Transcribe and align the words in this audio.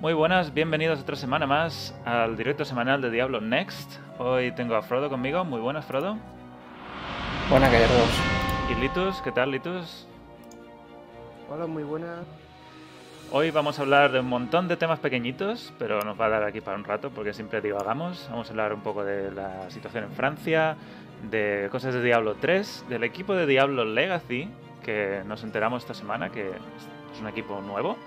Muy 0.00 0.14
buenas, 0.14 0.54
bienvenidos 0.54 0.98
otra 1.00 1.14
semana 1.14 1.46
más 1.46 1.94
al 2.06 2.34
directo 2.34 2.64
semanal 2.64 3.02
de 3.02 3.10
Diablo 3.10 3.42
Next. 3.42 3.98
Hoy 4.16 4.50
tengo 4.52 4.74
a 4.74 4.80
Frodo 4.80 5.10
conmigo. 5.10 5.44
Muy 5.44 5.60
buenas, 5.60 5.84
Frodo. 5.84 6.16
Buenas, 7.50 7.70
guerreros. 7.70 8.08
Y 8.70 8.80
Litus, 8.80 9.20
¿qué 9.20 9.30
tal, 9.30 9.50
Litus? 9.50 10.08
Hola, 11.50 11.66
muy 11.66 11.82
buenas. 11.82 12.20
Hoy 13.30 13.50
vamos 13.50 13.78
a 13.78 13.82
hablar 13.82 14.10
de 14.10 14.20
un 14.20 14.26
montón 14.26 14.68
de 14.68 14.78
temas 14.78 15.00
pequeñitos, 15.00 15.74
pero 15.78 16.00
nos 16.00 16.18
va 16.18 16.26
a 16.26 16.30
dar 16.30 16.44
aquí 16.44 16.62
para 16.62 16.78
un 16.78 16.84
rato 16.84 17.10
porque 17.10 17.34
siempre 17.34 17.60
divagamos. 17.60 18.26
Vamos 18.30 18.48
a 18.48 18.52
hablar 18.52 18.72
un 18.72 18.80
poco 18.80 19.04
de 19.04 19.30
la 19.30 19.70
situación 19.70 20.04
en 20.04 20.12
Francia, 20.12 20.76
de 21.30 21.68
cosas 21.70 21.92
de 21.92 22.02
Diablo 22.02 22.36
3, 22.40 22.86
del 22.88 23.04
equipo 23.04 23.34
de 23.34 23.44
Diablo 23.44 23.84
Legacy, 23.84 24.48
que 24.82 25.20
nos 25.26 25.44
enteramos 25.44 25.82
esta 25.82 25.92
semana 25.92 26.30
que 26.30 26.48
es 26.48 27.20
un 27.20 27.28
equipo 27.28 27.60
nuevo. 27.60 27.98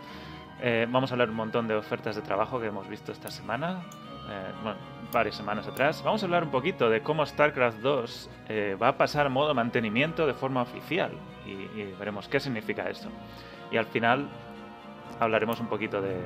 Eh, 0.62 0.88
vamos 0.90 1.12
a 1.12 1.16
hablar 1.16 1.30
un 1.30 1.36
montón 1.36 1.68
de 1.68 1.76
ofertas 1.76 2.16
de 2.16 2.22
trabajo 2.22 2.60
que 2.60 2.68
hemos 2.68 2.88
visto 2.88 3.12
esta 3.12 3.30
semana, 3.32 3.82
eh, 4.30 4.52
bueno, 4.64 4.78
varias 5.12 5.36
semanas 5.36 5.68
atrás. 5.68 6.02
Vamos 6.04 6.24
a 6.24 6.26
hablar 6.26 6.44
un 6.44 6.52
poquito 6.52 6.90
de 6.90 7.02
cómo 7.02 7.26
StarCraft 7.26 7.80
2 7.80 8.30
eh, 8.48 8.78
va 8.82 8.90
a 8.90 8.98
pasar 8.98 9.30
modo 9.30 9.54
mantenimiento 9.54 10.26
de 10.26 10.34
forma 10.34 10.62
oficial 10.62 11.12
y, 11.46 11.84
veremos 12.00 12.28
qué 12.28 12.40
significa 12.40 12.90
esto. 12.90 13.10
Y 13.72 13.78
al 13.78 13.86
final 13.86 14.30
hablaremos 15.20 15.60
un 15.60 15.68
poquito 15.68 16.02
de, 16.02 16.18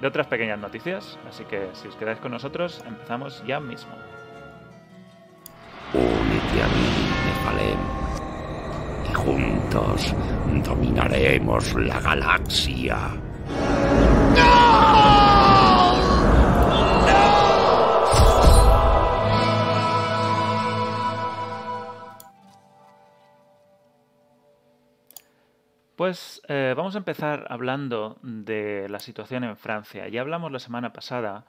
de 0.00 0.06
otras 0.06 0.26
pequeñas 0.26 0.58
noticias, 0.58 1.18
así 1.28 1.44
que 1.44 1.70
si 1.72 1.88
os 1.88 1.96
quedáis 1.96 2.18
con 2.18 2.30
nosotros, 2.30 2.82
empezamos 2.86 3.44
ya 3.46 3.60
mismo. 3.60 3.92
Únete 5.92 6.62
a 6.62 6.68
mí, 6.68 7.10
Nefalem, 7.26 7.78
y 9.10 9.14
juntos 9.14 10.14
dominaremos 10.64 11.74
la 11.74 12.00
galaxia. 12.00 13.10
Pues 26.00 26.40
eh, 26.48 26.72
vamos 26.74 26.94
a 26.94 26.98
empezar 26.98 27.46
hablando 27.50 28.16
de 28.22 28.88
la 28.88 29.00
situación 29.00 29.44
en 29.44 29.54
Francia. 29.54 30.08
Ya 30.08 30.22
hablamos 30.22 30.50
la 30.50 30.58
semana 30.58 30.94
pasada 30.94 31.44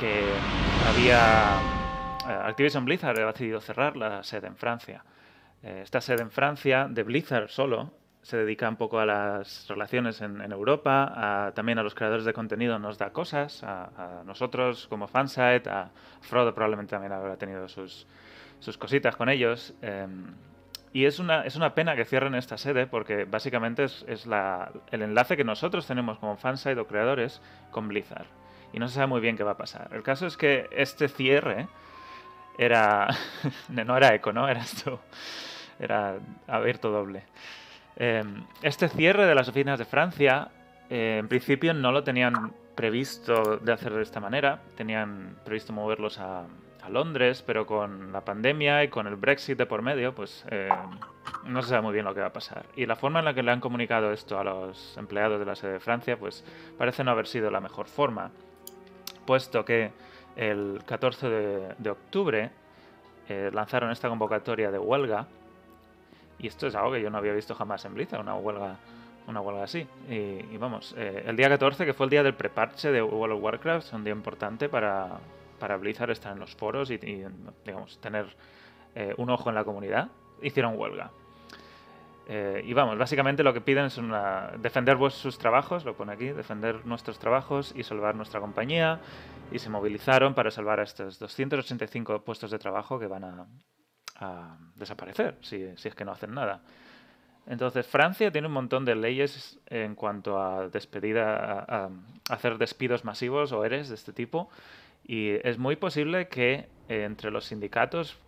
que 0.00 0.32
había 0.88 1.60
eh, 2.26 2.40
Activision 2.42 2.86
Blizzard 2.86 3.20
ha 3.20 3.26
decidido 3.26 3.60
cerrar 3.60 3.98
la 3.98 4.22
sede 4.22 4.46
en 4.46 4.56
Francia. 4.56 5.04
Eh, 5.62 5.80
esta 5.82 6.00
sede 6.00 6.22
en 6.22 6.30
Francia 6.30 6.88
de 6.88 7.02
Blizzard 7.02 7.50
solo 7.50 7.92
se 8.22 8.38
dedica 8.38 8.66
un 8.66 8.76
poco 8.76 8.98
a 8.98 9.04
las 9.04 9.68
relaciones 9.68 10.22
en, 10.22 10.40
Europa, 10.50 11.12
a, 11.14 11.52
también 11.52 11.78
a 11.78 11.82
los 11.82 11.94
creadores 11.94 12.24
de 12.24 12.32
contenido 12.32 12.78
nos 12.78 12.96
da 12.96 13.10
cosas, 13.10 13.62
a, 13.62 14.20
a, 14.20 14.24
nosotros 14.24 14.86
como 14.88 15.06
fansite, 15.06 15.68
a 15.68 15.90
Frodo 16.22 16.54
probablemente 16.54 16.92
también 16.92 17.12
habrá 17.12 17.36
tenido 17.36 17.68
sus, 17.68 18.06
sus 18.58 18.78
cositas 18.78 19.16
con 19.16 19.28
ellos. 19.28 19.74
Eh, 19.82 20.06
y 20.96 21.04
es 21.04 21.18
una, 21.18 21.42
es 21.42 21.56
una 21.56 21.74
pena 21.74 21.94
que 21.94 22.06
cierren 22.06 22.34
esta 22.34 22.56
sede 22.56 22.86
porque 22.86 23.26
básicamente 23.26 23.84
es, 23.84 24.02
es 24.08 24.24
la, 24.24 24.72
el 24.90 25.02
enlace 25.02 25.36
que 25.36 25.44
nosotros 25.44 25.86
tenemos 25.86 26.18
como 26.18 26.38
fansite 26.38 26.80
o 26.80 26.86
creadores 26.86 27.42
con 27.70 27.86
Blizzard. 27.86 28.24
Y 28.72 28.78
no 28.78 28.88
se 28.88 28.94
sabe 28.94 29.06
muy 29.06 29.20
bien 29.20 29.36
qué 29.36 29.44
va 29.44 29.50
a 29.50 29.56
pasar. 29.58 29.90
El 29.92 30.02
caso 30.02 30.26
es 30.26 30.38
que 30.38 30.70
este 30.70 31.08
cierre 31.08 31.68
era... 32.56 33.08
no 33.68 33.94
era 33.94 34.14
eco, 34.14 34.32
¿no? 34.32 34.48
Era 34.48 34.60
esto... 34.60 35.02
Era 35.78 36.14
abierto 36.46 36.90
doble. 36.90 37.24
Eh, 37.96 38.24
este 38.62 38.88
cierre 38.88 39.26
de 39.26 39.34
las 39.34 39.50
oficinas 39.50 39.78
de 39.78 39.84
Francia, 39.84 40.48
eh, 40.88 41.18
en 41.20 41.28
principio 41.28 41.74
no 41.74 41.92
lo 41.92 42.04
tenían 42.04 42.54
previsto 42.74 43.58
de 43.58 43.70
hacer 43.70 43.92
de 43.92 44.02
esta 44.02 44.18
manera. 44.18 44.60
Tenían 44.78 45.36
previsto 45.44 45.74
moverlos 45.74 46.18
a, 46.18 46.46
Londres, 46.88 47.42
pero 47.46 47.66
con 47.66 48.12
la 48.12 48.22
pandemia 48.22 48.84
y 48.84 48.88
con 48.88 49.06
el 49.06 49.16
Brexit 49.16 49.58
de 49.58 49.66
por 49.66 49.82
medio, 49.82 50.14
pues 50.14 50.44
eh, 50.50 50.68
no 51.44 51.62
se 51.62 51.70
sabe 51.70 51.82
muy 51.82 51.92
bien 51.92 52.04
lo 52.04 52.14
que 52.14 52.20
va 52.20 52.26
a 52.26 52.32
pasar. 52.32 52.66
Y 52.76 52.86
la 52.86 52.96
forma 52.96 53.18
en 53.20 53.24
la 53.24 53.34
que 53.34 53.42
le 53.42 53.50
han 53.50 53.60
comunicado 53.60 54.12
esto 54.12 54.38
a 54.38 54.44
los 54.44 54.96
empleados 54.96 55.38
de 55.38 55.46
la 55.46 55.54
sede 55.54 55.72
de 55.72 55.80
Francia, 55.80 56.18
pues 56.18 56.44
parece 56.78 57.04
no 57.04 57.10
haber 57.10 57.26
sido 57.26 57.50
la 57.50 57.60
mejor 57.60 57.86
forma, 57.86 58.30
puesto 59.24 59.64
que 59.64 59.92
el 60.36 60.80
14 60.84 61.28
de, 61.78 61.90
octubre 61.90 62.50
eh, 63.28 63.50
lanzaron 63.52 63.90
esta 63.90 64.08
convocatoria 64.08 64.70
de 64.70 64.78
huelga 64.78 65.26
y 66.38 66.46
esto 66.48 66.66
es 66.66 66.74
algo 66.74 66.92
que 66.92 67.00
yo 67.00 67.10
no 67.10 67.18
había 67.18 67.32
visto 67.32 67.54
jamás 67.54 67.84
en 67.84 67.94
Blizzard, 67.94 68.20
una 68.20 68.34
huelga, 68.34 68.76
una 69.26 69.40
huelga 69.40 69.64
así. 69.64 69.86
Y, 70.08 70.14
y 70.52 70.56
vamos, 70.58 70.94
eh, 70.96 71.24
el 71.26 71.36
día 71.36 71.48
14, 71.48 71.86
que 71.86 71.94
fue 71.94 72.04
el 72.04 72.10
día 72.10 72.22
del 72.22 72.34
preparche 72.34 72.90
de 72.92 73.02
World 73.02 73.36
of 73.36 73.42
Warcraft, 73.42 73.86
es 73.86 73.92
un 73.92 74.04
día 74.04 74.12
importante 74.12 74.68
para, 74.68 75.18
para 75.56 75.76
Blizzard 75.76 76.10
estar 76.10 76.32
en 76.32 76.40
los 76.40 76.54
foros 76.54 76.90
y, 76.90 76.94
y 76.94 77.24
digamos, 77.64 78.00
tener 78.00 78.26
eh, 78.94 79.14
un 79.18 79.28
ojo 79.28 79.50
en 79.50 79.54
la 79.54 79.64
comunidad, 79.64 80.08
hicieron 80.40 80.78
huelga. 80.78 81.10
Eh, 82.28 82.62
y 82.64 82.72
vamos, 82.72 82.98
básicamente 82.98 83.44
lo 83.44 83.54
que 83.54 83.60
piden 83.60 83.84
es 83.84 83.98
una, 83.98 84.52
defender 84.58 84.98
sus 85.10 85.38
trabajos, 85.38 85.84
lo 85.84 85.94
pone 85.94 86.12
aquí, 86.12 86.28
defender 86.28 86.84
nuestros 86.84 87.18
trabajos 87.18 87.72
y 87.76 87.84
salvar 87.84 88.16
nuestra 88.16 88.40
compañía. 88.40 89.00
Y 89.52 89.58
se 89.58 89.70
movilizaron 89.70 90.34
para 90.34 90.50
salvar 90.50 90.80
a 90.80 90.82
estos 90.82 91.18
285 91.18 92.24
puestos 92.24 92.50
de 92.50 92.58
trabajo 92.58 92.98
que 92.98 93.06
van 93.06 93.24
a, 93.24 93.46
a 94.16 94.56
desaparecer 94.74 95.36
si, 95.42 95.76
si, 95.76 95.88
es 95.88 95.94
que 95.94 96.04
no 96.04 96.12
hacen 96.12 96.34
nada. 96.34 96.62
Entonces, 97.46 97.86
Francia 97.86 98.32
tiene 98.32 98.48
un 98.48 98.54
montón 98.54 98.84
de 98.84 98.96
leyes 98.96 99.60
en 99.66 99.94
cuanto 99.94 100.40
a 100.40 100.68
despedida, 100.68 101.60
a, 101.60 101.84
a 101.84 101.90
hacer 102.28 102.58
despidos 102.58 103.04
masivos 103.04 103.52
o 103.52 103.64
eres 103.64 103.88
de 103.88 103.94
este 103.94 104.12
tipo. 104.12 104.50
Y 105.06 105.38
es 105.46 105.58
muy 105.58 105.76
posible 105.76 106.28
que 106.28 106.68
eh, 106.88 107.04
entre 107.04 107.30
los 107.30 107.46
sindicatos 107.46 108.18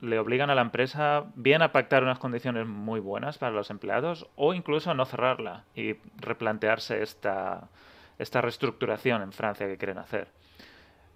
le 0.00 0.18
obligan 0.18 0.50
a 0.50 0.54
la 0.54 0.62
empresa 0.62 1.26
bien 1.36 1.62
a 1.62 1.70
pactar 1.70 2.02
unas 2.02 2.18
condiciones 2.18 2.66
muy 2.66 3.00
buenas 3.00 3.38
para 3.38 3.52
los 3.52 3.70
empleados 3.70 4.26
o 4.34 4.54
incluso 4.54 4.90
a 4.90 4.94
no 4.94 5.04
cerrarla 5.04 5.64
y 5.76 5.94
replantearse 6.16 7.02
esta, 7.02 7.68
esta 8.18 8.40
reestructuración 8.40 9.22
en 9.22 9.32
Francia 9.32 9.66
que 9.66 9.76
quieren 9.76 9.98
hacer. 9.98 10.28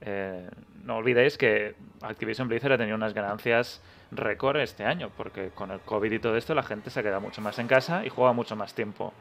Eh, 0.02 0.48
no 0.84 0.98
olvidéis 0.98 1.38
que 1.38 1.74
Activision 2.02 2.46
Blizzard 2.46 2.72
ha 2.72 2.78
tenido 2.78 2.96
unas 2.96 3.14
ganancias 3.14 3.82
récord 4.12 4.60
este 4.60 4.84
año, 4.84 5.10
porque 5.16 5.50
con 5.50 5.70
el 5.70 5.80
COVID 5.80 6.12
y 6.12 6.18
todo 6.18 6.36
esto 6.36 6.54
la 6.54 6.62
gente 6.62 6.90
se 6.90 7.02
queda 7.02 7.18
mucho 7.18 7.40
más 7.40 7.58
en 7.58 7.66
casa 7.66 8.04
y 8.04 8.10
juega 8.10 8.32
mucho 8.32 8.54
más 8.54 8.74
tiempo 8.74 9.12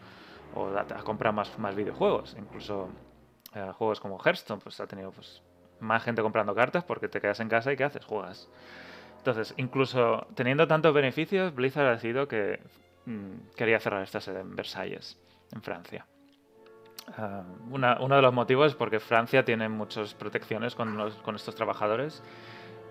o 0.54 0.68
a, 0.68 0.82
a 0.82 1.04
comprar 1.04 1.34
más, 1.34 1.58
más 1.58 1.74
videojuegos. 1.74 2.36
Incluso 2.38 2.90
eh, 3.56 3.72
juegos 3.74 4.00
como 4.00 4.20
Hearthstone 4.20 4.62
pues 4.62 4.80
ha 4.80 4.86
tenido 4.86 5.12
pues, 5.12 5.42
más 5.80 6.04
gente 6.04 6.22
comprando 6.22 6.56
cartas 6.56 6.84
porque 6.84 7.08
te 7.08 7.22
quedas 7.22 7.40
en 7.40 7.50
casa 7.50 7.72
y 7.72 7.78
¿qué 7.78 7.84
haces? 7.84 8.06
Juegas. 8.06 8.50
Entonces, 9.18 9.54
incluso 9.58 10.28
teniendo 10.36 10.68
tantos 10.68 10.94
beneficios, 10.94 11.54
Blizzard 11.56 11.88
ha 11.88 11.92
decidido 11.92 12.28
que 12.28 12.60
mmm, 13.06 13.56
quería 13.56 13.80
cerrar 13.80 14.04
esta 14.04 14.22
sede 14.22 14.42
en 14.42 14.56
Versalles, 14.56 15.18
en 15.52 15.62
Francia. 15.62 16.06
Uh, 17.18 17.74
una, 17.74 17.98
uno 18.02 18.16
de 18.16 18.22
los 18.22 18.34
motivos 18.34 18.68
es 18.72 18.76
porque 18.76 19.00
Francia 19.00 19.46
tiene 19.46 19.70
muchas 19.70 20.14
protecciones 20.16 20.74
con, 20.74 20.98
los, 20.98 21.16
con 21.18 21.36
estos 21.36 21.54
trabajadores 21.54 22.24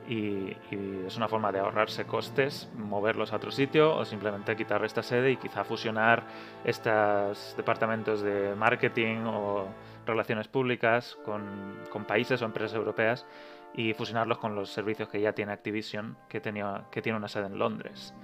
y, 0.08 0.56
y, 0.70 1.04
es 1.06 1.16
una 1.16 1.28
forma 1.28 1.50
de 1.50 1.58
ahorrarse 1.58 2.04
costes, 2.04 2.70
moverlos 2.76 3.32
a 3.32 3.36
otro 3.36 3.50
sitio 3.50 3.96
o 3.96 4.04
simplemente 4.04 4.54
quitar 4.56 4.84
esta 4.84 5.02
sede 5.02 5.32
y 5.32 5.36
quizá 5.36 5.64
fusionar 5.64 6.24
estos 6.64 7.54
departamentos 7.56 8.22
de 8.22 8.54
marketing 8.54 9.24
o 9.26 9.68
relaciones 10.06 10.48
públicas 10.48 11.16
con, 11.24 11.42
con 11.90 12.04
países 12.04 12.42
o 12.42 12.44
empresas 12.44 12.74
europeas 12.74 13.26
y 13.74 13.92
fusionarlos 13.94 14.38
con 14.38 14.54
los 14.54 14.70
servicios 14.70 15.08
que 15.08 15.20
ya 15.20 15.32
tiene 15.32 15.52
Activision, 15.52 16.16
que, 16.28 16.40
tenía, 16.40 16.84
que 16.90 17.02
tiene 17.02 17.18
una 17.18 17.28
sede 17.28 17.46
en 17.46 17.58
Londres. 17.58 18.14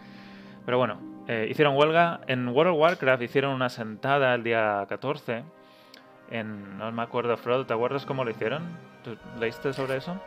Pero 0.64 0.78
bueno, 0.78 1.00
eh, 1.26 1.48
hicieron 1.50 1.76
huelga. 1.76 2.20
En 2.26 2.48
World 2.48 2.72
of 2.72 2.78
Warcraft 2.78 3.22
hicieron 3.22 3.54
una 3.54 3.68
sentada 3.68 4.34
el 4.34 4.44
día 4.44 4.86
14. 4.88 5.42
En, 6.30 6.78
no 6.78 6.92
me 6.92 7.02
acuerdo, 7.02 7.36
Frodo, 7.36 7.66
¿te 7.66 7.74
acuerdas 7.74 8.06
cómo 8.06 8.24
lo 8.24 8.30
hicieron? 8.30 8.62
¿Tú 9.02 9.16
leíste 9.38 9.72
sobre 9.72 9.96
eso? 9.96 10.20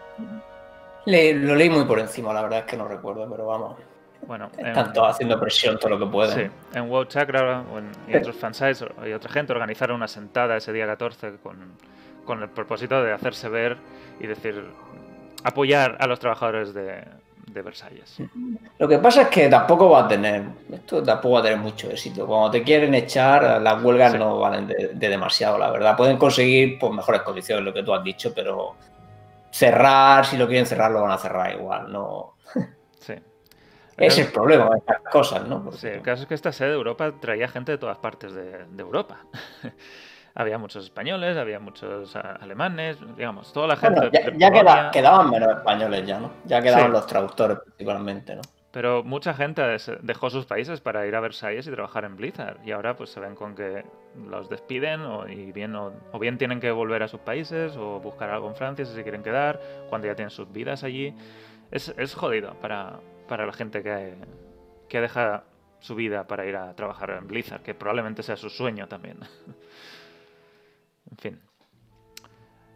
Lo 1.05 1.55
leí 1.55 1.69
muy 1.69 1.85
por 1.85 1.99
encima, 1.99 2.33
la 2.33 2.41
verdad 2.41 2.59
es 2.59 2.65
que 2.65 2.77
no 2.77 2.87
recuerdo, 2.87 3.29
pero 3.29 3.45
vamos. 3.45 3.77
Bueno, 4.27 4.49
Tanto 4.73 5.05
haciendo 5.05 5.39
presión 5.39 5.77
todo 5.77 5.89
lo 5.89 5.99
que 5.99 6.05
pueden. 6.05 6.49
Sí, 6.49 6.55
en 6.77 6.89
WoW 6.89 7.05
Chakra 7.05 7.63
y 8.07 8.15
otros 8.15 8.35
fansites 8.35 8.85
y 9.05 9.11
otra 9.11 9.31
gente 9.31 9.53
organizaron 9.53 9.97
una 9.97 10.07
sentada 10.07 10.57
ese 10.57 10.71
día 10.71 10.85
14 10.85 11.33
con, 11.43 11.57
con 12.25 12.41
el 12.41 12.49
propósito 12.49 13.03
de 13.03 13.11
hacerse 13.11 13.49
ver 13.49 13.77
y 14.19 14.27
decir, 14.27 14.63
apoyar 15.43 15.97
a 15.99 16.07
los 16.07 16.19
trabajadores 16.19 16.73
de, 16.73 17.03
de, 17.47 17.61
Versalles. 17.61 18.17
Lo 18.79 18.87
que 18.87 18.97
pasa 18.99 19.23
es 19.23 19.27
que 19.27 19.49
tampoco 19.49 19.89
va 19.89 20.05
a 20.05 20.07
tener, 20.07 20.43
esto 20.71 21.03
tampoco 21.03 21.35
va 21.35 21.39
a 21.41 21.43
tener 21.43 21.59
mucho 21.59 21.89
éxito. 21.89 22.25
Cuando 22.25 22.51
te 22.51 22.63
quieren 22.63 22.93
echar, 22.95 23.61
las 23.61 23.83
huelgas 23.83 24.13
sí. 24.13 24.17
no 24.17 24.39
valen 24.39 24.67
de, 24.67 24.91
de, 24.93 25.09
demasiado, 25.09 25.57
la 25.57 25.69
verdad. 25.69 25.97
Pueden 25.97 26.17
conseguir 26.17 26.79
pues, 26.79 26.93
mejores 26.93 27.21
condiciones, 27.21 27.65
lo 27.65 27.73
que 27.73 27.83
tú 27.83 27.93
has 27.93 28.03
dicho, 28.03 28.33
pero 28.33 28.75
cerrar, 29.51 30.25
si 30.25 30.37
lo 30.37 30.47
quieren 30.47 30.65
cerrar, 30.65 30.91
lo 30.91 31.01
van 31.01 31.11
a 31.11 31.17
cerrar 31.17 31.53
igual, 31.53 31.91
¿no? 31.91 32.35
Es 33.97 34.17
el 34.17 34.27
problema 34.31 34.69
de 34.69 34.77
estas 34.79 34.99
cosas, 35.11 35.47
¿no? 35.47 35.63
Porque... 35.63 35.77
Sí, 35.79 35.87
el 35.87 36.01
caso 36.01 36.23
es 36.23 36.27
que 36.27 36.33
esta 36.35 36.51
sede 36.51 36.69
de 36.69 36.75
Europa 36.75 37.11
traía 37.19 37.47
gente 37.47 37.71
de 37.73 37.77
todas 37.77 37.97
partes 37.99 38.33
de, 38.33 38.65
de 38.65 38.81
Europa. 38.81 39.19
había 40.35 40.57
muchos 40.57 40.83
españoles, 40.83 41.37
había 41.37 41.59
muchos 41.59 42.15
alemanes, 42.15 42.97
digamos, 43.15 43.53
toda 43.53 43.67
la 43.67 43.75
gente. 43.75 44.09
Bueno, 44.09 44.37
ya, 44.37 44.51
queda- 44.51 44.91
quedaban 44.91 45.29
menos 45.29 45.49
españoles 45.57 46.05
ya, 46.07 46.19
¿no? 46.19 46.31
Ya 46.45 46.61
quedaban 46.61 46.87
Sí. 46.87 46.91
los 46.91 47.05
traductores 47.07 47.59
principalmente, 47.59 48.35
¿no? 48.35 48.41
Pero 48.71 49.03
mucha 49.03 49.35
gente 49.35 49.61
dejó 50.01 50.31
sus 50.31 50.47
países 50.47 50.81
para 50.81 51.05
ir 51.05 51.15
a 51.15 51.19
Versalles 51.19 51.67
y 51.67 51.71
trabajar 51.71 52.05
en 52.05 52.15
Blizzard. 52.15 52.57
Y 52.65 52.71
ahora 52.71 52.95
pues 52.95 53.11
se 53.11 53.19
ven 53.19 53.35
con 53.35 53.53
que 53.53 53.85
los 54.27 54.49
despiden 54.49 55.01
o, 55.01 55.27
y 55.27 55.51
bien, 55.51 55.75
o, 55.75 55.93
o 56.11 56.17
bien 56.17 56.39
tienen 56.39 56.59
que 56.59 56.71
volver 56.71 57.03
a 57.03 57.07
sus 57.07 57.19
países 57.19 57.77
o 57.77 57.99
buscar 57.99 58.31
algo 58.31 58.47
en 58.49 58.55
Francia 58.55 58.83
si 58.83 58.95
se 58.95 59.03
quieren 59.03 59.21
quedar, 59.21 59.61
cuando 59.89 60.07
ya 60.07 60.15
tienen 60.15 60.31
sus 60.31 60.51
vidas 60.51 60.83
allí. 60.83 61.15
Es, 61.69 61.93
es 61.99 62.15
jodido 62.15 62.55
para, 62.55 62.99
para 63.27 63.45
la 63.45 63.53
gente 63.53 63.83
que, 63.83 64.15
que 64.89 65.01
deja 65.01 65.43
su 65.79 65.95
vida 65.95 66.25
para 66.25 66.45
ir 66.45 66.55
a 66.55 66.73
trabajar 66.75 67.11
en 67.11 67.27
Blizzard, 67.27 67.61
que 67.61 67.73
probablemente 67.73 68.23
sea 68.23 68.37
su 68.37 68.49
sueño 68.49 68.87
también. 68.87 69.17
en 71.11 71.17
fin. 71.17 71.41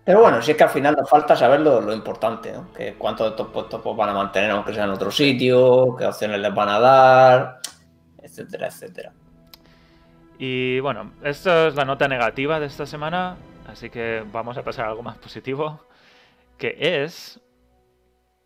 Pero 0.03 0.21
bueno, 0.21 0.41
si 0.41 0.51
es 0.51 0.57
que 0.57 0.63
al 0.63 0.69
final 0.69 0.95
nos 0.95 1.09
falta 1.09 1.35
saber 1.35 1.59
lo, 1.59 1.81
lo 1.81 1.93
importante, 1.93 2.51
¿no? 2.53 2.71
Que 2.71 2.93
cuántos 2.93 3.27
de 3.27 3.31
estos 3.31 3.47
puestos 3.49 3.81
pues, 3.81 3.95
van 3.95 4.09
a 4.09 4.13
mantener 4.13 4.51
aunque 4.51 4.73
sea 4.73 4.85
en 4.85 4.91
otro 4.91 5.11
sitio, 5.11 5.95
qué 5.97 6.05
opciones 6.05 6.39
les 6.39 6.53
van 6.53 6.69
a 6.69 6.79
dar, 6.79 7.59
etcétera, 8.21 8.67
etcétera. 8.67 9.11
Y 10.39 10.79
bueno, 10.79 11.11
esto 11.23 11.67
es 11.67 11.75
la 11.75 11.83
nota 11.83 12.07
negativa 12.07 12.59
de 12.59 12.67
esta 12.67 12.85
semana, 12.85 13.35
así 13.67 13.89
que 13.89 14.23
vamos 14.31 14.57
a 14.57 14.63
pasar 14.63 14.85
a 14.85 14.89
algo 14.89 15.03
más 15.03 15.17
positivo, 15.17 15.81
que 16.57 16.77
es, 16.79 17.41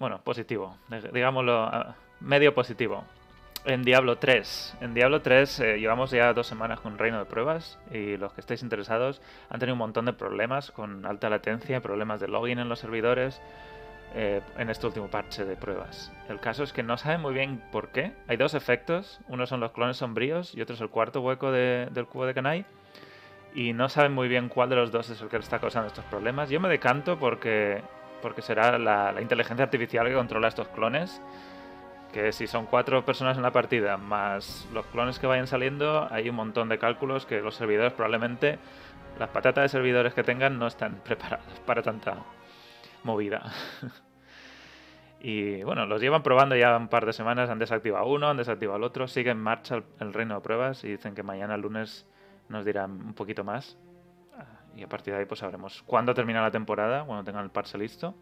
bueno, 0.01 0.19
positivo, 0.24 0.75
dig- 0.89 1.12
digámoslo, 1.12 1.63
ah, 1.63 1.95
medio 2.19 2.53
positivo. 2.53 3.06
En 3.63 3.83
Diablo 3.83 4.18
3, 4.18 4.75
en 4.81 4.94
Diablo 4.95 5.21
3 5.21 5.59
eh, 5.59 5.77
llevamos 5.77 6.09
ya 6.09 6.33
dos 6.33 6.48
semanas 6.48 6.80
con 6.80 6.98
Reino 6.98 7.19
de 7.19 7.25
Pruebas 7.25 7.77
y 7.92 8.18
los 8.18 8.33
que 8.33 8.42
estéis 8.42 8.63
interesados 8.63 9.21
han 9.51 9.59
tenido 9.59 9.75
un 9.75 9.80
montón 9.80 10.06
de 10.06 10.13
problemas 10.13 10.71
con 10.71 11.06
alta 11.06 11.30
latencia, 11.30 11.80
problemas 11.80 12.19
de 12.19 12.27
login 12.27 12.57
en 12.57 12.69
los 12.69 12.80
servidores 12.80 13.39
eh, 14.15 14.42
en 14.57 14.69
este 14.71 14.88
último 14.88 15.07
parche 15.09 15.45
de 15.45 15.56
pruebas. 15.56 16.12
El 16.27 16.39
caso 16.39 16.63
es 16.63 16.74
que 16.74 16.81
no 16.81 16.97
saben 16.97 17.21
muy 17.21 17.33
bien 17.36 17.62
por 17.71 17.89
qué. 17.89 18.13
Hay 18.27 18.36
dos 18.36 18.56
efectos, 18.56 19.19
uno 19.30 19.45
son 19.45 19.59
los 19.59 19.71
clones 19.71 19.97
sombríos 19.97 20.56
y 20.56 20.62
otro 20.62 20.74
es 20.75 20.81
el 20.81 20.89
cuarto 20.89 21.21
hueco 21.21 21.51
de- 21.51 21.88
del 21.92 22.07
cubo 22.07 22.25
de 22.25 22.33
Kanai. 22.33 22.65
Y 23.54 23.74
no 23.74 23.89
saben 23.89 24.12
muy 24.13 24.27
bien 24.27 24.50
cuál 24.50 24.69
de 24.69 24.75
los 24.77 24.92
dos 24.92 25.09
es 25.12 25.21
el 25.21 25.30
que 25.30 25.38
está 25.38 25.59
causando 25.59 25.88
estos 25.88 26.04
problemas. 26.06 26.50
Yo 26.50 26.59
me 26.59 26.68
decanto 26.68 27.19
porque, 27.19 27.81
porque 28.21 28.41
será 28.41 28.77
la, 28.77 29.13
inteligencia 29.21 29.63
artificial 29.63 30.07
que 30.07 30.13
controla 30.13 30.47
estos 30.47 30.68
clones. 30.69 31.21
Que 32.13 32.31
si 32.31 32.47
son 32.47 32.65
cuatro 32.65 33.06
personas 33.06 33.38
en 33.38 33.44
la 33.44 33.51
partida 33.51 33.97
más 33.97 34.68
los 34.73 34.85
clones 34.88 35.18
que 35.18 35.27
vayan 35.27 35.47
saliendo, 35.47 36.07
hay 36.12 36.29
un 36.29 36.35
montón 36.35 36.68
de 36.69 36.77
cálculos 36.77 37.25
que 37.25 37.39
los 37.41 37.56
servidores 37.56 37.94
probablemente, 37.94 38.59
las 39.18 39.29
patatas 39.29 39.63
de 39.63 39.69
servidores 39.69 40.13
que 40.13 40.23
tengan 40.23 40.59
no 40.59 40.68
están 40.68 40.95
preparadas 41.06 41.59
para 41.65 41.81
tanta 41.81 42.18
movida. 43.03 43.51
Y 45.23 45.62
bueno, 45.62 45.85
los 45.85 46.01
llevan 46.01 46.23
probando 46.23 46.56
ya 46.56 46.75
un 46.75 46.88
par 46.88 47.06
de 47.06 47.13
semanas, 47.13 47.47
han 47.51 47.59
desactivado 47.59 48.07
uno, 48.07 48.29
han 48.29 48.38
desactivado 48.38 48.77
el 48.77 48.83
otro, 48.83 49.07
sigue 49.07 49.29
en 49.29 49.39
marcha 49.39 49.83
el 50.00 50.13
reino 50.13 50.33
de 50.33 50.41
pruebas 50.41 50.83
y 50.83 50.88
dicen 50.88 51.13
que 51.13 51.21
mañana 51.21 51.57
lunes 51.57 52.07
nos 52.50 52.65
dirán 52.65 52.94
un 52.94 53.13
poquito 53.13 53.44
más. 53.44 53.77
Y 54.75 54.83
a 54.83 54.88
partir 54.89 55.13
de 55.13 55.19
ahí 55.19 55.25
pues 55.25 55.39
sabremos 55.39 55.83
cuándo 55.85 56.13
termina 56.13 56.41
la 56.41 56.51
temporada, 56.51 57.03
cuando 57.03 57.23
tengan 57.23 57.44
el 57.44 57.50
parche 57.51 57.77
listo, 57.77 58.15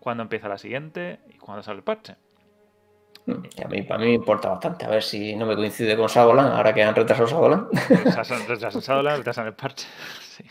cuándo 0.00 0.22
empieza 0.22 0.48
la 0.48 0.58
siguiente 0.58 1.20
y 1.28 1.38
cuándo 1.38 1.62
sale 1.62 1.78
el 1.78 1.84
parche. 1.84 2.16
Y 3.26 3.62
a 3.62 3.68
mí, 3.68 3.82
para 3.82 3.98
mí 4.00 4.06
me 4.06 4.12
importa 4.14 4.50
bastante, 4.50 4.84
a 4.84 4.88
ver 4.88 5.02
si 5.02 5.34
no 5.34 5.46
me 5.46 5.54
coincide 5.56 5.96
con 5.96 6.08
Sabolan, 6.10 6.48
ahora 6.52 6.74
que 6.74 6.82
han 6.82 6.94
retrasado 6.94 7.26
Sabolan. 7.28 7.68
Retrasan, 7.88 8.46
retrasan 8.46 9.04
la- 9.04 9.16
retrasan 9.16 9.46
el 9.46 9.54
parche. 9.54 9.86
Sí. 10.20 10.44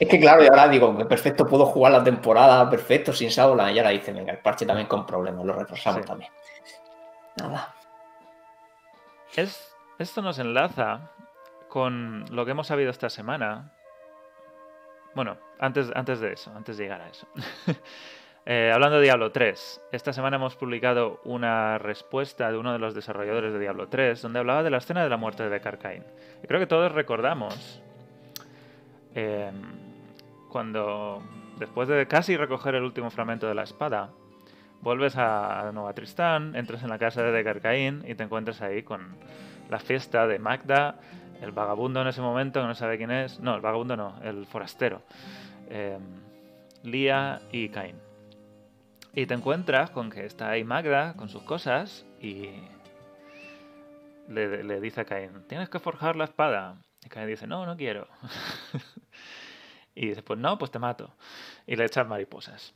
Es 0.00 0.08
que 0.08 0.18
claro, 0.18 0.42
y 0.42 0.46
ahora 0.48 0.66
digo 0.66 0.96
perfecto, 1.06 1.46
puedo 1.46 1.64
jugar 1.66 1.92
la 1.92 2.02
temporada 2.02 2.68
perfecto 2.68 3.12
sin 3.12 3.30
Sabolan, 3.30 3.72
y 3.72 3.78
ahora 3.78 3.90
dice, 3.90 4.12
venga, 4.12 4.32
el 4.32 4.38
parche 4.38 4.66
también 4.66 4.88
con 4.88 5.06
problemas, 5.06 5.44
lo 5.44 5.52
retrasamos 5.52 6.00
Sí. 6.02 6.06
también. 6.08 6.30
Nada. 7.36 7.72
Es, 9.36 9.74
esto 9.98 10.22
nos 10.22 10.38
enlaza 10.40 11.10
con 11.68 12.24
lo 12.34 12.44
que 12.44 12.50
hemos 12.50 12.66
sabido 12.66 12.90
esta 12.90 13.08
semana. 13.10 13.70
Bueno, 15.14 15.36
antes, 15.58 15.90
antes 15.94 16.20
de 16.20 16.32
eso, 16.32 16.52
antes 16.54 16.76
de 16.76 16.84
llegar 16.84 17.00
a 17.00 17.08
eso. 17.08 17.26
Eh, 18.44 18.72
hablando 18.74 18.96
de 18.96 19.04
Diablo 19.04 19.30
3, 19.30 19.82
esta 19.92 20.12
semana 20.12 20.34
hemos 20.34 20.56
publicado 20.56 21.20
una 21.22 21.78
respuesta 21.78 22.50
de 22.50 22.58
uno 22.58 22.72
de 22.72 22.80
los 22.80 22.92
desarrolladores 22.92 23.52
de 23.52 23.60
Diablo 23.60 23.86
3 23.86 24.20
donde 24.20 24.40
hablaba 24.40 24.64
de 24.64 24.70
la 24.70 24.78
escena 24.78 25.04
de 25.04 25.08
la 25.08 25.16
muerte 25.16 25.44
de 25.44 25.48
Dekarkain. 25.48 26.02
Y 26.42 26.48
creo 26.48 26.58
que 26.58 26.66
todos 26.66 26.90
recordamos 26.90 27.80
eh, 29.14 29.52
cuando, 30.48 31.22
después 31.60 31.86
de 31.86 32.08
casi 32.08 32.36
recoger 32.36 32.74
el 32.74 32.82
último 32.82 33.10
fragmento 33.10 33.46
de 33.46 33.54
la 33.54 33.62
espada, 33.62 34.10
vuelves 34.80 35.16
a 35.16 35.70
Nova 35.72 35.92
Tristán, 35.92 36.56
entras 36.56 36.82
en 36.82 36.88
la 36.88 36.98
casa 36.98 37.22
de 37.22 37.30
Dekarkain 37.30 38.02
y 38.08 38.16
te 38.16 38.24
encuentras 38.24 38.60
ahí 38.60 38.82
con 38.82 39.18
la 39.70 39.78
fiesta 39.78 40.26
de 40.26 40.40
Magda, 40.40 40.96
el 41.42 41.52
vagabundo 41.52 42.00
en 42.00 42.08
ese 42.08 42.20
momento, 42.20 42.60
que 42.60 42.66
no 42.66 42.74
sabe 42.74 42.96
quién 42.96 43.10
es. 43.10 43.40
No, 43.40 43.54
el 43.54 43.60
vagabundo 43.60 43.96
no, 43.96 44.18
el 44.22 44.46
forastero. 44.46 45.02
eh, 45.68 45.98
Lía 46.82 47.40
y 47.52 47.68
Cain. 47.68 47.96
Y 49.14 49.26
te 49.26 49.34
encuentras 49.34 49.90
con 49.90 50.10
que 50.10 50.24
está 50.24 50.50
ahí 50.50 50.64
Magda 50.64 51.14
con 51.14 51.28
sus 51.28 51.42
cosas 51.42 52.04
y 52.20 52.48
le, 54.28 54.80
dice 54.80 55.02
a 55.02 55.04
Cain, 55.04 55.44
tienes 55.46 55.68
que 55.68 55.78
forjar 55.78 56.16
la 56.16 56.24
espada. 56.24 56.76
Y 57.04 57.08
Cain 57.08 57.28
dice, 57.28 57.46
no, 57.46 57.66
no 57.66 57.76
quiero. 57.76 58.08
y 59.94 60.08
dice, 60.08 60.22
pues 60.22 60.38
no, 60.38 60.58
pues 60.58 60.70
te 60.70 60.78
mato. 60.78 61.14
Y 61.66 61.76
le 61.76 61.84
echan 61.84 62.08
mariposas. 62.08 62.74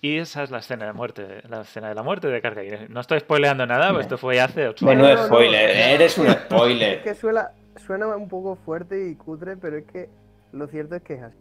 Y 0.00 0.18
esa 0.18 0.42
es 0.42 0.50
la 0.50 0.58
escena 0.58 0.86
de 0.86 0.92
muerte, 0.92 1.42
la 1.48 1.62
escena 1.62 1.88
de 1.88 1.94
la 1.94 2.02
muerte 2.02 2.28
de 2.28 2.40
Carcaín. 2.40 2.86
No 2.90 3.00
estoy 3.00 3.20
spoileando 3.20 3.66
nada, 3.66 3.92
pues 3.92 4.06
esto 4.06 4.18
fue 4.18 4.40
hace 4.40 4.68
ocho 4.68 4.88
años. 4.88 5.02
no, 5.18 5.26
spoiler, 5.26 5.74
no. 5.74 5.82
eres 5.94 6.18
un 6.18 6.26
Es 6.26 6.34
spoiler. 6.34 7.02
que 7.02 7.14
suena, 7.14 7.48
suena 7.86 8.06
un 8.08 8.28
poco 8.28 8.56
fuerte 8.56 9.08
y 9.08 9.14
cutre, 9.16 9.56
pero 9.56 9.78
es 9.78 9.84
que 9.86 10.08
lo 10.52 10.66
cierto 10.68 10.96
es 10.96 11.02
que 11.02 11.14
es 11.14 11.22
así. 11.22 11.38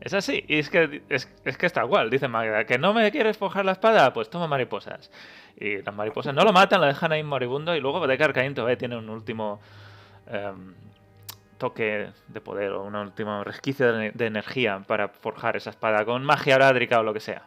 Es 0.00 0.14
así, 0.14 0.44
y 0.48 0.58
es 0.60 0.70
que, 0.70 1.02
es, 1.10 1.28
es 1.44 1.58
que 1.58 1.66
está 1.66 1.84
igual, 1.84 2.08
dice 2.08 2.26
Magda, 2.26 2.64
que 2.64 2.78
no 2.78 2.94
me 2.94 3.10
quieres 3.10 3.36
forjar 3.36 3.66
la 3.66 3.72
espada, 3.72 4.12
pues 4.14 4.30
toma 4.30 4.46
mariposas. 4.46 5.10
Y 5.58 5.82
las 5.82 5.94
mariposas 5.94 6.34
no 6.34 6.42
lo 6.42 6.54
matan, 6.54 6.80
lo 6.80 6.86
dejan 6.86 7.12
ahí 7.12 7.22
moribundo 7.22 7.76
y 7.76 7.80
luego 7.80 8.06
de 8.06 8.16
Carcaín 8.16 8.54
todavía 8.54 8.78
tiene 8.78 8.96
un 8.96 9.10
último 9.10 9.60
em, 10.26 10.74
toque 11.60 12.08
de 12.26 12.40
poder 12.40 12.72
o 12.72 12.82
un 12.82 12.96
último 12.96 13.44
resquicio 13.44 13.92
de, 13.92 14.10
de 14.10 14.26
energía 14.26 14.82
para 14.86 15.08
forjar 15.08 15.56
esa 15.56 15.70
espada 15.70 16.04
con 16.04 16.24
magia 16.24 16.56
orádrica 16.56 16.98
o 16.98 17.04
lo 17.04 17.14
que 17.14 17.20
sea. 17.20 17.42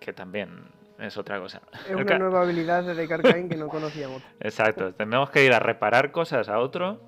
Que 0.00 0.12
también 0.12 0.64
es 0.98 1.16
otra 1.16 1.40
cosa. 1.40 1.60
Es 1.88 1.94
una 1.94 2.18
nueva 2.18 2.42
habilidad 2.42 2.84
de 2.84 3.08
Carcain 3.08 3.48
que 3.48 3.56
no 3.56 3.68
conocíamos. 3.68 4.22
Exacto, 4.40 4.92
tenemos 4.94 5.30
que 5.30 5.44
ir 5.44 5.52
a 5.52 5.58
reparar 5.58 6.12
cosas 6.12 6.48
a 6.48 6.58
otro, 6.58 7.00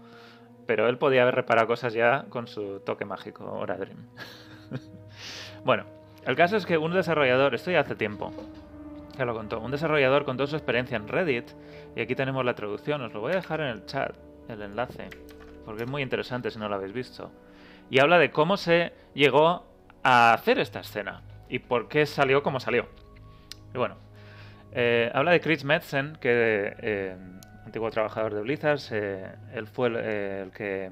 pero 0.67 0.89
él 0.89 0.99
podía 0.99 1.23
haber 1.23 1.35
reparado 1.35 1.67
cosas 1.67 1.93
ya 1.93 2.25
con 2.29 2.47
su 2.47 2.81
toque 2.81 3.05
mágico, 3.05 3.45
Oradrim. 3.45 4.09
bueno, 5.65 5.85
el 6.25 6.37
caso 6.37 6.57
es 6.57 6.67
que 6.67 6.79
un 6.79 6.93
desarrollador, 6.93 7.55
esto 7.55 7.71
ya 7.71 7.81
hace 7.81 7.95
tiempo, 7.95 8.33
que 9.17 9.25
lo 9.25 9.35
contó, 9.35 9.61
un 9.61 9.71
desarrollador 9.71 10.25
contó 10.25 10.47
su 10.47 10.57
experiencia 10.57 10.97
en 10.97 11.07
Reddit, 11.07 11.51
y 11.95 12.01
aquí 12.01 12.15
tenemos 12.15 12.45
la 12.45 12.55
traducción, 12.55 13.03
os 13.03 13.13
lo 13.13 13.21
voy 13.21 13.33
a 13.33 13.37
dejar 13.37 13.61
en 13.61 13.69
el 13.69 13.87
chat, 13.87 14.17
el 14.49 14.63
enlace, 14.63 15.09
porque 15.65 15.85
es 15.85 15.89
muy 15.91 16.03
interesante 16.03 16.51
si 16.51 16.59
no 16.59 16.69
lo 16.69 16.75
habéis 16.77 16.93
visto. 16.93 17.31
Y 17.91 18.01
habla 18.01 18.19
de 18.19 18.31
cómo 18.31 18.57
se 18.57 18.93
llegó 19.15 19.65
a 20.03 20.33
hacer 20.35 20.59
esta 20.59 20.81
escena, 20.81 21.23
y 21.49 21.59
por 21.61 21.89
qué 21.89 22.07
salió 22.07 22.43
como 22.43 22.61
salió. 22.61 22.89
Y 23.75 23.79
bueno, 23.79 23.97
eh, 24.73 25.11
habla 25.15 25.33
de 25.33 25.41
Chris 25.41 25.65
Metzen, 25.65 26.17
que 26.21 26.75
eh, 26.79 27.17
antiguo 27.65 27.91
trabajador 27.91 28.35
de 28.35 28.43
Blizzard, 28.43 28.79
se- 28.79 29.25
él 29.55 29.67
fue 29.67 29.89
el, 29.89 29.97
eh, 29.99 30.51
que 30.55 30.91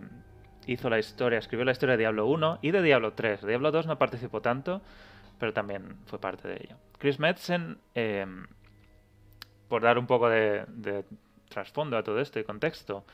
hizo 0.66 0.88
la 0.88 0.98
historia, 0.98 1.38
escribió 1.38 1.64
la 1.64 1.72
historia 1.72 1.94
de 1.96 1.98
Diablo 2.02 2.26
1 2.26 2.58
y 2.62 2.70
de 2.70 2.82
Diablo 2.82 3.12
3. 3.14 3.40
De 3.42 3.48
Diablo 3.48 3.70
2 3.72 3.86
no 3.86 3.98
participó 3.98 4.40
tanto, 4.40 4.80
pero 5.38 5.52
también 5.52 5.96
fue 6.06 6.20
parte 6.20 6.46
de 6.48 6.54
ello. 6.54 6.76
Chris 6.98 7.18
Metzen, 7.18 7.78
eh, 7.94 8.26
por 9.68 9.82
dar 9.82 9.98
un 9.98 10.06
poco 10.06 10.28
de, 10.28 10.64
de 10.68 11.04
trasfondo 11.48 11.96
a 11.96 12.02
todo 12.02 12.20
esto 12.20 12.38
y 12.38 12.44
contexto, 12.44 13.04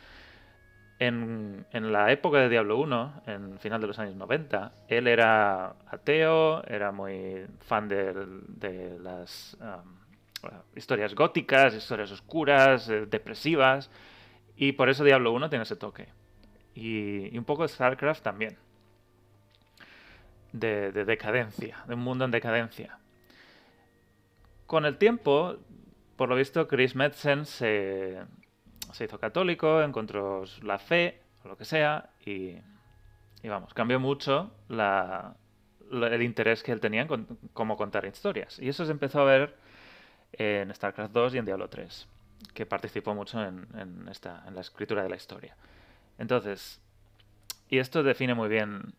en, 0.99 1.67
la 1.73 2.11
época 2.11 2.39
de 2.39 2.49
Diablo 2.49 2.79
1, 2.79 3.23
en 3.27 3.59
final 3.59 3.81
de 3.81 3.87
los 3.87 3.99
años 3.99 4.17
90, 4.17 4.73
él 4.89 5.07
era 5.07 5.75
ateo, 5.87 6.65
era 6.65 6.91
muy 6.91 7.47
fan 7.61 7.89
de, 7.89 8.99
las 9.01 9.57
um, 9.61 10.49
uh, 10.49 10.77
historias 10.77 11.15
góticas, 11.15 11.75
historias 11.75 12.11
oscuras, 12.11 12.89
eh, 12.89 13.07
depresivas, 13.07 13.91
y 14.57 14.73
por 14.73 14.89
eso 14.89 15.05
Diablo 15.05 15.33
1 15.33 15.49
tiene 15.49 15.63
ese 15.63 15.77
toque. 15.77 16.09
Y, 16.75 17.37
un 17.37 17.45
poco 17.45 17.67
StarCraft 17.67 18.23
también. 18.23 18.57
De 20.53 20.91
decadencia, 20.93 21.85
de 21.87 21.95
un 21.95 22.01
mundo 22.01 22.25
en 22.25 22.31
decadencia. 22.31 22.99
Con 24.67 24.85
el 24.85 24.97
tiempo, 24.97 25.57
por 26.17 26.29
lo 26.29 26.35
visto, 26.35 26.67
Chris 26.67 26.97
Metzen 26.97 27.45
se, 27.45 28.19
se 28.95 29.05
hizo 29.05 29.19
católico, 29.19 29.83
encontró 29.83 30.45
la 30.63 30.79
fe, 30.79 31.21
o 31.45 31.49
lo 31.49 31.57
que 31.57 31.65
sea, 31.65 32.11
y, 32.25 32.57
y 33.43 33.49
vamos, 33.49 33.75
cambió 33.75 34.01
mucho 34.01 34.51
la, 34.69 35.35
el 35.91 36.23
interés 36.23 36.63
que 36.63 36.73
él 36.73 36.81
tenía 36.81 37.03
en 37.03 37.09
con- 37.09 37.39
cómo 37.53 37.77
contar 37.77 38.05
historias. 38.05 38.59
Y 38.59 38.69
eso 38.69 38.85
se 38.85 38.93
empezó 38.93 39.21
a 39.21 39.25
ver 39.25 39.57
en 40.33 40.75
StarCraft 40.75 41.13
2 41.13 41.35
y 41.35 41.39
en 41.39 41.45
Diablo 41.45 41.69
3, 41.69 42.07
que 42.55 42.67
participó 42.67 43.15
mucho 43.15 43.43
en, 43.43 43.67
en 43.77 44.09
esta, 44.09 44.45
en 44.47 44.55
la 44.55 44.61
escritura 44.61 45.03
de 45.03 45.09
la 45.09 45.17
historia. 45.17 45.57
Entonces, 46.19 46.81
y 47.69 47.79
esto 47.79 48.03
define 48.03 48.35
muy 48.35 48.49
bien 48.49 48.95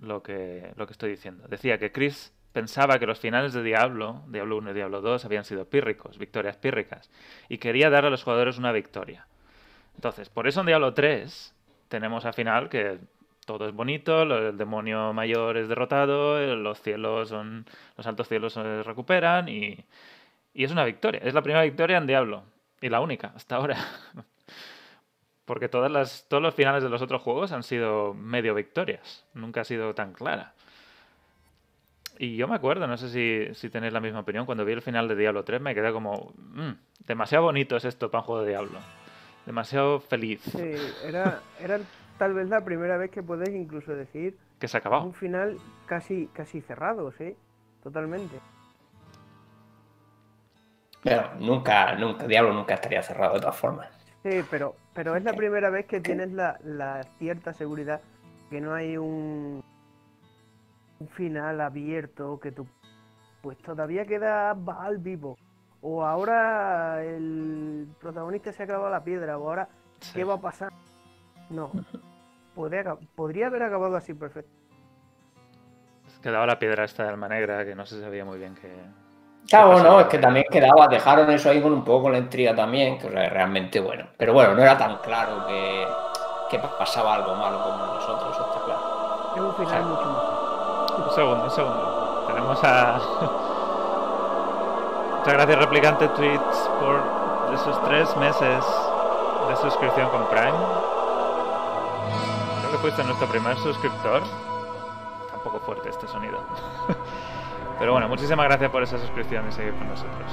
lo 0.00 0.22
que, 0.22 0.72
lo 0.76 0.86
que 0.86 0.92
estoy 0.92 1.10
diciendo. 1.10 1.46
Decía 1.48 1.78
que 1.78 1.92
Chris 1.92 2.32
pensaba 2.52 2.98
que 2.98 3.06
los 3.06 3.18
finales 3.18 3.52
de 3.52 3.62
Diablo, 3.62 4.22
Diablo 4.28 4.56
1 4.58 4.70
y 4.70 4.74
Diablo 4.74 5.00
2, 5.00 5.24
habían 5.24 5.44
sido 5.44 5.68
pírricos, 5.68 6.18
victorias 6.18 6.56
pírricas, 6.56 7.10
y 7.48 7.58
quería 7.58 7.90
dar 7.90 8.04
a 8.04 8.10
los 8.10 8.22
jugadores 8.22 8.58
una 8.58 8.72
victoria. 8.72 9.26
Entonces, 9.94 10.28
por 10.28 10.46
eso 10.46 10.60
en 10.60 10.66
Diablo 10.66 10.94
3 10.94 11.54
tenemos 11.88 12.24
al 12.24 12.34
final 12.34 12.68
que 12.68 12.98
todo 13.46 13.68
es 13.68 13.74
bonito, 13.74 14.22
el 14.22 14.56
demonio 14.56 15.12
mayor 15.12 15.56
es 15.56 15.68
derrotado, 15.68 16.38
los 16.56 16.80
cielos 16.80 17.28
son, 17.28 17.66
los 17.96 18.06
altos 18.06 18.28
cielos 18.28 18.54
se 18.54 18.82
recuperan 18.82 19.48
y, 19.48 19.84
y 20.54 20.64
es 20.64 20.70
una 20.70 20.84
victoria. 20.84 21.20
Es 21.22 21.34
la 21.34 21.42
primera 21.42 21.62
victoria 21.64 21.98
en 21.98 22.06
Diablo 22.06 22.44
y 22.80 22.88
la 22.88 23.00
única 23.00 23.32
hasta 23.34 23.56
ahora. 23.56 23.76
Porque 25.44 25.68
todas 25.68 25.90
las, 25.92 26.26
todos 26.28 26.42
los 26.42 26.54
finales 26.54 26.82
de 26.82 26.88
los 26.88 27.02
otros 27.02 27.20
juegos 27.20 27.52
han 27.52 27.62
sido 27.62 28.14
medio 28.14 28.54
victorias. 28.54 29.26
Nunca 29.34 29.60
ha 29.60 29.64
sido 29.64 29.94
tan 29.94 30.14
clara. 30.14 30.54
Y 32.18 32.36
yo 32.36 32.48
me 32.48 32.54
acuerdo, 32.54 32.86
no 32.86 32.96
sé 32.96 33.08
si, 33.10 33.54
si 33.54 33.68
tenéis 33.68 33.92
la 33.92 34.00
misma 34.00 34.20
opinión, 34.20 34.46
cuando 34.46 34.64
vi 34.64 34.72
el 34.72 34.80
final 34.82 35.06
de 35.08 35.16
Diablo 35.16 35.44
3 35.44 35.60
me 35.60 35.74
quedé 35.74 35.92
como, 35.92 36.32
"Mm, 36.36 36.70
demasiado 37.06 37.44
bonito 37.44 37.76
es 37.76 37.84
esto 37.84 38.10
para 38.10 38.22
un 38.22 38.26
juego 38.26 38.42
de 38.42 38.50
Diablo. 38.50 38.78
Demasiado 39.46 40.00
feliz 40.00 40.40
Sí, 40.42 40.60
era, 41.06 41.40
era 41.62 41.80
tal 42.18 42.34
vez 42.34 42.48
la 42.48 42.64
primera 42.64 42.96
vez 42.96 43.10
que 43.10 43.22
puedes 43.22 43.50
incluso 43.54 43.94
decir 43.94 44.36
que 44.58 44.68
se 44.68 44.76
ha 44.76 44.80
acabado. 44.80 45.04
un 45.06 45.14
final 45.14 45.58
casi, 45.86 46.26
casi 46.28 46.60
cerrado, 46.60 47.12
sí, 47.12 47.36
totalmente. 47.82 48.36
Pero 51.02 51.34
nunca, 51.38 51.94
nunca, 51.96 52.26
Diablo 52.26 52.54
nunca 52.54 52.74
estaría 52.74 53.02
cerrado 53.02 53.34
de 53.34 53.40
todas 53.40 53.56
formas. 53.56 53.88
Sí, 54.22 54.40
pero, 54.50 54.74
pero 54.94 55.16
es 55.16 55.24
la 55.24 55.34
primera 55.34 55.68
vez 55.68 55.86
que 55.86 56.00
tienes 56.00 56.32
la, 56.32 56.58
la 56.64 57.02
cierta 57.18 57.52
seguridad 57.52 58.00
que 58.50 58.60
no 58.60 58.72
hay 58.72 58.96
un, 58.96 59.60
un 60.98 61.08
final 61.08 61.60
abierto, 61.60 62.40
que 62.40 62.52
tú, 62.52 62.66
pues 63.42 63.58
todavía 63.58 64.06
queda 64.06 64.54
Baal 64.54 64.98
vivo. 64.98 65.36
O 65.86 66.02
ahora 66.02 67.04
el 67.04 67.86
protagonista 68.00 68.52
se 68.52 68.62
ha 68.62 68.66
clavado 68.66 68.90
la 68.90 69.04
piedra, 69.04 69.36
o 69.36 69.46
ahora, 69.48 69.68
Sí. 70.00 70.12
¿qué 70.14 70.24
va 70.24 70.34
a 70.34 70.40
pasar? 70.40 70.72
No. 71.50 71.70
Podría, 72.54 72.96
podría 73.16 73.48
haber 73.48 73.64
acabado 73.64 73.96
así 73.96 74.14
perfecto. 74.14 74.50
Quedaba 76.22 76.46
la 76.46 76.56
piedra 76.58 76.84
esta 76.84 77.02
de 77.02 77.08
alma 77.08 77.28
negra 77.28 77.64
que 77.64 77.74
no 77.74 77.84
se 77.84 78.00
sabía 78.00 78.24
muy 78.24 78.38
bien 78.38 78.54
que... 78.54 78.72
Claro, 79.48 79.82
no, 79.82 80.00
es 80.00 80.06
que 80.06 80.18
también 80.18 80.46
quedaba, 80.50 80.86
dejaron 80.86 81.28
eso 81.30 81.50
ahí 81.50 81.60
con 81.60 81.72
un 81.72 81.84
poco 81.84 82.08
la 82.08 82.18
intriga 82.18 82.54
también, 82.54 82.96
que 82.98 83.08
o 83.08 83.10
sea, 83.10 83.28
realmente 83.28 83.80
bueno. 83.80 84.06
Pero 84.16 84.32
bueno, 84.32 84.54
no 84.54 84.62
era 84.62 84.78
tan 84.78 84.98
claro 84.98 85.44
que, 85.48 85.84
que 86.48 86.58
pasaba 86.78 87.14
algo 87.16 87.34
malo 87.34 87.60
como 87.60 87.86
nosotros, 87.86 88.30
eso 88.36 88.46
está 88.46 88.64
claro. 88.64 89.32
Es 89.34 89.40
un 89.42 89.54
final 89.56 89.84
mucho 89.84 90.04
más. 90.04 91.08
Un 91.08 91.14
segundo, 91.14 91.44
un 91.44 91.50
segundo. 91.50 92.24
Tenemos 92.28 92.60
a... 92.62 93.00
Muchas 95.24 95.38
gracias, 95.38 95.58
Replicante 95.58 96.08
Tweets, 96.08 96.70
por 96.80 97.54
esos 97.54 97.82
tres 97.84 98.14
meses 98.18 98.62
de 99.48 99.56
suscripción 99.56 100.10
con 100.10 100.28
Prime. 100.28 100.52
Creo 102.60 102.72
que 102.72 102.76
fuiste 102.76 103.02
nuestro 103.04 103.26
primer 103.28 103.56
suscriptor. 103.56 104.22
Está 104.22 105.36
un 105.36 105.42
poco 105.42 105.60
fuerte 105.60 105.88
este 105.88 106.06
sonido. 106.08 106.40
Pero 107.78 107.92
bueno, 107.92 108.06
muchísimas 108.06 108.44
gracias 108.44 108.70
por 108.70 108.82
esa 108.82 108.98
suscripción 108.98 109.48
y 109.48 109.52
seguir 109.52 109.72
con 109.76 109.88
nosotros. 109.88 110.30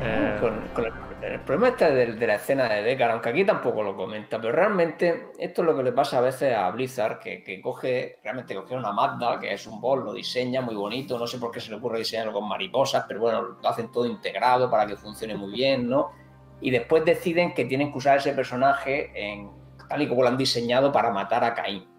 Eh, 0.00 0.36
Con- 0.40 0.84
el, 1.22 1.40
problema 1.40 1.68
este 1.68 1.90
de, 1.90 2.12
de 2.12 2.26
la 2.26 2.34
escena 2.34 2.68
de 2.68 2.82
Deckard, 2.82 3.12
aunque 3.12 3.30
aquí 3.30 3.44
tampoco 3.44 3.82
lo 3.82 3.96
comenta, 3.96 4.38
pero 4.38 4.52
realmente 4.52 5.28
esto 5.38 5.62
es 5.62 5.66
lo 5.66 5.76
que 5.76 5.82
le 5.82 5.92
pasa 5.92 6.18
a 6.18 6.20
veces 6.20 6.54
a 6.54 6.70
Blizzard, 6.70 7.18
que, 7.18 7.60
coge, 7.62 8.18
realmente 8.22 8.54
coge 8.54 8.74
una 8.74 8.92
Magda, 8.92 9.40
que 9.40 9.52
es 9.52 9.66
un 9.66 9.80
boss, 9.80 10.04
lo 10.04 10.12
diseña 10.12 10.60
muy 10.60 10.74
bonito, 10.74 11.18
no 11.18 11.26
sé 11.26 11.38
por 11.38 11.50
qué 11.50 11.60
se 11.60 11.70
le 11.70 11.76
ocurre 11.76 11.98
diseñarlo 11.98 12.32
con 12.32 12.46
mariposas, 12.46 13.04
pero 13.08 13.20
bueno, 13.20 13.42
lo 13.62 13.68
hacen 13.68 13.90
todo 13.90 14.06
integrado 14.06 14.70
para 14.70 14.86
que 14.86 14.96
funcione 14.96 15.34
muy 15.34 15.52
bien, 15.52 15.88
¿no? 15.88 16.10
Y 16.60 16.70
después 16.70 17.04
deciden 17.04 17.54
que 17.54 17.64
tienen 17.64 17.90
que 17.90 17.98
usar 17.98 18.18
ese 18.18 18.32
personaje 18.32 19.10
en, 19.14 19.50
tal 19.88 20.02
y 20.02 20.08
como 20.08 20.22
lo 20.22 20.28
han 20.28 20.36
diseñado 20.36 20.92
para 20.92 21.10
matar 21.10 21.42
a 21.42 21.54
Caín. 21.54 21.95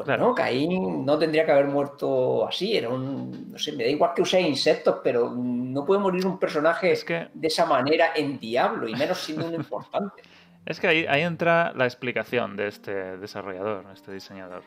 Pues 0.00 0.06
Claro. 0.06 0.28
no, 0.28 0.34
Caín 0.34 1.04
no 1.04 1.18
tendría 1.18 1.44
que 1.44 1.52
haber 1.52 1.66
muerto 1.66 2.48
así, 2.48 2.74
era 2.76 2.88
un, 2.88 3.52
no 3.52 3.58
sé, 3.58 3.72
me 3.72 3.84
da 3.84 3.90
igual 3.90 4.12
que 4.14 4.22
use 4.22 4.40
insectos, 4.40 4.96
pero 5.04 5.30
no 5.30 5.84
puede 5.84 6.00
morir 6.00 6.24
un 6.24 6.38
personaje 6.38 6.92
es 6.92 7.04
que 7.04 7.28
de 7.34 7.48
esa 7.48 7.66
manera 7.66 8.12
en 8.16 8.38
Diablo, 8.38 8.88
y 8.88 8.94
menos 8.94 9.18
siendo 9.18 9.46
un 9.46 9.54
importante. 9.56 10.22
Es 10.64 10.80
que 10.80 10.88
ahí, 10.88 11.06
ahí 11.06 11.20
entra 11.20 11.72
la 11.74 11.84
explicación 11.84 12.56
de 12.56 12.68
este 12.68 13.18
desarrollador, 13.18 13.84
este 13.92 14.12
diseñador. 14.12 14.62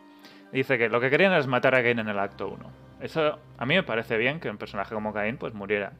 Dice 0.51 0.77
que 0.77 0.87
lo 0.87 1.01
que 1.01 1.09
querían 1.09 1.33
es 1.33 1.47
matar 1.47 1.73
a 1.73 1.81
Cain 1.81 1.97
en 1.97 2.09
el 2.09 2.19
acto 2.19 2.47
1. 2.47 2.71
Eso 3.01 3.39
a 3.57 3.65
mí 3.65 3.73
me 3.73 3.83
parece 3.83 4.17
bien 4.17 4.39
que 4.39 4.51
un 4.51 4.57
personaje 4.57 4.93
como 4.93 5.11
Cain 5.13 5.37
pues 5.37 5.55
muriera 5.55 5.93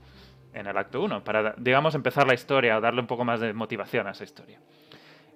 en 0.53 0.67
el 0.67 0.77
acto 0.77 1.01
1, 1.01 1.23
para, 1.23 1.55
digamos, 1.57 1.95
empezar 1.95 2.27
la 2.27 2.35
historia 2.35 2.77
o 2.77 2.81
darle 2.81 3.01
un 3.01 3.07
poco 3.07 3.25
más 3.25 3.39
de 3.39 3.51
motivación 3.53 4.05
a 4.05 4.11
esa 4.11 4.23
historia. 4.23 4.59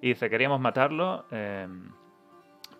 Y 0.00 0.10
dice, 0.10 0.30
queríamos 0.30 0.60
matarlo, 0.60 1.24
eh, 1.32 1.66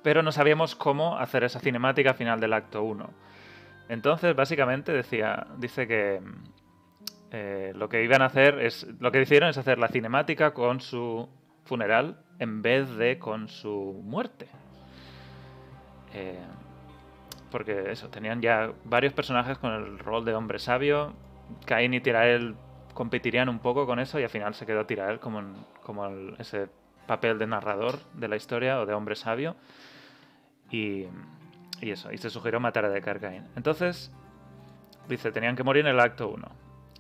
pero 0.08 0.22
no 0.22 0.32
sabíamos 0.32 0.74
cómo 0.74 1.18
hacer 1.18 1.44
esa 1.44 1.60
cinemática 1.60 2.14
final 2.14 2.40
del 2.40 2.54
acto 2.54 2.82
1. 2.82 3.10
Entonces, 3.90 4.34
básicamente, 4.34 4.90
decía, 4.90 5.48
dice 5.58 5.86
que 5.86 6.22
eh, 7.30 7.72
lo 7.76 7.90
que 7.90 8.02
iban 8.02 8.22
a 8.22 8.24
hacer 8.24 8.58
es, 8.58 8.86
lo 9.00 9.12
que 9.12 9.20
hicieron 9.20 9.50
es 9.50 9.58
hacer 9.58 9.78
la 9.78 9.88
cinemática 9.88 10.54
con 10.54 10.80
su 10.80 11.28
funeral 11.66 12.22
en 12.38 12.62
vez 12.62 12.88
de 12.96 13.18
con 13.18 13.48
su 13.48 14.00
muerte. 14.02 14.48
Eh, 16.14 16.40
porque 17.50 17.90
eso, 17.90 18.08
tenían 18.08 18.40
ya 18.40 18.72
varios 18.84 19.12
personajes 19.12 19.58
con 19.58 19.74
el 19.74 19.98
rol 19.98 20.24
de 20.24 20.34
hombre 20.34 20.58
sabio. 20.58 21.12
Cain 21.66 21.92
y 21.92 22.00
Tirael 22.00 22.54
competirían 22.94 23.50
un 23.50 23.58
poco 23.58 23.84
con 23.84 23.98
eso 23.98 24.18
y 24.18 24.22
al 24.22 24.30
final 24.30 24.54
se 24.54 24.64
quedó 24.64 24.86
Tirael 24.86 25.20
como, 25.20 25.42
como 25.82 26.06
ese 26.38 26.70
papel 27.06 27.38
de 27.38 27.46
narrador 27.46 27.98
de 28.14 28.28
la 28.28 28.36
historia 28.36 28.80
o 28.80 28.86
de 28.86 28.94
hombre 28.94 29.16
sabio. 29.16 29.54
Y, 30.70 31.06
eso, 31.80 32.12
y 32.12 32.18
se 32.18 32.30
sugirió 32.30 32.60
matar 32.60 32.84
a 32.84 32.90
Deckard 32.90 33.20
Cain. 33.20 33.44
Entonces, 33.56 34.12
dice, 35.08 35.32
tenían 35.32 35.56
que 35.56 35.62
morir 35.64 35.87
en 35.87 35.92
el 35.94 36.00
acto 36.00 36.28
1. 36.28 36.46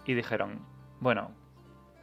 Y 0.06 0.14
dijeron, 0.14 0.60
bueno, 1.00 1.30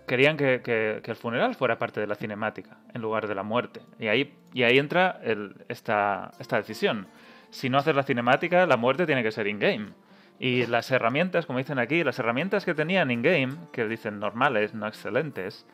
querían 0.07 0.37
que, 0.37 0.61
que- 0.61 0.99
que 1.03 1.11
el 1.11 1.17
funeral 1.17 1.55
fuera 1.55 1.79
parte 1.79 1.99
de 1.99 2.07
la 2.07 2.15
cinemática, 2.15 2.77
en 2.93 3.01
lugar 3.01 3.27
de 3.27 3.33
la 3.35 3.43
muerte. 3.43 3.81
Y 3.99 4.07
ahí, 4.07 4.35
y 4.53 4.63
ahí 4.63 4.77
entra 4.77 5.19
el- 5.23 5.55
esta, 5.69 6.31
esta 6.39 6.57
decisión. 6.57 7.07
Si 7.49 7.69
no 7.69 7.77
haces 7.77 7.95
la 7.95 8.03
cinemática, 8.03 8.65
la 8.67 8.77
muerte 8.77 9.05
tiene 9.05 9.23
que 9.23 9.31
ser 9.31 9.47
in-game. 9.47 9.89
Y 10.37 10.65
las 10.67 10.91
herramientas, 10.91 11.45
como 11.45 11.59
dicen 11.59 11.79
aquí, 11.79 12.03
las 12.03 12.19
herramientas 12.19 12.65
que 12.65 12.73
tenían 12.75 13.09
in-game, 13.09 13.55
que 13.71 13.87
dicen 13.87 14.19
normales, 14.19 14.73
no 14.75 14.85
excelentes, 14.85 15.65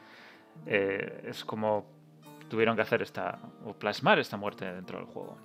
eh, 0.67 1.23
es 1.27 1.43
como 1.43 1.85
tuvieron 2.47 2.75
que 2.75 2.81
hacer 2.83 3.01
esta, 3.01 3.39
o 3.65 3.73
plasmar 3.73 4.19
esta 4.19 4.37
muerte 4.37 4.71
dentro 4.71 4.99
del 4.99 5.07
juego. 5.07 5.37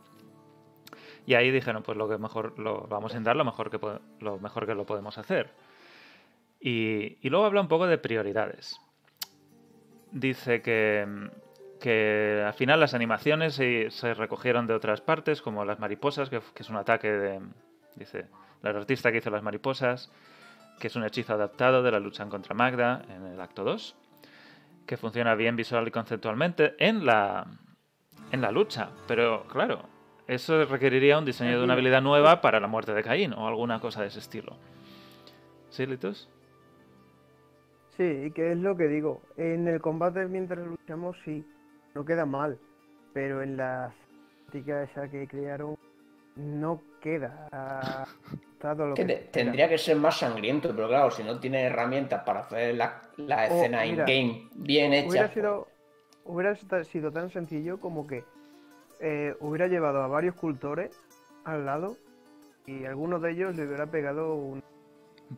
Y 1.27 1.35
ahí 1.35 1.51
dijeron, 1.51 1.83
pues 1.83 1.99
lo 1.99 2.09
que 2.09 2.19
mejor, 2.19 2.57
lo 2.59 2.87
vamos 2.87 3.13
a 3.13 3.17
intentar 3.17 3.37
lo 3.37 3.45
mejor 3.45 3.69
que, 3.69 3.81
lo 4.21 4.39
mejor 4.39 4.65
que 4.65 4.75
lo 4.75 4.87
podemos 4.87 5.19
hacer. 5.19 5.51
Y, 6.61 7.19
luego 7.29 7.45
habla 7.45 7.61
un 7.61 7.69
poco 7.69 7.89
de 7.89 7.99
prioridades. 7.99 8.81
Dice 10.13 10.63
que, 10.63 11.29
que 11.81 12.45
al 12.47 12.55
final 12.55 12.79
las 12.79 12.95
animaciones 12.95 13.55
se, 13.55 14.15
recogieron 14.15 14.69
de 14.69 14.75
otras 14.75 15.01
partes, 15.01 15.43
como 15.43 15.65
las 15.65 15.81
mariposas, 15.81 16.31
que, 16.31 16.41
que 16.55 16.63
es 16.63 16.71
un 16.71 16.77
ataque 16.77 17.11
de... 17.11 17.41
Dice, 17.97 18.27
la 18.63 18.71
artista 18.71 19.11
que 19.11 19.19
hizo 19.19 19.31
las 19.31 19.43
mariposas, 19.43 20.13
que 20.79 20.87
es 20.87 20.97
un 20.97 21.05
hechizo 21.05 21.35
adaptado 21.35 21.83
de 21.83 21.91
la 21.91 21.99
lucha 21.99 22.25
contra 22.27 22.55
Magda 22.55 23.03
en 23.09 23.27
el 23.27 23.41
acto 23.41 23.65
2, 23.65 23.97
que 24.87 24.97
funciona 24.97 25.35
bien 25.35 25.57
visual 25.57 25.89
y 25.89 25.91
conceptualmente 25.91 26.75
en 26.79 27.05
la, 27.05 27.47
en 28.31 28.41
la 28.41 28.51
lucha. 28.53 28.91
Pero 29.09 29.47
claro, 29.49 29.89
eso 30.27 30.65
requeriría 30.65 31.19
un 31.19 31.25
diseño 31.25 31.59
de 31.59 31.65
una 31.65 31.75
habilidad 31.75 32.03
nueva 32.03 32.41
para 32.41 32.61
la 32.61 32.67
muerte 32.67 32.93
de 32.93 33.03
Caín 33.03 33.33
o 33.33 33.47
alguna 33.47 33.81
cosa 33.81 34.03
de 34.03 34.09
ese 34.09 34.19
estilo. 34.19 34.57
¿Sí, 35.71 35.87
Litus? 35.87 36.29
Sí, 37.97 38.31
que 38.35 38.53
es 38.53 38.59
lo 38.59 38.77
que 38.77 38.89
digo. 38.89 39.23
En 39.37 39.69
el 39.69 39.81
combate 39.81 40.27
mientras 40.27 40.67
luchamos, 40.67 41.17
sí, 41.25 41.45
no 41.95 42.05
queda 42.05 42.27
mal. 42.27 42.59
Pero 43.13 43.43
en 43.43 43.57
la 43.57 43.95
táctica 44.47 44.83
esa 44.83 45.09
que 45.09 45.27
crearon, 45.27 45.77
no 46.37 46.83
queda. 47.01 48.07
todo 48.61 48.89
lo 48.89 48.95
Que 48.95 49.05
tendría 49.05 49.69
que 49.69 49.79
ser 49.79 49.97
más 49.97 50.19
sangriento, 50.19 50.75
pero 50.75 50.89
claro, 50.89 51.11
si 51.11 51.23
no 51.23 51.39
tiene 51.39 51.63
herramientas 51.63 52.23
para 52.25 52.41
hacer 52.41 52.75
la, 52.75 53.03
la 53.17 53.37
O, 53.37 53.55
escena 53.55 53.87
in-game 53.87 54.49
bien 54.55 54.93
hecha. 54.93 55.09
Hubiera 55.09 55.27
pues, 55.27 55.35
sido, 55.35 55.69
hubiera 56.25 56.85
sido 56.85 57.11
tan 57.13 57.31
sencillo 57.31 57.81
como 57.81 58.07
que 58.07 58.25
eh, 59.01 59.35
hubiera 59.41 59.67
llevado 59.67 60.03
a 60.03 60.07
varios 60.09 60.35
cultores 60.35 60.99
al 61.45 61.65
lado 61.67 61.97
y 62.67 62.85
alguno 62.85 63.19
de 63.21 63.33
ellos 63.33 63.55
le 63.57 63.67
hubiera 63.67 63.87
pegado 63.87 64.35
un 64.35 64.63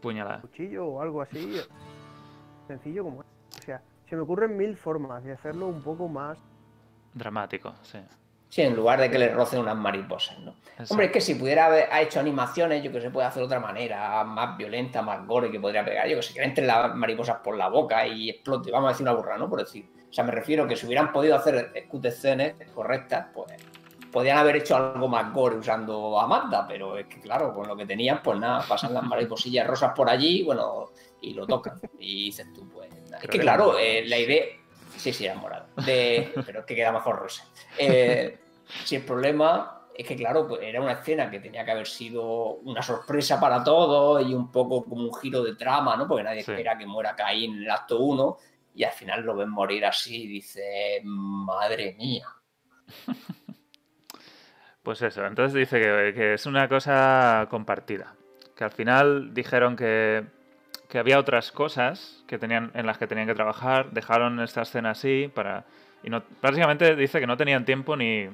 Puñalada. 0.00 0.40
cuchillo 0.42 0.86
o 0.86 1.02
algo 1.02 1.22
así, 1.22 1.60
sencillo 2.66 3.04
como 3.04 3.22
es. 3.22 3.28
O 3.58 3.62
sea, 3.62 3.82
se 4.08 4.16
me 4.16 4.22
ocurren 4.22 4.56
mil 4.56 4.76
formas 4.76 5.24
de 5.24 5.32
hacerlo 5.32 5.66
un 5.68 5.82
poco 5.82 6.08
más. 6.08 6.38
Dramático, 7.14 7.74
sí. 7.82 7.98
Sí, 8.48 8.62
en 8.62 8.74
lugar 8.74 9.00
de 9.00 9.10
que 9.10 9.18
le 9.18 9.28
rocen 9.28 9.60
unas 9.60 9.76
mariposas, 9.76 10.38
¿no? 10.38 10.54
Exacto. 10.70 10.94
Hombre, 10.94 11.06
es 11.06 11.12
que 11.12 11.20
si 11.20 11.34
pudiera 11.34 11.66
haber 11.66 11.88
ha 11.92 12.00
hecho 12.00 12.18
animaciones, 12.18 12.82
yo 12.82 12.90
que 12.90 13.00
se 13.00 13.10
puede 13.10 13.26
hacer 13.26 13.40
de 13.40 13.46
otra 13.46 13.60
manera, 13.60 14.24
más 14.24 14.56
violenta, 14.56 15.02
más 15.02 15.26
gore, 15.26 15.50
que 15.50 15.60
podría 15.60 15.84
pegar, 15.84 16.08
yo 16.08 16.16
que 16.16 16.22
sé, 16.22 16.32
que 16.32 16.40
le 16.40 16.46
entren 16.46 16.66
las 16.66 16.94
mariposas 16.94 17.38
por 17.38 17.56
la 17.56 17.68
boca 17.68 18.06
y 18.06 18.30
explote, 18.30 18.70
vamos 18.70 18.88
a 18.88 18.92
decir 18.92 19.04
una 19.04 19.12
burra, 19.12 19.36
¿no? 19.36 19.50
Por 19.50 19.60
decir. 19.60 19.86
O 20.08 20.12
sea, 20.12 20.24
me 20.24 20.32
refiero 20.32 20.66
que 20.66 20.76
si 20.76 20.86
hubieran 20.86 21.12
podido 21.12 21.36
hacer 21.36 21.72
escenas 21.74 22.54
correctas, 22.74 23.26
pues 23.34 23.52
podían 24.10 24.38
haber 24.38 24.56
hecho 24.56 24.76
algo 24.76 25.08
más 25.08 25.32
gore 25.32 25.56
usando 25.56 26.18
a 26.18 26.26
Magda, 26.26 26.66
pero 26.66 26.96
es 26.96 27.06
que 27.06 27.20
claro, 27.20 27.52
con 27.52 27.68
lo 27.68 27.76
que 27.76 27.86
tenían, 27.86 28.22
pues 28.22 28.38
nada, 28.38 28.64
pasan 28.66 28.94
las 28.94 29.02
mariposillas 29.02 29.66
rosas 29.66 29.92
por 29.94 30.08
allí, 30.08 30.42
bueno, 30.42 30.90
y 31.20 31.34
lo 31.34 31.46
tocan. 31.46 31.80
Y 31.98 32.24
dices 32.26 32.46
tú, 32.54 32.68
pues. 32.68 32.88
Es 33.22 33.28
que 33.28 33.38
claro, 33.38 33.78
eh, 33.78 34.04
la 34.06 34.18
idea. 34.18 34.44
Sí, 34.98 35.12
sí, 35.12 35.24
era 35.24 35.34
morado. 35.36 35.66
De... 35.86 36.32
Pero 36.46 36.60
es 36.60 36.66
que 36.66 36.74
queda 36.74 36.92
mejor 36.92 37.16
rosa. 37.20 37.44
Eh, 37.78 38.38
si 38.84 38.96
el 38.96 39.02
problema 39.02 39.82
es 39.94 40.06
que, 40.06 40.14
claro, 40.16 40.46
pues 40.46 40.60
era 40.62 40.80
una 40.80 40.92
escena 40.92 41.30
que 41.30 41.40
tenía 41.40 41.64
que 41.64 41.70
haber 41.72 41.86
sido 41.86 42.54
una 42.58 42.82
sorpresa 42.82 43.40
para 43.40 43.64
todos 43.64 44.24
y 44.26 44.32
un 44.34 44.52
poco 44.52 44.84
como 44.84 45.02
un 45.04 45.14
giro 45.14 45.42
de 45.42 45.56
trama, 45.56 45.96
¿no? 45.96 46.06
Porque 46.06 46.22
nadie 46.24 46.42
Sí. 46.44 46.50
espera 46.52 46.76
que 46.78 46.86
muera 46.86 47.16
Caín 47.16 47.56
en 47.56 47.62
el 47.64 47.70
acto 47.70 47.98
1 48.00 48.36
y 48.74 48.84
al 48.84 48.92
final 48.92 49.22
lo 49.22 49.34
ven 49.34 49.50
morir 49.50 49.84
así 49.86 50.24
y 50.24 50.26
dice, 50.28 51.00
madre 51.04 51.94
mía. 51.98 52.26
Pues 54.82 55.02
eso, 55.02 55.26
entonces 55.26 55.52
dice 55.52 55.80
que, 55.82 56.12
que 56.14 56.34
es 56.34 56.46
una 56.46 56.66
cosa 56.66 57.46
compartida. 57.50 58.14
Que 58.56 58.64
al 58.64 58.70
final 58.70 59.34
dijeron 59.34 59.76
que, 59.76 60.24
que 60.88 60.98
había 60.98 61.18
otras 61.18 61.52
cosas 61.52 62.24
que 62.26 62.38
tenían, 62.38 62.70
en 62.74 62.86
las 62.86 62.98
que 62.98 63.06
tenían 63.06 63.26
que 63.26 63.34
trabajar, 63.34 63.90
dejaron 63.90 64.40
esta 64.40 64.62
escena 64.62 64.90
así 64.90 65.30
para. 65.34 65.64
Y 66.02 66.10
no, 66.10 66.22
básicamente 66.40 66.96
dice 66.96 67.20
que 67.20 67.26
no 67.26 67.36
tenían 67.36 67.64
tiempo 67.64 67.96
ni, 67.96 68.28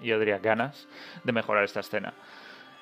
yo 0.00 0.18
diría, 0.18 0.38
ganas 0.38 0.88
de 1.24 1.32
mejorar 1.32 1.64
esta 1.64 1.80
escena. 1.80 2.14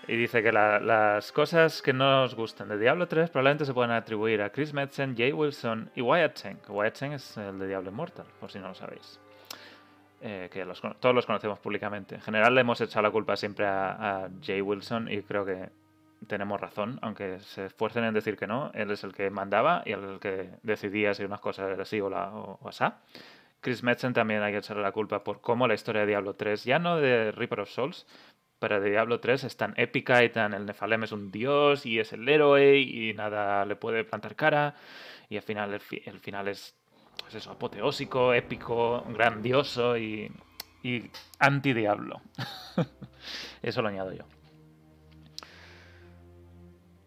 Y 0.07 0.17
dice 0.17 0.43
que 0.43 0.53
la- 0.53 0.81
las 0.81 1.33
cosas 1.33 1.81
que 1.81 1.95
no 1.95 2.25
os 2.25 2.35
gustan 2.35 2.69
de 2.69 2.79
Diablo 2.79 3.09
3 3.09 3.31
probablemente 3.31 3.65
se 3.65 3.73
pueden 3.73 3.91
atribuir 3.91 4.43
a 4.43 4.51
Chris 4.51 4.75
Metzen, 4.75 5.17
Jay 5.17 5.33
Wilson 5.33 5.91
y 5.95 6.03
Wyatt 6.03 6.35
Cheng. 6.35 6.59
Wyatt 6.69 6.95
Cheng 6.95 7.13
es 7.15 7.37
el 7.39 7.59
de 7.59 7.67
Diablo 7.69 7.91
Immortal, 7.91 8.27
por 8.39 8.51
si 8.51 8.59
no 8.59 8.69
lo 8.69 8.75
sabéis 8.75 9.19
eh, 10.21 10.49
que 10.53 10.65
todos 11.01 11.15
los 11.15 11.27
conocemos 11.27 11.59
públicamente. 11.59 12.15
En 12.17 12.21
general 12.21 12.55
le 12.55 12.61
hemos 12.61 12.81
echado 12.81 13.03
la 13.03 13.11
culpa 13.11 13.35
siempre 13.37 13.67
a 13.67 14.29
Jay 14.43 14.61
Wilson 14.61 15.11
y 15.11 15.23
creo 15.23 15.45
que 15.47 15.69
tenemos 16.27 16.61
razón, 16.61 16.99
aunque 17.03 17.41
se 17.41 17.67
esfuercen 17.67 18.05
en 18.05 18.15
decir 18.15 18.37
que 18.37 18.47
no. 18.47 18.71
Él 18.75 18.91
es 18.91 19.05
el 19.05 19.13
que 19.13 19.31
mandaba 19.31 19.83
y 19.87 19.93
el 19.93 20.19
que 20.21 20.51
decidía 20.63 21.15
si 21.15 21.25
unas 21.25 21.41
cosas 21.41 21.67
eran 21.67 21.81
así 21.81 22.01
o, 22.01 22.11
la, 22.11 22.31
o, 22.35 22.59
o. 22.63 22.71
Chris 23.61 23.83
Metzen 23.83 24.13
también 24.13 24.43
hay 24.43 24.53
que 24.53 24.59
echarle 24.59 24.83
la 24.83 24.93
culpa 24.93 25.25
por 25.25 25.41
cómo 25.41 25.67
la 25.67 25.75
historia 25.75 26.03
de 26.03 26.09
Diablo 26.09 26.35
3, 26.35 26.65
ya 26.65 26.79
no 26.79 26.97
de 26.99 27.33
Reaper 27.33 27.61
of 27.61 27.71
Souls, 27.71 28.07
pero 28.59 28.81
de 28.81 28.91
Diablo 28.91 29.21
3 29.21 29.45
es 29.45 29.57
tan 29.57 29.73
épica 29.77 30.23
y 30.23 30.29
tan 30.31 30.53
el 30.55 30.67
Nefalem 30.67 31.05
es 31.05 31.13
un 31.13 31.31
dios 31.31 31.87
y 31.87 31.99
es 31.99 32.13
el 32.13 32.29
héroe 32.29 32.79
y 32.79 33.15
nada 33.15 33.65
le 33.65 33.77
puede 33.77 34.05
plantar 34.05 34.37
cara 34.37 34.75
y 35.31 35.37
al 35.37 35.43
final 35.43 35.73
el, 35.73 35.81
fi- 35.81 36.03
el 36.05 36.21
final 36.21 36.49
es 36.49 36.75
pues 37.21 37.35
eso, 37.37 37.53
apoteósico, 37.53 38.35
épico, 38.35 39.03
grandioso 39.09 39.97
y, 39.97 40.31
y 40.83 41.11
anti-diablo. 41.39 42.21
eso 43.63 43.81
lo 43.83 43.89
añado 43.89 44.13
yo. 44.13 44.25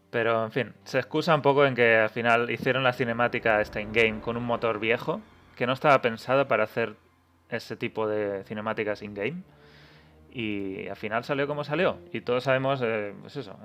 Pero, 0.09 0.43
en 0.45 0.51
fin, 0.51 0.73
se 0.83 0.99
excusa 0.99 1.35
un 1.35 1.41
poco 1.41 1.65
en 1.65 1.75
que 1.75 1.97
al 1.97 2.09
final 2.09 2.49
hicieron 2.49 2.83
la 2.83 2.93
cinemática 2.93 3.61
esta 3.61 3.81
in-game 3.81 4.21
con 4.21 4.37
un 4.37 4.45
motor 4.45 4.79
viejo 4.79 5.21
que 5.55 5.67
no 5.67 5.73
estaba 5.73 6.01
pensado 6.01 6.47
para 6.47 6.63
hacer 6.63 6.95
ese 7.49 7.75
tipo 7.75 8.07
de 8.07 8.43
cinemáticas 8.45 9.01
in-game. 9.01 9.43
Y 10.31 10.87
al 10.87 10.95
final 10.95 11.23
salió 11.23 11.47
como 11.47 11.63
salió. 11.63 11.99
Y 12.13 12.21
todos 12.21 12.43
sabemos, 12.43 12.81
eh, 12.83 13.13
pues 13.21 13.35
eso, 13.37 13.57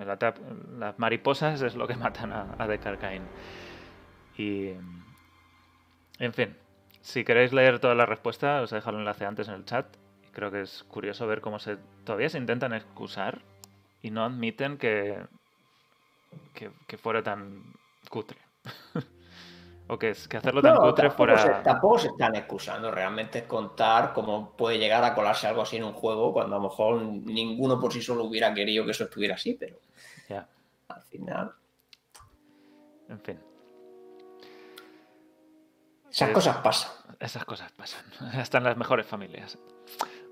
las 0.78 0.98
mariposas 0.98 1.62
es 1.62 1.76
lo 1.76 1.86
que 1.86 1.96
matan 1.96 2.32
a, 2.32 2.54
a 2.58 2.66
Deckard 2.66 2.98
Cain. 2.98 3.22
Y, 4.36 4.70
en 6.18 6.32
fin, 6.32 6.56
si 7.02 7.24
queréis 7.24 7.52
leer 7.52 7.78
toda 7.78 7.94
la 7.94 8.06
respuesta, 8.06 8.62
os 8.62 8.72
he 8.72 8.76
dejado 8.76 8.96
el 8.96 9.02
enlace 9.02 9.26
antes 9.26 9.48
en 9.48 9.54
el 9.54 9.64
chat. 9.64 9.86
Creo 10.32 10.50
que 10.50 10.62
es 10.62 10.84
curioso 10.84 11.26
ver 11.26 11.40
cómo 11.40 11.58
se 11.58 11.76
todavía 12.04 12.28
se 12.30 12.38
intentan 12.38 12.72
excusar 12.72 13.42
y 14.00 14.10
no 14.10 14.24
admiten 14.24 14.78
que, 14.78 15.18
que, 16.54 16.70
que 16.86 16.96
fuera 16.98 17.22
tan 17.22 17.62
cutre. 18.08 18.38
o 19.88 19.98
que, 19.98 20.14
que 20.28 20.36
hacerlo 20.36 20.62
tan 20.62 20.74
No, 20.74 20.80
cutre 20.82 21.10
fuera... 21.10 21.38
se, 21.38 21.48
tampoco 21.62 21.98
se 21.98 22.08
están 22.08 22.34
excusando, 22.36 22.90
realmente 22.90 23.40
es 23.40 23.44
contar 23.44 24.12
cómo 24.12 24.56
puede 24.56 24.78
llegar 24.78 25.02
a 25.04 25.14
colarse 25.14 25.46
algo 25.46 25.62
así 25.62 25.76
en 25.76 25.84
un 25.84 25.92
juego 25.92 26.32
cuando 26.32 26.56
a 26.56 26.58
lo 26.58 26.68
mejor 26.68 27.02
ninguno 27.02 27.78
por 27.80 27.92
sí 27.92 28.00
solo 28.00 28.24
hubiera 28.24 28.54
querido 28.54 28.84
que 28.84 28.92
eso 28.92 29.04
estuviera 29.04 29.34
así, 29.34 29.54
pero 29.54 29.76
Ya, 30.28 30.46
al 30.88 31.02
final 31.02 31.52
en 33.08 33.20
fin. 33.20 33.38
esas 36.10 36.30
cosas 36.30 36.56
pasan. 36.58 36.90
Esas 37.20 37.44
cosas 37.44 37.70
pasan. 37.72 38.04
Hasta 38.34 38.58
en 38.58 38.64
las 38.64 38.76
mejores 38.76 39.06
familias. 39.06 39.58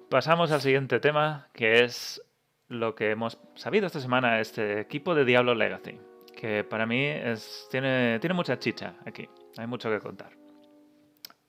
Pasamos 0.09 0.51
al 0.51 0.61
siguiente 0.61 0.99
tema, 1.01 1.49
que 1.53 1.85
es 1.85 2.23
lo 2.71 2.95
que 2.95 3.11
hemos 3.11 3.37
sabido 3.57 3.87
esta 3.87 4.01
semana, 4.01 4.41
este 4.41 4.81
equipo 4.81 5.15
de 5.15 5.25
Diablo 5.25 5.55
Legacy. 5.55 6.01
Que 6.35 6.65
para 6.65 6.87
mí 6.87 7.05
es, 7.05 7.67
tiene, 7.71 8.19
mucha 8.33 8.59
chicha 8.59 8.95
aquí. 9.05 9.29
Hay 9.59 9.67
mucho 9.67 9.91
que 9.91 9.99
contar. 9.99 10.31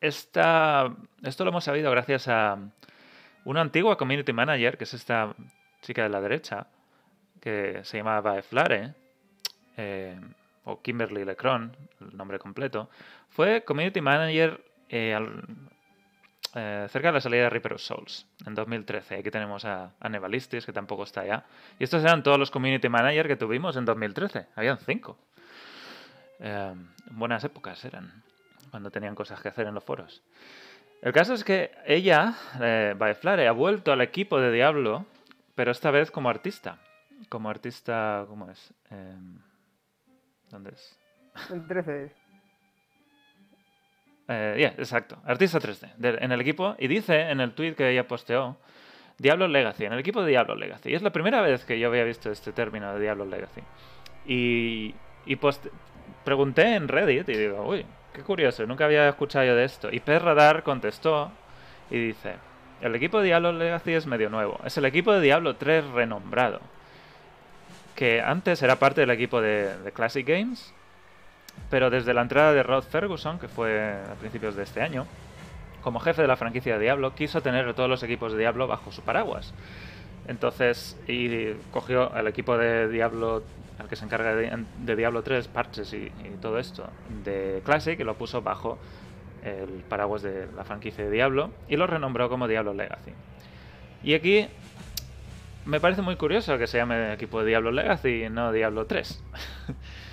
Esta, 0.02 0.94
esto 1.22 1.46
lo 1.46 1.52
hemos 1.52 1.64
sabido 1.64 1.92
gracias 1.92 2.28
a 2.28 2.58
una 3.46 3.62
antigua 3.62 3.98
community 3.98 4.34
manager, 4.34 4.78
que 4.78 4.84
es 4.84 4.94
esta 4.96 5.34
chica 5.82 6.04
de 6.04 6.10
la 6.10 6.22
derecha, 6.22 6.68
que 7.40 7.82
se 7.84 7.98
llama 7.98 8.20
Baeflare, 8.20 8.96
eh, 9.78 10.20
o 10.66 10.82
Kimberly 10.82 11.24
Lecron, 11.24 11.76
el 12.02 12.18
nombre 12.18 12.40
completo, 12.40 12.90
fue 13.30 13.64
community 13.64 14.02
manager 14.02 14.60
eh, 14.90 15.14
al- 15.14 15.44
eh, 16.56 16.88
cerca 16.90 17.10
de 17.10 17.14
la 17.14 17.22
salida 17.22 17.44
de 17.44 17.50
Reaper 17.50 17.74
of 17.74 17.82
Souls 17.82 18.28
en 18.46 18.56
2013. 18.56 19.16
Aquí 19.16 19.32
tenemos 19.32 19.66
a, 19.66 19.94
a 20.00 20.10
Nevalistis, 20.10 20.66
que 20.66 20.74
tampoco 20.74 21.04
está 21.04 21.22
allá. 21.22 21.46
Y 21.80 21.84
estos 21.84 22.04
eran 22.04 22.24
todos 22.24 22.38
los 22.38 22.52
community 22.52 22.90
manager 22.90 23.28
que 23.28 23.36
tuvimos 23.36 23.78
en 23.78 23.86
2013. 23.86 24.48
Habían 24.56 24.78
cinco. 24.78 25.18
Eh, 26.44 26.74
buenas 27.12 27.44
épocas 27.44 27.86
eran, 27.86 28.12
cuando 28.72 28.90
tenían 28.90 29.14
cosas 29.14 29.40
que 29.42 29.50
hacer 29.50 29.68
en 29.68 29.76
los 29.76 29.84
foros. 29.84 30.24
El 31.02 31.14
caso 31.14 31.34
es 31.34 31.44
que 31.44 31.72
ella, 31.86 32.36
eh, 32.60 32.96
ha 33.00 33.52
vuelto 33.52 33.92
al 33.92 34.02
equipo 34.02 34.40
de 34.40 34.52
Diablo, 34.52 35.06
pero 35.56 35.72
esta 35.72 35.92
vez 35.92 36.10
como 36.10 36.30
artista. 36.30 36.80
Como 37.30 37.50
artista, 37.50 38.26
¿cómo 38.28 38.50
es? 38.50 38.74
Eh, 38.90 39.18
¿Dónde 40.50 40.72
es? 40.72 41.00
En 41.52 41.68
13. 41.68 42.21
Eh, 44.32 44.56
yeah, 44.58 44.74
exacto. 44.78 45.18
Artista 45.26 45.60
3D 45.60 45.92
de- 45.98 46.18
en 46.22 46.32
el 46.32 46.40
equipo. 46.42 46.76
Y 46.80 46.88
dice 46.88 47.30
en 47.30 47.42
el 47.42 47.52
tweet 47.54 47.74
que 47.76 47.90
ella 47.90 48.08
posteó, 48.08 48.58
Diablo 49.18 49.48
Legacy, 49.48 49.86
en 49.86 49.94
el 49.94 50.00
equipo 50.00 50.22
de 50.24 50.30
Diablo 50.30 50.56
Legacy. 50.56 50.90
Y 50.92 50.96
es 50.96 51.02
la 51.02 51.12
primera 51.12 51.42
vez 51.42 51.66
que 51.66 51.78
yo 51.80 51.90
había 51.90 52.04
visto 52.04 52.32
este 52.32 52.52
término 52.54 52.94
de 52.94 53.02
Diablo 53.02 53.26
Legacy. 53.26 53.62
Y, 54.26 54.96
y 55.26 55.36
poste- 55.36 55.70
pregunté 56.24 56.76
en 56.76 56.88
Reddit 56.88 57.28
y 57.30 57.34
digo, 57.38 57.64
uy, 57.68 57.86
qué 58.14 58.22
curioso, 58.22 58.66
nunca 58.66 58.86
había 58.86 59.08
escuchado 59.10 59.46
yo 59.46 59.56
de 59.56 59.66
esto. 59.66 59.90
Y 59.92 60.00
Perradar 60.00 60.64
contestó 60.64 61.32
y 61.90 61.98
dice, 61.98 62.36
el 62.82 62.96
equipo 62.96 63.20
de 63.20 63.26
Diablo 63.28 63.52
Legacy 63.52 63.94
es 63.94 64.08
medio 64.08 64.30
nuevo. 64.30 64.60
Es 64.66 64.78
el 64.78 64.86
equipo 64.86 65.12
de 65.14 65.22
Diablo 65.22 65.56
3 65.56 65.86
renombrado. 65.92 66.60
Que 67.96 68.22
antes 68.22 68.64
era 68.64 68.78
parte 68.78 69.02
del 69.02 69.12
equipo 69.12 69.42
de 69.42 69.92
Classic 69.94 70.26
Games 70.28 70.74
pero 71.70 71.90
desde 71.90 72.14
la 72.14 72.22
entrada 72.22 72.54
de 72.54 72.64
Rod 72.64 72.84
Ferguson, 72.84 73.40
que 73.40 73.48
fue 73.48 73.94
a 73.94 74.16
principios 74.16 74.56
de 74.56 74.64
este 74.64 74.82
año, 74.82 75.06
como 75.82 76.00
jefe 76.00 76.22
de 76.22 76.28
la 76.28 76.36
franquicia 76.36 76.74
de 76.74 76.84
Diablo, 76.84 77.16
quiso 77.16 77.42
tener 77.42 77.74
todos 77.74 77.90
los 77.90 78.04
equipos 78.04 78.34
de 78.34 78.40
Diablo 78.40 78.68
bajo 78.68 78.92
su 78.92 79.02
paraguas. 79.02 79.54
Entonces, 80.28 81.00
y 81.08 81.54
cogió 81.72 82.14
al 82.14 82.28
equipo 82.28 82.58
de 82.58 82.88
Diablo, 82.88 83.44
al 83.80 83.88
que 83.88 83.96
se 83.96 84.06
encarga 84.06 84.36
de, 84.36 84.96
Diablo 84.96 85.24
3, 85.24 85.48
parches 85.48 85.94
y, 85.94 86.12
y 86.24 86.38
todo 86.42 86.60
esto, 86.60 86.88
de 87.24 87.62
Classic, 87.66 88.00
y 88.00 88.04
lo 88.04 88.16
puso 88.16 88.42
bajo 88.42 88.78
el 89.44 89.84
paraguas 89.90 90.22
de 90.22 90.48
la 90.56 90.64
franquicia 90.64 91.04
de 91.04 91.10
Diablo, 91.10 91.52
y 91.68 91.78
lo 91.78 91.88
renombró 91.88 92.30
como 92.30 92.48
Diablo 92.48 92.74
Legacy. 92.74 93.12
Y 94.04 94.14
aquí 94.14 94.48
me 95.66 95.80
parece 95.80 96.02
muy 96.02 96.16
curioso 96.16 96.58
que 96.58 96.68
se 96.68 96.78
llame 96.78 97.14
equipo 97.14 97.40
de 97.42 97.48
Diablo 97.48 97.72
Legacy 97.72 98.26
y 98.26 98.30
no 98.30 98.52
Diablo 98.52 98.86
3. 98.86 99.24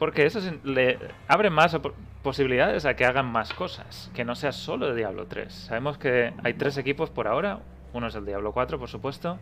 Porque 0.00 0.24
eso 0.24 0.40
le 0.64 0.98
abre 1.28 1.50
más 1.50 1.78
posibilidades 2.22 2.86
a 2.86 2.94
que 2.96 3.04
hagan 3.04 3.26
más 3.26 3.52
cosas, 3.52 4.10
que 4.14 4.24
no 4.24 4.34
sea 4.34 4.50
solo 4.50 4.88
de 4.88 4.94
Diablo 4.94 5.26
3. 5.26 5.52
Sabemos 5.52 5.98
que 5.98 6.32
hay 6.42 6.54
tres 6.54 6.78
equipos 6.78 7.10
por 7.10 7.28
ahora. 7.28 7.58
Uno 7.92 8.06
es 8.06 8.14
el 8.14 8.24
Diablo 8.24 8.52
4, 8.52 8.78
por 8.78 8.88
supuesto, 8.88 9.38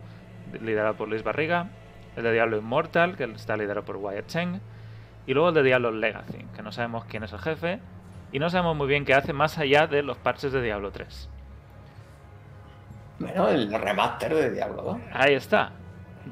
liderado 0.61 0.95
por 0.95 1.07
Luis 1.07 1.23
Barriga. 1.23 1.69
El 2.17 2.23
de 2.23 2.33
Diablo 2.33 2.57
Immortal, 2.57 3.15
que 3.15 3.23
está 3.23 3.55
liderado 3.55 3.85
por 3.85 3.95
Wyatt 3.95 4.27
Cheng. 4.27 4.59
Y 5.25 5.33
luego 5.33 5.47
el 5.47 5.55
de 5.55 5.63
Diablo 5.63 5.91
Legacy, 5.91 6.45
que 6.53 6.61
no 6.61 6.73
sabemos 6.73 7.05
quién 7.05 7.23
es 7.23 7.31
el 7.31 7.39
jefe. 7.39 7.79
Y 8.33 8.39
no 8.39 8.49
sabemos 8.49 8.75
muy 8.75 8.87
bien 8.87 9.05
qué 9.05 9.13
hace 9.13 9.31
más 9.31 9.57
allá 9.59 9.87
de 9.87 10.03
los 10.03 10.17
parches 10.17 10.51
de 10.51 10.61
Diablo 10.61 10.91
3. 10.91 11.29
Bueno, 13.19 13.47
el 13.47 13.71
remaster 13.71 14.35
de 14.35 14.51
Diablo 14.51 14.81
2. 14.81 14.97
Ahí 15.13 15.35
está. 15.35 15.71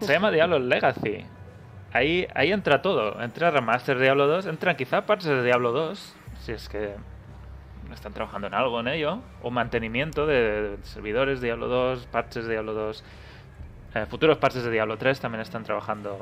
Se 0.01 0.11
llama 0.11 0.31
Diablo 0.31 0.59
Legacy. 0.59 1.25
Ahí, 1.97 2.27
entra 2.35 2.83
todo. 2.83 3.19
Entra 3.23 3.49
remaster 3.49 3.97
Diablo 3.97 4.27
2, 4.27 4.45
entran 4.45 4.75
quizá 4.75 5.07
parches 5.07 5.29
de 5.29 5.43
Diablo 5.43 5.71
2, 5.71 6.15
si 6.41 6.51
es 6.51 6.69
que 6.69 6.93
están 7.91 8.13
trabajando 8.13 8.45
en 8.45 8.53
algo 8.53 8.79
en 8.79 8.87
ello, 8.87 9.19
o 9.41 9.49
mantenimiento 9.49 10.27
de, 10.27 10.77
servidores 10.83 11.41
Diablo 11.41 11.67
2, 11.67 12.05
parches 12.05 12.45
de 12.45 12.51
Diablo 12.51 12.73
2. 12.75 13.03
eh, 13.95 14.05
futuros 14.05 14.37
parches 14.37 14.63
de 14.63 14.69
Diablo 14.69 14.97
3 14.97 15.19
también 15.19 15.41
están 15.41 15.63
trabajando 15.63 16.19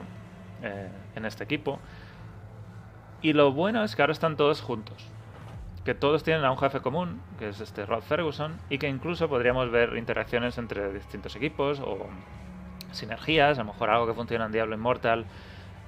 eh, 0.63 0.87
en 1.13 1.25
este 1.25 1.43
equipo. 1.43 1.77
Y 3.21 3.33
lo 3.33 3.51
bueno 3.51 3.83
es 3.83 3.97
que 3.97 4.01
ahora 4.01 4.13
están 4.13 4.37
todos 4.37 4.61
juntos. 4.61 5.05
Que 5.83 5.93
todos 5.93 6.23
tienen 6.23 6.45
a 6.45 6.51
un 6.51 6.57
jefe 6.57 6.79
común, 6.79 7.21
que 7.37 7.49
es 7.49 7.59
este 7.59 7.85
Rod 7.85 8.03
Ferguson, 8.03 8.55
y 8.69 8.77
que 8.77 8.87
incluso 8.87 9.27
podríamos 9.27 9.69
ver 9.71 9.97
interacciones 9.97 10.57
entre 10.57 10.93
distintos 10.93 11.35
equipos 11.35 11.81
o 11.81 12.07
sinergias, 12.93 13.59
a 13.59 13.63
lo 13.63 13.73
mejor 13.73 13.89
algo 13.89 14.07
que 14.07 14.13
funciona 14.13 14.45
en 14.45 14.53
Diablo 14.53 14.75
Immortal 14.75 15.25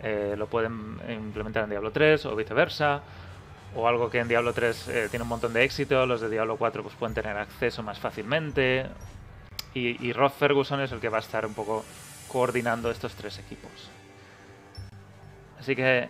eh, 0.04 0.36
lo 0.38 0.48
pueden 0.48 1.00
implementar 1.10 1.64
en 1.64 1.72
Diablo 1.72 1.92
3 1.92 2.26
o 2.28 2.36
viceversa, 2.36 3.02
o 3.76 3.88
algo 3.88 4.10
que 4.10 4.20
en 4.20 4.28
Diablo 4.28 4.54
3 4.54 4.88
eh, 4.88 5.08
tiene 5.10 5.24
un 5.24 5.30
montón 5.30 5.54
de 5.54 5.64
éxito, 5.64 6.06
los 6.06 6.22
de 6.22 6.30
Diablo 6.30 6.58
4 6.58 6.84
pues 6.84 6.96
pueden 6.96 7.14
tener 7.14 7.38
acceso 7.38 7.84
más 7.84 8.00
fácilmente. 8.00 8.88
Y, 9.74 10.06
y 10.06 10.14
Rob 10.14 10.32
Ferguson 10.32 10.82
es 10.82 10.92
el 10.92 11.00
que 11.00 11.10
va 11.10 11.18
a 11.18 11.22
estar 11.22 11.46
un 11.46 11.54
poco 11.54 11.84
coordinando 12.28 12.90
estos 12.90 13.14
tres 13.16 13.40
equipos. 13.40 13.92
Así 15.60 15.76
que 15.76 16.10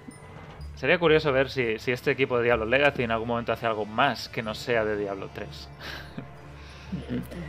sería 0.76 1.00
curioso 1.00 1.32
ver 1.32 1.50
si, 1.50 1.80
si 1.80 1.92
este 1.92 2.12
equipo 2.12 2.38
de 2.38 2.46
Diablo 2.46 2.66
Legacy 2.66 3.04
en 3.04 3.12
algún 3.12 3.28
momento 3.28 3.52
hace 3.52 3.66
algo 3.66 3.86
más 3.86 4.30
que 4.30 4.42
no 4.42 4.54
sea 4.54 4.86
de 4.86 4.98
Diablo 4.98 5.30
3. 5.34 5.70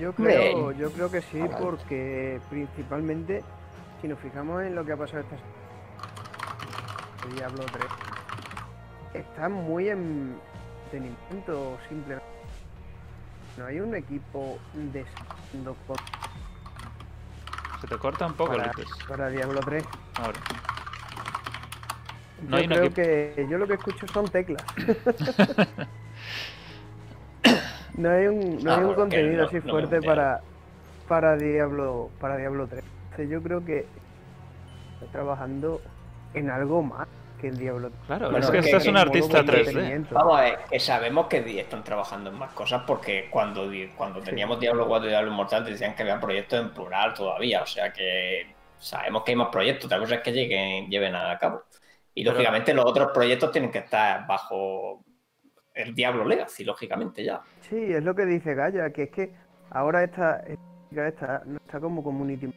Yo 0.01 0.12
creo, 0.14 0.72
yo 0.72 0.90
creo 0.90 1.11
que 1.12 1.22
sí, 1.22 1.40
porque 1.61 2.40
principalmente, 2.51 3.44
si 4.01 4.09
nos 4.09 4.18
fijamos 4.18 4.64
en 4.64 4.74
lo 4.74 4.85
que 4.85 4.92
ha 4.92 4.96
pasado 4.96 5.20
esta 5.20 5.37
Diablo 7.35 7.64
3, 7.73 7.87
está 9.14 9.49
muy 9.49 9.88
en 9.88 10.38
mantenimiento 10.85 11.79
simplemente. 11.88 12.27
No 13.57 13.67
hay 13.67 13.81
un 13.81 13.95
equipo 13.95 14.59
de 14.73 15.05
Se 17.81 17.87
te 17.88 17.97
corta 17.99 18.27
un 18.27 18.35
poco, 18.35 18.53
para, 18.57 18.73
para 19.09 19.29
Diablo 19.31 19.61
3. 19.64 19.85
Ahora. 20.19 20.38
No 22.43 22.51
yo 22.51 22.57
hay 22.57 22.69
creo 22.69 22.85
equipo- 22.85 22.95
que 22.95 23.47
yo 23.51 23.59
lo 23.59 23.67
que 23.67 23.75
escucho 23.75 24.07
son 24.09 24.29
teclas. 24.29 24.62
no 27.97 28.11
hay 28.11 28.27
un, 28.29 28.62
no 28.62 28.71
Ah, 28.73 28.79
hay 28.79 28.85
un 28.85 28.95
contenido 28.95 29.43
no- 29.43 29.49
así 29.49 29.57
no 29.61 29.71
fuerte 29.71 30.01
para 30.03 30.41
para 31.09 31.37
Diablo 31.37 32.11
para 32.21 32.37
Diablo 32.37 32.67
3. 32.69 32.85
Entonces 33.05 33.29
yo 33.31 33.43
creo 33.43 33.64
que 33.64 33.87
está 35.01 35.07
trabajando 35.12 35.81
en 36.35 36.51
algo 36.51 36.83
más 36.83 37.09
que 37.38 37.48
el 37.48 37.57
Diablo 37.57 37.88
3. 37.90 38.01
Claro, 38.07 38.31
Bueno, 38.31 38.44
es 38.44 38.51
que 38.51 38.59
que- 38.61 38.64
este 38.66 38.77
es 38.77 38.87
un 38.87 38.96
artista 38.96 39.42
modo 39.42 39.53
3D. 39.53 39.64
mantenimiento. 39.72 40.14
Vamos 40.14 40.38
a 40.38 40.42
ver, 40.42 40.59
que 40.70 40.81
sabemos 40.81 41.27
que 41.29 41.61
están 41.61 41.83
trabajando 41.85 42.31
en 42.31 42.37
más 42.37 42.53
cosas 42.53 42.83
porque 42.87 43.29
cuando, 43.31 43.70
cuando 43.96 44.20
teníamos 44.20 44.61
Diablo 44.61 44.87
4 44.87 45.07
y 45.07 45.11
Diablo 45.11 45.31
Immortal 45.31 45.64
decían 45.64 45.94
que 45.94 46.03
había 46.03 46.20
proyectos 46.20 46.61
en 46.61 46.70
plural 46.70 47.14
todavía, 47.14 47.62
o 47.62 47.66
sea 47.66 47.92
que 47.92 48.55
sabemos 48.79 49.22
que 49.24 49.33
hay 49.33 49.37
más 49.37 49.48
proyectos, 49.48 49.87
otra 49.87 49.98
cosa 49.98 50.16
es 50.16 50.20
que 50.22 50.33
lleguen, 50.33 50.88
lleven 50.90 51.14
a 51.14 51.38
cabo. 51.38 51.62
Y 52.14 52.22
Pero- 52.24 52.33
lógicamente 52.35 52.74
los 52.74 52.85
otros 52.85 53.11
proyectos 53.14 53.51
tienen 53.53 53.70
que 53.70 53.79
estar 53.79 54.27
bajo 54.27 55.03
el 55.74 55.94
Diablo 55.94 56.24
Legacy, 56.24 56.64
lógicamente 56.64 57.22
ya. 57.24 57.40
Sí, 57.61 57.77
es 57.77 58.03
lo 58.03 58.14
que 58.14 58.27
dice 58.27 58.55
Gaia, 58.55 58.90
que 58.92 59.05
es 59.05 59.11
que 59.11 59.33
ahora 59.70 60.03
esta 60.03 60.42
esta 60.90 61.07
está, 61.09 61.42
no 61.44 61.59
está 61.59 61.79
como 61.81 62.03
community 62.03 62.48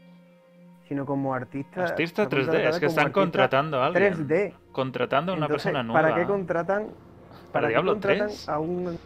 sino 0.91 1.05
como 1.05 1.33
artista. 1.33 1.85
Artista 1.85 2.23
está 2.23 2.35
3D, 2.35 2.67
es 2.67 2.79
que 2.79 2.87
están 2.87 3.13
contratando 3.13 3.81
a 3.81 3.85
alguien. 3.85 4.27
3D. 4.27 4.53
Contratando 4.73 5.31
a 5.31 5.35
una 5.37 5.45
Entonces, 5.45 5.63
persona 5.71 5.83
nueva. 5.83 6.01
¿Para 6.01 6.15
qué 6.15 6.27
contratan, 6.27 6.87
para 7.53 7.69
Diablo 7.69 7.93
contratan 7.93 8.27
3? 8.27 8.49
a 8.49 8.59
un 8.59 8.99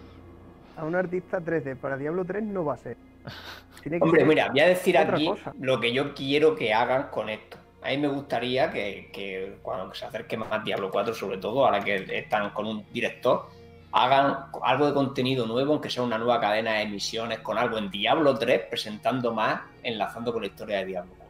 a 0.77 0.83
un 0.83 0.95
artista 0.95 1.39
3D? 1.39 1.75
Para 1.75 1.95
Diablo 1.95 2.25
3 2.25 2.41
no 2.41 2.65
va 2.65 2.73
a 2.73 2.77
ser. 2.77 2.97
Tiene 3.83 3.99
que 3.99 4.03
Hombre, 4.03 4.21
ser 4.21 4.27
mira, 4.27 4.49
voy 4.49 4.59
a 4.61 4.67
decir 4.67 4.97
aquí 4.97 5.27
cosa. 5.27 5.53
lo 5.59 5.79
que 5.79 5.93
yo 5.93 6.15
quiero 6.15 6.55
que 6.55 6.73
hagan 6.73 7.09
con 7.11 7.29
esto. 7.29 7.57
A 7.83 7.89
mí 7.89 7.99
me 7.99 8.07
gustaría 8.07 8.71
que, 8.71 9.11
que 9.13 9.59
cuando 9.61 9.93
se 9.93 10.05
acerque 10.05 10.37
más 10.37 10.63
Diablo 10.63 10.89
4, 10.89 11.13
sobre 11.13 11.37
todo, 11.37 11.67
ahora 11.67 11.81
que 11.81 12.03
están 12.17 12.49
con 12.49 12.65
un 12.65 12.83
director, 12.91 13.45
hagan 13.91 14.37
algo 14.63 14.87
de 14.87 14.93
contenido 14.95 15.45
nuevo, 15.45 15.73
aunque 15.73 15.91
sea 15.91 16.01
una 16.01 16.17
nueva 16.17 16.41
cadena 16.41 16.73
de 16.73 16.81
emisiones, 16.81 17.41
con 17.41 17.59
algo 17.59 17.77
en 17.77 17.91
Diablo 17.91 18.33
3, 18.39 18.61
presentando 18.71 19.31
más, 19.35 19.61
enlazando 19.83 20.33
con 20.33 20.41
la 20.41 20.47
historia 20.47 20.77
de 20.79 20.85
Diablo 20.85 21.11
4. 21.15 21.24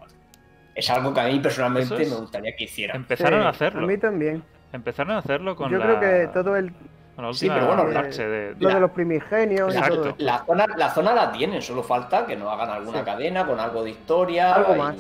Es 0.76 0.90
algo 0.90 1.14
que 1.14 1.22
a 1.22 1.26
mí 1.28 1.40
personalmente 1.40 2.02
es- 2.04 2.10
me 2.12 2.18
gustaría 2.18 2.56
que 2.56 2.66
hicieran. 2.66 2.98
Empezaron 2.98 3.40
Sí, 3.42 3.46
a 3.46 3.50
hacerlo. 3.50 3.84
A 3.84 3.88
mí 3.88 3.98
también. 3.98 4.44
Empezaron 4.74 5.16
a 5.16 5.20
hacerlo 5.20 5.56
con 5.56 5.72
Yo 5.72 5.78
la, 5.78 5.86
creo 5.86 6.00
que 6.02 6.28
todo 6.34 6.56
el 6.58 6.74
con 7.16 7.26
la 7.26 7.34
Sí, 7.34 7.48
pero 7.48 7.68
bueno, 7.68 7.86
parche 7.94 8.28
de, 8.28 8.56
lo 8.60 8.68
La- 8.68 8.76
de 8.76 8.82
los 8.82 8.92
primigenios 8.92 9.74
y 9.74 9.80
todo. 9.82 10.16
La 10.18 10.44
zona, 10.46 10.66
la 10.76 10.90
zona 10.90 11.14
la 11.14 11.32
tienen, 11.32 11.62
solo 11.62 11.82
falta 11.82 12.26
que 12.26 12.36
nos 12.36 12.52
hagan 12.52 12.70
alguna 12.72 13.00
Sí. 13.00 13.06
cadena 13.06 13.46
con 13.48 13.58
algo 13.58 13.84
de 13.86 13.92
historia. 13.92 14.54
Algo 14.54 14.76
y, 14.76 14.78
más. 14.80 14.96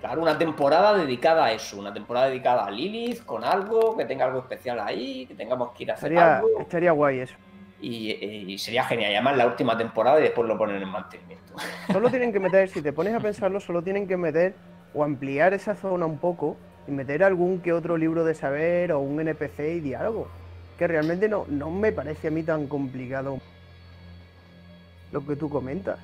Claro, 0.00 0.22
una 0.22 0.38
temporada 0.38 0.96
dedicada 0.96 1.46
a 1.46 1.52
eso, 1.52 1.76
una 1.80 1.92
temporada 1.92 2.26
dedicada 2.28 2.64
a 2.64 2.70
Lilith, 2.70 3.24
con 3.24 3.42
algo, 3.42 3.96
que 3.96 4.04
tenga 4.04 4.26
algo 4.26 4.38
especial 4.38 4.78
ahí, 4.78 5.26
que 5.26 5.34
tengamos 5.34 5.72
que 5.72 5.82
ir 5.82 5.90
a 5.90 5.94
hacer 5.94 6.12
Estaría, 6.12 6.36
algo. 6.36 6.48
estaría 6.60 6.92
guay 6.92 7.18
eso. 7.18 7.34
Y, 7.80 8.12
y 8.12 8.58
sería 8.58 8.84
genial. 8.84 9.10
Y 9.10 9.14
además 9.16 9.36
la 9.36 9.46
última 9.46 9.76
temporada 9.76 10.20
y 10.20 10.22
después 10.22 10.46
lo 10.46 10.56
ponen 10.56 10.80
en 10.80 10.88
mantenimiento. 10.88 11.54
Solo 11.92 12.08
tienen 12.10 12.32
que 12.32 12.38
meter, 12.38 12.68
si 12.68 12.80
te 12.80 12.92
pones 12.92 13.12
a 13.14 13.18
pensarlo, 13.18 13.58
solo 13.58 13.82
tienen 13.82 14.06
que 14.06 14.16
meter 14.16 14.54
o 14.94 15.04
ampliar 15.04 15.54
esa 15.54 15.74
zona 15.74 16.06
un 16.06 16.18
poco 16.18 16.56
y 16.86 16.92
meter 16.92 17.22
algún 17.22 17.60
que 17.60 17.72
otro 17.72 17.96
libro 17.96 18.24
de 18.24 18.34
saber 18.34 18.92
o 18.92 19.00
un 19.00 19.20
NPC 19.20 19.76
y 19.76 19.80
diálogo. 19.80 20.28
Que 20.78 20.86
realmente 20.86 21.28
no, 21.28 21.44
no 21.48 21.70
me 21.70 21.92
parece 21.92 22.28
a 22.28 22.30
mí 22.30 22.42
tan 22.42 22.66
complicado 22.66 23.40
lo 25.12 25.26
que 25.26 25.36
tú 25.36 25.50
comentas. 25.50 25.98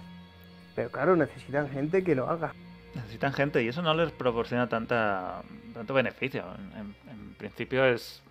Pero 0.75 0.91
claro, 0.91 1.17
necesitan 1.17 1.71
gente 1.71 2.05
que 2.05 2.15
lo 2.15 2.29
haga. 2.29 2.53
Necesitan 2.95 3.33
gente 3.33 3.63
y 3.63 3.69
eso 3.69 3.81
no 3.83 3.95
les 3.95 4.13
proporciona 4.13 4.69
tanta 4.69 5.43
tanto 5.73 5.95
beneficio. 5.95 6.45
En, 6.77 6.95
principio 7.35 7.85
es, 7.85 8.23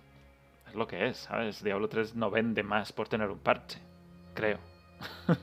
es 0.66 0.74
lo 0.74 0.88
que 0.88 1.06
es, 1.06 1.18
¿sabes? 1.18 1.62
Diablo 1.62 1.88
3 1.88 2.16
no 2.16 2.30
vende 2.30 2.64
más 2.64 2.92
por 2.92 3.06
tener 3.06 3.30
un 3.30 3.38
parche, 3.38 3.78
creo. 4.34 4.58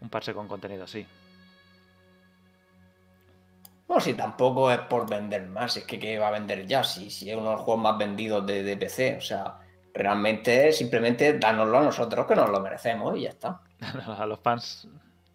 un 0.00 0.10
parche 0.10 0.34
con 0.34 0.48
contenido 0.48 0.84
así. 0.84 1.06
No, 3.88 4.00
si 4.00 4.14
tampoco 4.14 4.70
es 4.70 4.78
por 4.80 5.08
vender 5.08 5.46
más, 5.46 5.76
es 5.76 5.84
que 5.84 5.98
¿qué 5.98 6.18
va 6.18 6.28
a 6.28 6.32
vender 6.32 6.66
ya? 6.66 6.82
Si, 6.82 7.10
si 7.10 7.30
es 7.30 7.36
uno 7.36 7.50
de 7.50 7.56
los 7.56 7.60
juegos 7.62 7.82
más 7.82 7.98
vendidos 7.98 8.46
de, 8.46 8.62
de 8.62 8.76
PC, 8.76 9.16
o 9.18 9.20
sea, 9.20 9.58
realmente 9.92 10.72
simplemente 10.72 11.38
dárnoslo 11.38 11.78
a 11.78 11.82
nosotros 11.82 12.26
que 12.26 12.34
nos 12.34 12.50
lo 12.50 12.60
merecemos 12.60 13.16
y 13.16 13.22
ya 13.22 13.30
está. 13.30 13.60
A 14.18 14.26
los 14.26 14.40
fans 14.40 14.88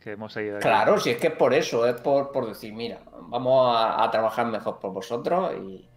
que 0.03 0.13
hemos 0.13 0.33
seguido 0.33 0.57
aquí. 0.57 0.63
Claro, 0.63 0.99
si 0.99 1.12
es 1.12 1.17
que 1.17 1.27
es 1.27 1.33
por 1.33 1.53
eso, 1.53 1.85
es 1.85 1.99
por, 2.01 2.31
por 2.31 2.47
decir, 2.47 2.73
mira, 2.73 2.99
vamos 3.21 3.75
a, 3.75 4.03
a 4.03 4.09
trabajar 4.09 4.47
mejor 4.47 4.79
por 4.79 4.93
vosotros 4.93 5.53
y, 5.62 5.88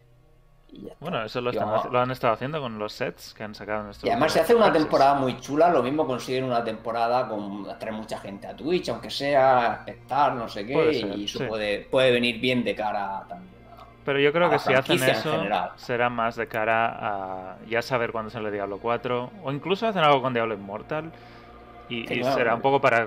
y 0.72 0.82
ya 0.86 0.92
está. 0.92 0.96
Bueno, 1.00 1.22
eso 1.24 1.40
lo, 1.40 1.50
Y 1.50 1.54
están 1.54 1.68
vamos- 1.68 1.84
haci- 1.86 1.90
lo 1.90 2.00
han 2.00 2.10
estado 2.10 2.32
haciendo 2.34 2.60
con 2.60 2.78
los 2.78 2.92
sets 2.92 3.34
que 3.34 3.44
han 3.44 3.54
sacado 3.54 3.84
en 3.84 3.90
estos 3.90 4.04
Y 4.04 4.10
además, 4.10 4.32
si 4.32 4.38
últimos 4.40 4.58
hace 4.60 4.68
una 4.70 4.72
temporada 4.78 5.14
muy 5.14 5.38
chula, 5.40 5.70
lo 5.70 5.82
mismo 5.82 6.06
consiguen 6.06 6.44
una 6.44 6.64
temporada 6.64 7.28
con 7.28 7.68
atraer 7.70 7.94
mucha 7.94 8.18
gente 8.18 8.46
a 8.46 8.56
Twitch, 8.56 8.88
aunque 8.88 9.10
sea 9.10 9.74
espectar, 9.80 10.32
no 10.34 10.48
sé 10.48 10.66
qué, 10.66 10.94
ser, 10.94 11.16
y 11.18 11.24
eso 11.24 11.38
sí. 11.40 11.44
puede, 11.46 11.80
puede 11.90 12.10
venir 12.10 12.40
bien 12.40 12.64
de 12.64 12.74
cara 12.74 13.24
también. 13.28 13.52
Pero 14.04 14.18
yo 14.18 14.32
creo 14.32 14.50
que 14.50 14.58
si 14.58 14.74
hacen 14.74 15.00
eso, 15.02 15.44
será 15.76 16.10
más 16.10 16.34
de 16.34 16.48
cara 16.48 16.86
a 17.52 17.56
ya 17.68 17.82
saber 17.82 18.10
cuándo 18.10 18.30
sale 18.30 18.50
Diablo 18.50 18.78
4. 18.78 19.30
O 19.44 19.52
incluso 19.52 19.86
hacen 19.86 20.02
algo 20.02 20.20
con 20.20 20.34
Diablo 20.34 20.54
Immortal. 20.54 21.12
Y, 21.88 22.06
Sí, 22.08 22.14
y 22.14 22.20
claro. 22.20 22.34
será 22.36 22.54
un 22.56 22.62
poco 22.62 22.80
para 22.80 23.06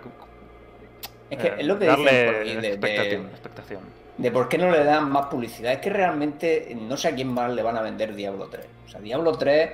Es 1.30 1.38
que 1.38 1.48
eh, 1.48 1.56
es 1.58 1.66
lo 1.68 1.78
que 1.78 1.86
darle 1.86 2.44
dicen 2.44 2.62
de- 2.62 2.74
expectación. 2.74 3.82
De 4.18 4.32
por 4.32 4.48
qué 4.48 4.58
no 4.58 4.72
le 4.72 4.84
dan 4.84 5.12
más 5.12 5.26
publicidad. 5.28 5.74
Es 5.74 5.80
que 5.80 5.90
realmente 5.90 6.76
no 6.80 6.96
sé 6.98 7.10
a 7.10 7.16
quién 7.16 7.28
más 7.34 7.52
le 7.52 7.62
van 7.64 7.78
a 7.78 7.82
vender 7.82 8.16
Diablo 8.16 8.48
3. 8.48 8.66
O 8.86 8.90
sea, 8.90 9.02
Diablo 9.02 9.34
3 9.38 9.72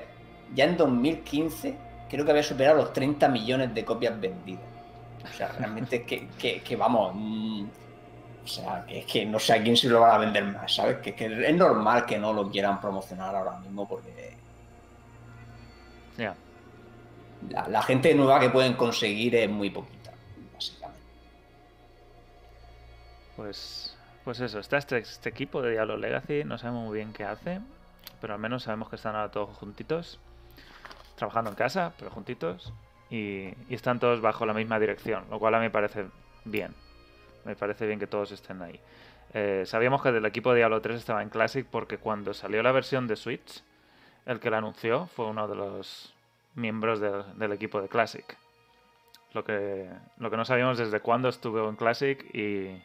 ya 0.55 0.65
en 0.65 0.77
2015 0.77 1.75
creo 2.09 2.25
que 2.25 2.31
había 2.31 2.43
superado 2.43 2.77
los 2.77 2.91
30 2.93 3.27
millones 3.29 3.73
de 3.73 3.85
copias 3.85 4.19
vendidas. 4.19 4.63
O 5.23 5.37
sea, 5.37 5.49
realmente 5.49 5.97
es 5.97 6.03
que, 6.03 6.27
que- 6.39 6.61
que 6.61 6.75
vamos. 6.75 7.11
mm, 7.15 7.65
O 8.43 8.47
sea, 8.47 8.83
que 8.87 8.99
es 8.99 9.05
que 9.05 9.23
no 9.23 9.37
sé 9.37 9.53
a 9.53 9.61
quién 9.61 9.77
se 9.77 9.87
lo 9.87 9.99
van 10.01 10.11
a 10.15 10.17
vender 10.17 10.43
más, 10.43 10.73
¿sabes? 10.73 10.97
Que, 10.97 11.13
que 11.13 11.25
es 11.47 11.55
normal 11.55 12.07
que 12.07 12.17
no 12.17 12.33
lo 12.33 12.49
quieran 12.49 12.81
promocionar 12.81 13.35
ahora 13.35 13.59
mismo 13.59 13.87
porque 13.87 14.35
Ya. 16.17 16.35
la, 17.49 17.67
la 17.67 17.81
gente 17.83 18.15
nueva 18.15 18.39
que 18.39 18.49
pueden 18.49 18.73
conseguir 18.73 19.35
es 19.35 19.47
muy 19.47 19.69
poquita, 19.69 20.11
básicamente. 20.55 20.99
Pues, 23.35 23.90
pues 24.23 24.39
eso, 24.39 24.59
está 24.59 24.77
este, 24.77 24.97
este 24.97 25.29
equipo 25.29 25.61
de 25.61 25.71
Diablo 25.71 25.97
Legacy, 25.97 26.43
no 26.43 26.57
sabemos 26.57 26.85
muy 26.85 26.97
bien 26.97 27.13
qué 27.13 27.23
hace, 27.23 27.59
pero 28.19 28.33
al 28.33 28.39
menos 28.39 28.63
sabemos 28.63 28.89
que 28.89 28.95
están 28.95 29.15
ahora 29.15 29.31
todos 29.31 29.55
juntitos, 29.57 30.19
trabajando 31.15 31.49
en 31.49 31.55
casa, 31.55 31.93
pero 31.97 32.11
juntitos, 32.11 32.73
y, 33.09 33.53
y 33.69 33.73
están 33.75 33.99
todos 33.99 34.21
bajo 34.21 34.45
la 34.45 34.53
misma 34.53 34.79
dirección, 34.79 35.25
lo 35.29 35.39
cual 35.39 35.55
a 35.55 35.59
mí 35.59 35.65
me 35.65 35.71
parece 35.71 36.05
bien. 36.45 36.73
Me 37.45 37.55
parece 37.55 37.87
bien 37.87 37.99
que 37.99 38.07
todos 38.07 38.31
estén 38.31 38.61
ahí. 38.61 38.79
Eh, 39.33 39.63
sabíamos 39.65 40.01
que 40.01 40.09
el 40.09 40.25
equipo 40.25 40.51
de 40.51 40.57
Diablo 40.57 40.81
3 40.81 40.97
estaba 40.97 41.21
en 41.21 41.29
Classic 41.29 41.65
porque 41.65 41.97
cuando 41.97 42.33
salió 42.33 42.61
la 42.61 42.71
versión 42.71 43.07
de 43.07 43.15
Switch, 43.15 43.63
el 44.25 44.39
que 44.39 44.49
la 44.49 44.57
anunció 44.57 45.07
fue 45.07 45.25
uno 45.25 45.47
de 45.47 45.55
los 45.55 46.13
miembros 46.55 46.99
del, 46.99 47.23
del 47.37 47.51
equipo 47.53 47.81
de 47.81 47.87
Classic. 47.87 48.37
Lo 49.33 49.43
que, 49.45 49.89
lo 50.17 50.29
que 50.29 50.37
no 50.37 50.43
sabíamos 50.43 50.77
desde 50.77 50.99
cuándo 50.99 51.29
estuvo 51.29 51.69
en 51.69 51.77
Classic 51.77 52.23
y, 52.35 52.81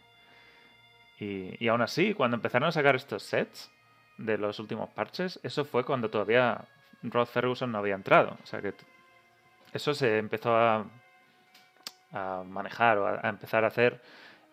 y, 1.19 1.69
aún 1.69 1.81
así, 1.81 2.13
cuando 2.15 2.37
empezaron 2.37 2.69
a 2.69 2.73
sacar 2.73 2.95
estos 2.95 3.23
sets 3.23 3.71
de 4.19 4.37
los 4.37 4.59
últimos 4.59 4.91
parches, 4.91 5.41
eso 5.43 5.65
fue 5.65 5.85
cuando 5.85 6.11
todavía 6.11 6.67
Rod 7.03 7.27
Ferguson 7.27 7.73
no 7.73 7.79
había 7.79 7.95
entrado. 7.95 8.37
O 8.43 8.47
sea 8.47 8.61
que 8.61 8.75
eso 9.73 9.95
se 9.95 10.19
empezó 10.19 10.55
a, 10.55 10.85
a 12.13 12.43
manejar 12.47 12.99
o 12.99 13.07
a, 13.07 13.29
empezar 13.29 13.65
a 13.65 13.69
hacer 13.69 14.03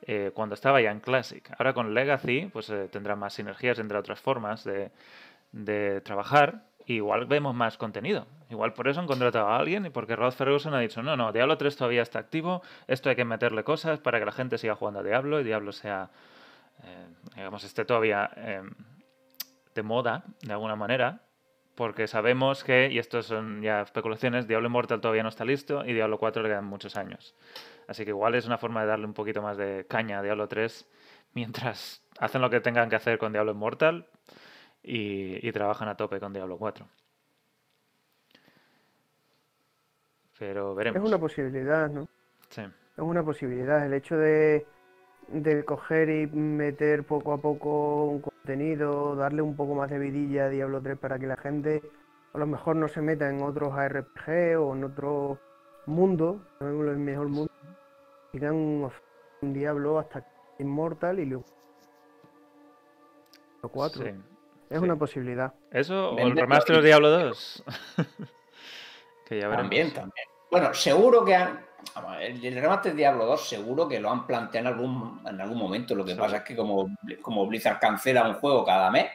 eh, 0.03 0.31
cuando 0.33 0.55
estaba 0.55 0.81
ya 0.81 0.91
en 0.91 0.99
Classic. 0.99 1.49
Ahora 1.57 1.73
con 1.73 1.93
Legacy, 1.93 2.49
pues 2.51 2.69
eh, 2.69 2.87
tendrá 2.89 3.15
más 3.15 3.33
sinergias 3.33 3.79
entre 3.79 3.97
otras 3.97 4.19
formas 4.21 4.63
de, 4.63 4.91
de 5.51 6.01
trabajar. 6.01 6.63
y 6.85 6.95
Igual 6.95 7.25
vemos 7.25 7.53
más 7.55 7.77
contenido. 7.77 8.25
Igual 8.49 8.73
por 8.73 8.87
eso 8.87 8.99
han 8.99 9.07
contratado 9.07 9.47
a 9.47 9.57
alguien 9.57 9.85
y 9.85 9.89
porque 9.89 10.15
Rod 10.15 10.31
Ferguson 10.31 10.73
ha 10.73 10.79
dicho, 10.79 11.01
no, 11.01 11.17
no, 11.17 11.31
Diablo 11.31 11.57
3 11.57 11.75
todavía 11.75 12.01
está 12.01 12.19
activo, 12.19 12.61
esto 12.87 13.09
hay 13.09 13.15
que 13.15 13.25
meterle 13.25 13.63
cosas 13.63 13.99
para 13.99 14.19
que 14.19 14.25
la 14.25 14.31
gente 14.31 14.57
siga 14.57 14.75
jugando 14.75 14.99
a 14.99 15.03
Diablo 15.03 15.39
y 15.39 15.43
Diablo 15.43 15.71
sea, 15.71 16.09
eh, 16.83 17.07
digamos, 17.35 17.63
esté 17.63 17.85
todavía 17.85 18.29
eh, 18.35 18.61
de 19.75 19.83
moda, 19.83 20.23
de 20.41 20.53
alguna 20.53 20.75
manera, 20.75 21.21
porque 21.75 22.07
sabemos 22.07 22.63
que, 22.63 22.89
y 22.91 22.99
esto 22.99 23.23
son 23.23 23.61
ya 23.61 23.81
especulaciones, 23.81 24.47
Diablo 24.47 24.67
Immortal 24.67 25.01
todavía 25.01 25.23
no 25.23 25.29
está 25.29 25.43
listo 25.45 25.83
y 25.85 25.93
Diablo 25.93 26.19
4 26.19 26.43
le 26.43 26.49
quedan 26.49 26.65
muchos 26.65 26.95
años. 26.95 27.35
Así 27.87 28.03
que 28.05 28.11
igual 28.11 28.35
es 28.35 28.45
una 28.45 28.57
forma 28.57 28.81
de 28.81 28.87
darle 28.87 29.05
un 29.05 29.13
poquito 29.13 29.41
más 29.41 29.57
de 29.57 29.85
caña 29.89 30.19
a 30.19 30.21
Diablo 30.21 30.47
3 30.47 30.87
mientras 31.33 32.03
hacen 32.19 32.41
lo 32.41 32.49
que 32.49 32.61
tengan 32.61 32.89
que 32.89 32.95
hacer 32.95 33.17
con 33.17 33.33
Diablo 33.33 33.51
Immortal 33.53 34.07
y, 34.83 35.45
y 35.47 35.51
trabajan 35.51 35.87
a 35.87 35.97
tope 35.97 36.19
con 36.19 36.31
Diablo 36.33 36.57
4. 36.57 36.87
Pero 40.37 40.71
Es 40.71 40.77
veremos. 40.77 41.07
una 41.07 41.17
posibilidad, 41.17 41.89
¿no? 41.89 42.07
Sí. 42.49 42.61
Es 42.61 42.99
una 42.99 43.23
posibilidad. 43.23 43.85
El 43.85 43.93
hecho 43.93 44.17
de, 44.17 44.65
de 45.27 45.63
coger 45.65 46.09
y 46.09 46.27
meter 46.27 47.05
poco 47.05 47.33
a 47.33 47.37
poco 47.37 48.05
un 48.05 48.21
contenido, 48.21 49.15
darle 49.15 49.41
un 49.41 49.55
poco 49.55 49.75
más 49.75 49.89
de 49.89 49.99
vidilla 49.99 50.45
a 50.45 50.49
Diablo 50.49 50.81
3 50.81 50.97
para 50.97 51.19
que 51.19 51.27
la 51.27 51.37
gente 51.37 51.81
a 52.33 52.37
lo 52.37 52.47
mejor 52.47 52.75
no 52.75 52.87
se 52.87 53.01
meta 53.01 53.29
en 53.29 53.41
otros 53.41 53.73
ARPG 53.73 54.57
o 54.59 54.75
en 54.75 54.83
otro 54.83 55.39
mundo, 55.85 56.41
llamémoslo 56.59 56.91
el 56.91 56.97
mejor 56.97 57.27
mundo, 57.27 57.51
sigan 58.31 58.55
un, 58.55 58.91
un 59.41 59.53
Diablo 59.53 59.99
hasta 59.99 60.25
Inmortal 60.59 61.19
y 61.19 61.25
luego 61.25 61.45
4. 63.61 64.03
sí. 64.03 64.09
Es 64.69 64.79
sí. 64.79 64.83
una 64.83 64.95
posibilidad. 64.95 65.53
Eso 65.71 66.11
o 66.11 66.17
el 66.17 66.35
remaster 66.35 66.77
de 66.77 66.87
Diablo 66.87 67.09
2. 67.09 67.63
que 69.25 69.39
ya 69.39 69.47
veremos. 69.47 69.57
También, 69.57 69.93
también. 69.93 70.27
Bueno, 70.49 70.73
seguro 70.73 71.23
que 71.23 71.35
han. 71.35 71.65
El 72.21 72.55
remate 72.55 72.89
de 72.89 72.95
Diablo 72.95 73.25
2 73.25 73.47
seguro 73.49 73.87
que 73.87 73.99
lo 73.99 74.09
han 74.09 74.25
planteado 74.25 74.67
en 74.67 74.73
algún, 74.73 75.21
en 75.27 75.41
algún 75.41 75.57
momento. 75.57 75.95
Lo 75.95 76.05
que 76.05 76.15
pasa 76.15 76.37
es 76.37 76.43
que 76.43 76.55
como, 76.55 76.89
como 77.21 77.45
Blizzard 77.47 77.79
cancela 77.79 78.27
un 78.27 78.35
juego 78.35 78.63
cada 78.65 78.89
mes, 78.89 79.07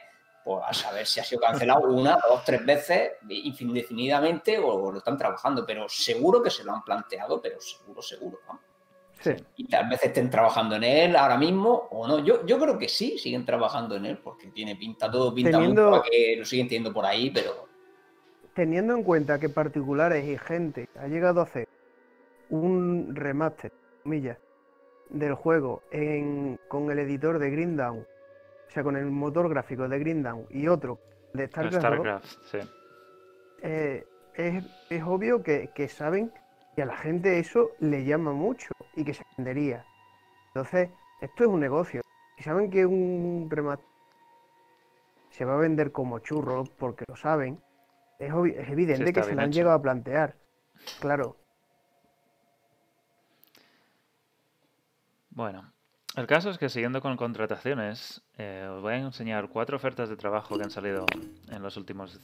pues 0.43 0.63
a 0.65 0.73
saber 0.73 1.05
si 1.05 1.19
ha 1.19 1.23
sido 1.23 1.41
cancelado 1.41 1.81
una, 1.89 2.17
dos, 2.27 2.43
tres 2.45 2.65
veces 2.65 3.11
indefinidamente 3.29 4.57
o 4.57 4.91
lo 4.91 4.97
están 4.99 5.17
trabajando. 5.17 5.65
Pero 5.65 5.87
seguro 5.89 6.41
que 6.41 6.49
se 6.49 6.63
lo 6.63 6.73
han 6.73 6.83
planteado, 6.83 7.41
pero 7.41 7.59
seguro, 7.59 8.01
seguro. 8.01 8.39
vamos. 8.47 8.63
Sí. 9.21 9.31
Y 9.57 9.67
tal 9.67 9.89
vez 9.89 10.01
estén 10.01 10.29
trabajando 10.29 10.77
en 10.77 10.83
él 10.85 11.15
ahora 11.15 11.37
mismo 11.37 11.89
o 11.91 12.07
no. 12.07 12.19
Yo, 12.19 12.45
yo 12.45 12.57
creo 12.57 12.77
que 12.77 12.87
sí, 12.87 13.17
siguen 13.17 13.45
trabajando 13.45 13.97
en 13.97 14.05
él 14.05 14.17
porque 14.17 14.47
tiene 14.47 14.77
pinta, 14.77 15.11
todo 15.11 15.33
pinta 15.33 15.51
Teniendo- 15.57 15.89
mucho 15.89 16.01
a 16.01 16.03
que 16.03 16.35
lo 16.37 16.45
siguen 16.45 16.67
teniendo 16.67 16.93
por 16.93 17.05
ahí, 17.05 17.29
pero 17.29 17.67
Teniendo 18.53 18.93
en 18.93 19.03
cuenta 19.03 19.39
que 19.39 19.49
particulares 19.49 20.25
y 20.25 20.37
gente 20.37 20.89
ha 20.99 21.07
llegado 21.07 21.41
a 21.41 21.43
hacer 21.43 21.67
un 22.49 23.15
remaster, 23.15 23.71
comillas, 24.03 24.37
del 25.09 25.33
juego 25.35 25.83
en- 25.91 26.57
con 26.67 26.91
el 26.91 26.99
editor 26.99 27.39
de 27.39 27.49
Green 27.51 27.75
Dawn, 27.77 27.99
o 28.01 28.71
sea, 28.71 28.83
con 28.83 28.97
el 28.97 29.05
motor 29.11 29.49
gráfico 29.49 29.87
de 29.87 29.99
Green 29.99 30.23
Dawn 30.23 30.45
y 30.49 30.67
otro 30.67 30.99
de 31.33 31.47
StarCraft, 31.47 31.73
2, 31.73 32.07
StarCraft, 32.07 32.25
sí. 32.51 32.59
eh, 33.57 34.07
es, 34.33 34.63
es 34.89 35.03
obvio 35.03 35.43
que, 35.43 35.71
que 35.71 35.87
saben 35.87 36.31
que 36.75 36.81
a 36.83 36.85
la 36.85 36.97
gente 36.97 37.39
eso 37.39 37.75
le 37.79 38.05
llama 38.05 38.31
mucho 38.33 38.69
y 38.95 39.03
que 39.03 39.13
se 39.13 39.23
vendería. 39.37 39.85
Entonces, 40.53 40.91
esto 41.19 41.43
es 41.43 41.49
un 41.49 41.59
negocio. 41.59 42.01
Si 42.37 42.43
saben 42.43 42.69
que 42.69 42.85
un 42.85 43.47
remaster 43.49 43.85
se 45.31 45.45
va 45.45 45.55
a 45.55 45.57
vender 45.57 45.91
como 45.91 46.19
churro 46.19 46.63
porque 46.77 47.05
lo 47.07 47.15
saben, 47.15 47.59
es, 48.19 48.31
evidente 48.69 49.13
que 49.13 49.23
se 49.23 49.35
lo 49.35 49.41
han 49.41 49.49
hecho. 49.49 49.59
llegado 49.59 49.75
a 49.75 49.81
plantear. 49.81 50.35
Claro, 50.99 51.37
Bueno, 55.39 55.71
el 56.17 56.27
caso 56.27 56.49
es 56.49 56.57
que 56.57 56.67
siguiendo 56.67 56.99
con 56.99 57.15
contrataciones, 57.15 58.21
eh, 58.37 58.67
os 58.69 58.81
voy 58.81 58.95
a 58.95 58.97
enseñar 58.97 59.47
cuatro 59.47 59.77
ofertas 59.77 60.09
de 60.09 60.17
trabajo 60.17 60.57
que 60.57 60.65
han 60.65 60.69
salido 60.69 61.05
en 61.49 61.63
las 61.63 61.77
últimas 61.77 62.19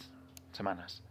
semanas. 0.51 1.01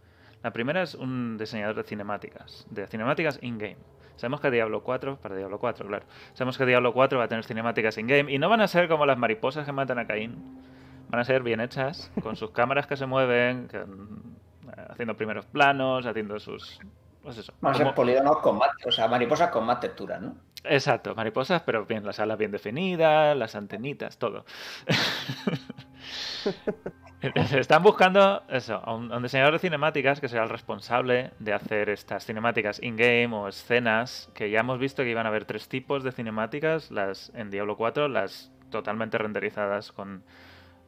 La 0.43 0.53
primera 0.53 0.83
es 0.83 0.95
un 0.95 1.39
diseñador 1.39 1.77
de 1.77 1.83
cinemáticas, 1.83 2.67
de 2.69 2.87
cinemáticas 2.89 3.39
in-game. 3.41 3.79
Sabemos 4.17 4.43
que 4.43 4.51
Diablo 4.51 4.83
4, 4.83 5.17
para 5.17 5.35
Diablo 5.35 5.59
4, 5.59 5.87
claro. 5.87 6.05
Sabemos 6.35 6.59
que 6.59 6.67
Diablo 6.67 6.93
4 6.93 7.19
va 7.19 7.25
a 7.25 7.29
tener 7.29 7.43
cinemáticas 7.43 7.97
in-game 7.97 8.31
y 8.31 8.39
no 8.39 8.51
van 8.51 8.61
a 8.61 8.69
ser 8.69 8.87
como 8.87 9.07
las 9.07 9.17
mariposas 9.17 9.65
que 9.65 9.73
matan 9.73 9.99
a 9.99 10.07
Caín. 10.07 10.61
Van 11.09 11.23
a 11.23 11.25
ser 11.25 11.43
bien 11.43 11.61
hechas, 11.61 12.13
con 12.23 12.37
sus 12.37 12.51
cámaras 12.51 12.87
que 12.87 12.99
se 12.99 13.07
mueven, 13.07 13.67
que, 13.67 13.79
mm, 13.79 14.37
haciendo 14.91 15.17
primeros 15.17 15.47
planos, 15.47 16.05
haciendo 16.05 16.39
sus... 16.39 16.79
Pues 17.23 17.39
eso. 17.39 17.55
van 17.63 17.73
a 17.73 17.79
ser 17.79 17.95
polígonos 17.95 18.41
con 18.41 18.59
más, 18.59 18.69
o 18.87 18.93
sea, 18.93 19.09
mariposas 19.09 19.49
con 19.49 19.65
más 19.65 19.81
texturas, 19.81 20.21
¿no? 20.21 20.35
Exacto, 20.65 21.15
mariposas, 21.15 21.63
pero 21.63 21.85
bien, 21.85 22.05
las 22.05 22.19
alas 22.21 22.39
bien 22.39 22.51
definidas, 22.51 23.37
las 23.37 23.55
antenitas, 23.55 24.19
todo. 24.19 24.47
Están 27.53 27.83
buscando 27.83 28.43
eso, 28.49 28.83
un 28.87 29.23
diseñador 29.23 29.55
de 29.55 29.59
cinemáticas 29.59 30.21
que 30.21 30.29
será 30.29 30.45
el 30.45 30.51
responsable 30.51 31.31
de 31.39 31.53
hacer 31.55 31.89
estas 31.89 32.27
cinemáticas 32.27 32.83
in-game 32.83 33.35
o 33.35 33.49
escenas, 33.49 34.31
que 34.35 34.51
ya 34.51 34.61
hemos 34.61 34.79
visto 34.79 35.03
que 35.03 35.11
iban 35.11 35.27
a 35.27 35.31
haber 35.31 35.45
tres 35.45 35.69
tipos 35.69 36.03
de 36.03 36.13
cinemáticas, 36.13 36.91
las 36.91 37.31
en 37.35 37.51
Diablo 37.51 37.77
4, 37.77 38.09
las 38.09 38.53
totalmente 38.71 39.19
renderizadas 39.19 39.93
con 39.93 40.23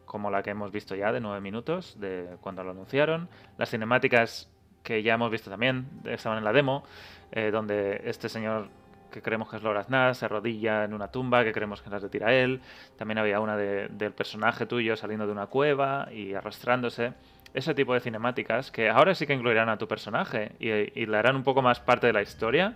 como 0.04 0.30
la 0.30 0.42
que 0.42 0.50
hemos 0.50 0.70
visto 0.70 0.94
ya 0.94 1.12
de 1.12 1.20
9 1.20 1.40
minutos 1.40 1.98
de 2.00 2.36
cuando 2.40 2.62
lo 2.64 2.70
anunciaron, 2.70 3.28
las 3.58 3.70
cinemáticas 3.70 4.50
que 4.82 5.02
ya 5.02 5.14
hemos 5.14 5.30
visto 5.30 5.50
también, 5.50 5.88
estaban 6.04 6.38
en 6.38 6.44
la 6.44 6.52
demo, 6.52 6.84
eh, 7.32 7.50
donde 7.50 8.02
este 8.04 8.28
señor 8.28 8.68
que 9.16 9.22
creemos 9.22 9.48
que 9.48 9.56
es 9.56 9.62
Loraz 9.62 9.86
se 10.18 10.24
arrodilla 10.26 10.84
en 10.84 10.92
una 10.92 11.08
tumba, 11.10 11.42
que 11.42 11.52
creemos 11.52 11.80
que 11.80 11.88
las 11.88 12.02
retira 12.02 12.34
él. 12.34 12.60
También 12.98 13.16
había 13.16 13.40
una 13.40 13.56
de- 13.56 13.88
del 13.88 14.12
personaje 14.12 14.66
tuyo 14.66 14.94
saliendo 14.94 15.24
de 15.26 15.32
una 15.32 15.46
cueva 15.46 16.08
y 16.12 16.34
arrastrándose. 16.34 17.14
Ese 17.54 17.74
tipo 17.74 17.94
de 17.94 18.00
cinemáticas 18.00 18.70
que 18.70 18.90
ahora 18.90 19.14
sí 19.14 19.26
que 19.26 19.32
incluirán 19.32 19.70
a 19.70 19.78
tu 19.78 19.88
personaje 19.88 20.52
y, 20.60 20.68
y 20.70 21.06
le 21.06 21.16
harán 21.16 21.34
un 21.36 21.42
poco 21.44 21.62
más 21.62 21.80
parte 21.80 22.06
de 22.06 22.12
la 22.12 22.20
historia, 22.20 22.74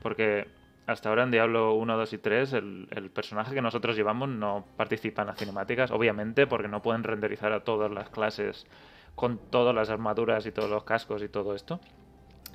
porque 0.00 0.48
hasta 0.86 1.10
ahora 1.10 1.24
en 1.24 1.30
Diablo 1.30 1.74
1, 1.74 1.96
2 1.98 2.12
y 2.14 2.18
3 2.18 2.54
el, 2.54 2.88
el 2.90 3.10
personaje 3.10 3.54
que 3.54 3.60
nosotros 3.60 3.94
llevamos 3.94 4.30
no 4.30 4.64
participa 4.78 5.22
en 5.22 5.28
las 5.28 5.38
cinemáticas, 5.38 5.90
obviamente 5.90 6.46
porque 6.46 6.68
no 6.68 6.80
pueden 6.80 7.04
renderizar 7.04 7.52
a 7.52 7.60
todas 7.64 7.90
las 7.90 8.08
clases 8.08 8.66
con 9.14 9.36
todas 9.50 9.74
las 9.74 9.90
armaduras 9.90 10.46
y 10.46 10.52
todos 10.52 10.70
los 10.70 10.84
cascos 10.84 11.22
y 11.22 11.28
todo 11.28 11.54
esto. 11.54 11.78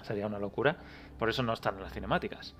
Sería 0.02 0.26
una 0.28 0.39
locura. 0.39 0.78
Por 1.19 1.30
eso 1.30 1.41
no 1.43 1.54
están 1.54 1.76
en 1.78 1.84
las 1.84 1.93
cinemáticas. 1.93 2.56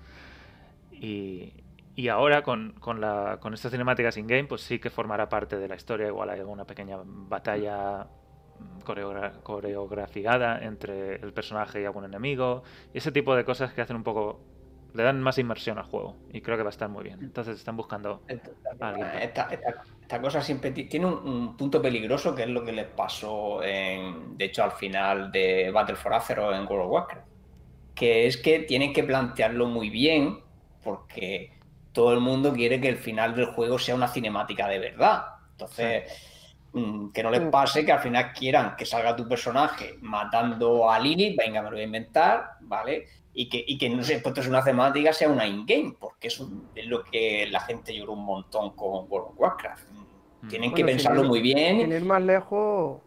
Y, 1.00 1.52
y 1.94 2.08
ahora 2.08 2.42
con, 2.42 2.72
con, 2.80 3.00
la, 3.00 3.38
con 3.40 3.54
estas 3.54 3.72
cinemáticas 3.72 4.16
in-game, 4.16 4.44
pues 4.44 4.62
sí 4.62 4.78
que 4.78 4.90
formará 4.90 5.28
parte 5.28 5.56
de 5.58 5.68
la 5.68 5.76
historia. 5.76 6.06
Igual 6.08 6.30
hay 6.30 6.40
alguna 6.40 6.64
pequeña 6.66 6.98
batalla 7.04 8.08
mm, 8.58 8.80
coreogra- 8.84 9.40
coreografiada 9.42 10.62
entre 10.64 11.16
el 11.16 11.32
personaje 11.32 11.80
y 11.80 11.84
algún 11.84 12.04
enemigo. 12.04 12.62
Y 12.92 12.98
ese 12.98 13.12
tipo 13.12 13.34
de 13.34 13.44
cosas 13.44 13.72
que 13.72 13.80
hacen 13.80 13.96
un 13.96 14.04
poco 14.04 14.40
le 14.94 15.02
dan 15.02 15.20
más 15.22 15.36
inmersión 15.38 15.76
al 15.78 15.84
juego 15.84 16.16
y 16.32 16.40
creo 16.40 16.56
que 16.56 16.62
va 16.62 16.70
a 16.70 16.70
estar 16.70 16.88
muy 16.88 17.04
bien. 17.04 17.18
Entonces 17.22 17.58
están 17.58 17.76
buscando 17.76 18.22
a 18.80 18.88
alguien. 18.88 19.06
Esta, 19.20 19.48
esta- 19.50 19.82
esta 20.00 20.20
cosa 20.20 20.40
siempre 20.40 20.70
ti- 20.70 20.88
tiene 20.88 21.06
un, 21.06 21.14
un 21.28 21.56
punto 21.56 21.82
peligroso 21.82 22.34
que 22.34 22.44
es 22.44 22.48
lo 22.48 22.64
que 22.64 22.72
les 22.72 22.86
pasó, 22.86 23.62
en, 23.62 24.36
de 24.38 24.46
hecho, 24.46 24.64
al 24.64 24.72
final 24.72 25.30
de 25.30 25.70
Battle 25.70 25.96
for 25.96 26.14
Azeroth 26.14 26.54
en 26.54 26.62
World 26.62 26.86
of 26.86 26.90
Warcraft. 26.90 27.28
Que 27.94 28.26
es 28.26 28.36
que 28.38 28.60
tienen 28.60 28.92
que 28.92 29.04
plantearlo 29.04 29.66
muy 29.66 29.90
bien 29.90 30.38
porque 30.82 31.52
todo 31.92 32.12
el 32.12 32.20
mundo 32.20 32.52
quiere 32.52 32.80
que 32.80 32.88
el 32.88 32.96
final 32.98 33.34
del 33.34 33.46
juego 33.46 33.78
sea 33.78 33.94
una 33.94 34.08
cinemática 34.08 34.68
de 34.68 34.78
verdad. 34.78 35.24
Entonces, 35.52 36.04
mm, 36.72 37.08
que 37.10 37.22
no 37.22 37.30
les 37.30 37.40
Mm. 37.42 37.50
pase 37.50 37.84
que 37.84 37.92
al 37.92 38.00
final 38.00 38.32
quieran 38.32 38.76
que 38.76 38.84
salga 38.86 39.16
tu 39.16 39.26
personaje 39.26 39.96
matando 40.00 40.90
a 40.90 40.98
Lilith, 41.00 41.36
venga, 41.36 41.60
me 41.62 41.70
lo 41.70 41.74
voy 41.76 41.80
a 41.82 41.86
inventar, 41.86 42.50
¿vale? 42.60 43.06
Y 43.32 43.48
que, 43.48 43.64
y 43.66 43.78
que 43.78 43.88
no 43.88 44.02
sé, 44.02 44.18
pues 44.20 44.36
es 44.38 44.48
una 44.48 44.62
temática, 44.62 45.12
sea 45.12 45.28
una 45.28 45.46
in-game, 45.46 45.94
porque 45.98 46.28
eso 46.28 46.48
es 46.74 46.86
lo 46.86 47.02
que 47.04 47.46
la 47.50 47.60
gente 47.60 47.94
lloró 47.96 48.12
un 48.12 48.24
montón 48.24 48.74
con 48.76 49.06
World 49.10 49.28
of 49.30 49.38
Warcraft. 49.40 49.84
Mm. 50.42 50.48
Tienen 50.48 50.70
que 50.74 50.82
Bueno, 50.82 50.96
pensarlo 50.96 51.22
ir- 51.24 51.28
muy 51.28 51.40
bien. 51.40 51.80
Sin 51.80 51.92
ir 51.92 52.04
más 52.04 52.22
lejos, 52.22 53.00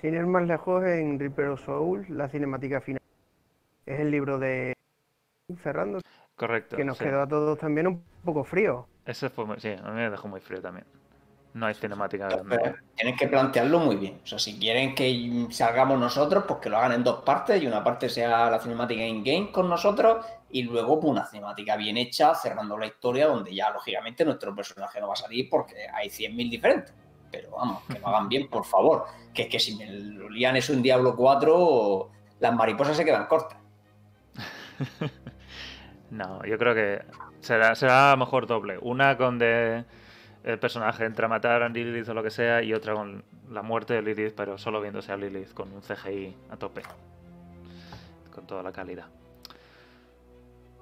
sin 0.00 0.14
ir 0.14 0.26
más 0.26 0.46
lejos 0.46 0.84
en 0.84 1.18
Reaper 1.18 1.48
of 1.48 1.64
Souls, 1.64 2.08
la 2.08 2.28
cinemática 2.28 2.80
final 2.80 3.02
es 3.86 4.00
el 4.00 4.10
libro 4.10 4.38
de 4.38 4.74
Cerrando, 5.62 6.00
Correcto. 6.38 6.76
que 6.76 6.84
nos 6.84 6.96
sí. 6.96 7.04
quedó 7.04 7.22
a 7.22 7.28
todos 7.28 7.58
también 7.58 7.86
un 7.88 8.02
poco 8.24 8.44
frío. 8.44 8.86
Ese 9.04 9.28
fue 9.28 9.44
muy- 9.44 9.60
sí, 9.60 9.68
a 9.70 9.82
mí 9.90 9.96
me 9.96 10.08
dejó 10.10 10.28
muy 10.28 10.40
frío 10.40 10.62
también. 10.62 10.86
No 11.54 11.66
hay 11.66 11.74
cinemática 11.74 12.28
Pero 12.28 12.44
grande. 12.44 12.74
tienen 12.94 13.16
que 13.16 13.26
plantearlo 13.26 13.78
muy 13.80 13.96
bien. 13.96 14.20
O 14.22 14.26
sea, 14.26 14.38
si 14.38 14.58
quieren 14.58 14.94
que 14.94 15.46
salgamos 15.50 15.98
nosotros, 15.98 16.44
pues 16.46 16.60
que 16.60 16.68
lo 16.68 16.76
hagan 16.76 16.92
en 16.92 17.02
dos 17.02 17.22
partes 17.24 17.60
y 17.62 17.66
una 17.66 17.82
parte 17.82 18.08
sea 18.08 18.48
la 18.50 18.60
cinemática 18.60 19.02
in-game 19.02 19.50
con 19.50 19.68
nosotros 19.68 20.24
y 20.50 20.62
luego 20.62 21.00
pues, 21.00 21.10
una 21.10 21.24
cinemática 21.26 21.74
bien 21.76 21.96
hecha 21.96 22.34
cerrando 22.34 22.76
la 22.78 22.86
historia 22.86 23.26
donde 23.26 23.52
ya 23.54 23.70
lógicamente 23.70 24.24
nuestro 24.24 24.54
personaje 24.54 25.00
no 25.00 25.08
va 25.08 25.14
a 25.14 25.16
salir 25.16 25.48
porque 25.50 25.88
hay 25.92 26.08
100.000 26.10 26.50
diferentes. 26.50 26.94
Pero 27.32 27.50
vamos, 27.52 27.82
que 27.84 27.98
lo 27.98 28.06
hagan 28.08 28.28
bien, 28.28 28.48
por 28.48 28.64
favor. 28.64 29.06
Que 29.34 29.42
es 29.42 29.48
que 29.48 29.58
si 29.58 29.74
me 29.76 29.86
lo 29.86 30.28
lían 30.28 30.54
eso 30.56 30.72
en 30.74 30.82
Diablo 30.82 31.16
4, 31.16 32.10
las 32.40 32.54
mariposas 32.54 32.96
se 32.96 33.04
quedan 33.04 33.26
cortas. 33.26 33.58
No, 36.10 36.44
yo 36.44 36.58
creo 36.58 36.74
que 36.74 37.02
será, 37.40 37.74
será 37.74 38.16
mejor 38.16 38.46
doble. 38.46 38.78
Una 38.80 39.16
con 39.16 39.38
de 39.38 39.84
el 40.44 40.58
personaje 40.58 41.04
entra 41.04 41.26
a 41.26 41.28
matar 41.28 41.62
a 41.62 41.68
Lilith 41.68 42.08
o 42.08 42.14
lo 42.14 42.22
que 42.22 42.30
sea 42.30 42.62
y 42.62 42.72
otra 42.72 42.94
con 42.94 43.22
la 43.50 43.62
muerte 43.62 43.94
de 43.94 44.02
Lilith, 44.02 44.34
pero 44.34 44.56
solo 44.56 44.80
viéndose 44.80 45.12
a 45.12 45.16
Lilith 45.16 45.52
con 45.52 45.72
un 45.72 45.82
CGI 45.82 46.34
a 46.50 46.56
tope. 46.56 46.82
Con 48.34 48.46
toda 48.46 48.62
la 48.62 48.72
calidad. 48.72 49.06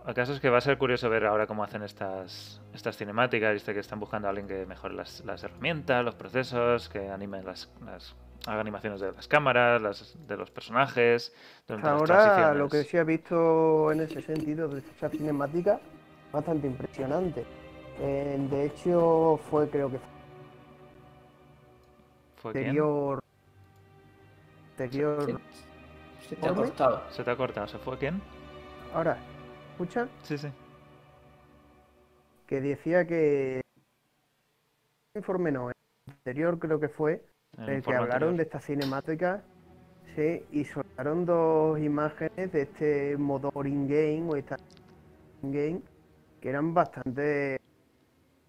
El 0.07 0.15
caso 0.15 0.33
es 0.33 0.41
que 0.41 0.51
va 0.51 0.59
a 0.59 0.61
ser 0.61 0.79
curioso 0.79 1.11
ver 1.11 1.27
ahora 1.27 1.49
cómo 1.49 1.65
hacen 1.65 1.83
estas, 1.83 2.61
estas 2.73 2.97
cinemáticas. 2.97 3.55
Viste 3.55 3.75
que 3.75 3.81
están 3.81 3.99
buscando 3.99 4.29
a 4.29 4.31
alguien 4.31 4.47
que 4.47 4.65
mejore 4.65 4.95
las, 4.95 5.25
las 5.25 5.43
herramientas, 5.43 6.05
los 6.05 6.15
procesos, 6.15 6.89
que 6.89 7.11
anime 7.11 7.43
las, 7.43 7.69
las 7.85 8.15
haga 8.47 8.61
animaciones 8.61 9.01
de 9.01 9.13
las 9.13 9.29
cámaras, 9.29 9.81
las, 9.81 10.17
de 10.27 10.37
los 10.37 10.51
personajes. 10.51 11.33
durante 11.67 11.89
las 11.89 12.01
Ahora 12.01 12.55
lo 12.55 12.69
que 12.69 12.85
sí 12.85 12.97
he 12.97 13.05
visto 13.05 13.93
en 13.93 14.01
ese 14.01 14.21
sentido 14.23 14.69
de 14.69 14.81
esa 14.81 15.09
cinemática, 15.09 15.81
bastante 16.33 16.67
impresionante. 16.67 17.45
Eh, 17.99 18.37
de 18.51 18.67
hecho, 18.67 19.41
fue 19.51 19.69
creo 19.71 19.91
que 19.91 19.99
¿Fue 22.37 22.51
anterior. 22.51 23.21
Anterior. 24.73 25.41
Se 26.29 26.37
te 26.37 26.49
ha 26.49 26.55
cortado. 26.55 27.03
¿Se 27.11 27.25
te 27.25 27.31
ha 27.31 27.37
cortado? 27.37 27.67
¿Se 27.69 27.79
fue 27.79 27.99
quién? 27.99 28.21
Ahora, 28.93 29.17
¿escuchan? 29.73 30.11
Sí, 30.23 30.37
sí. 30.37 30.49
Que 32.47 32.61
decía 32.61 33.07
que. 33.07 33.61
Informe 35.15 35.51
no, 35.51 35.71
el 35.71 35.75
anterior 36.13 36.59
creo 36.59 36.79
que 36.79 36.91
fue, 36.91 37.25
En 37.59 37.65
el 37.65 37.83
que 37.83 37.95
hablaron 37.95 38.13
anterior. 38.13 38.37
de 38.37 38.43
esta 38.43 38.61
cinemática. 38.61 39.43
Sí, 40.15 40.47
y 40.51 40.65
soltaron 40.65 41.27
dos 41.27 41.79
imágenes 41.79 42.53
de 42.53 42.63
este 42.63 43.17
motor 43.19 43.67
in-game 43.67 44.23
o 44.31 44.37
esta 44.37 44.57
in-game 45.43 45.83
que 46.41 46.49
eran 46.49 46.73
bastante 46.73 47.57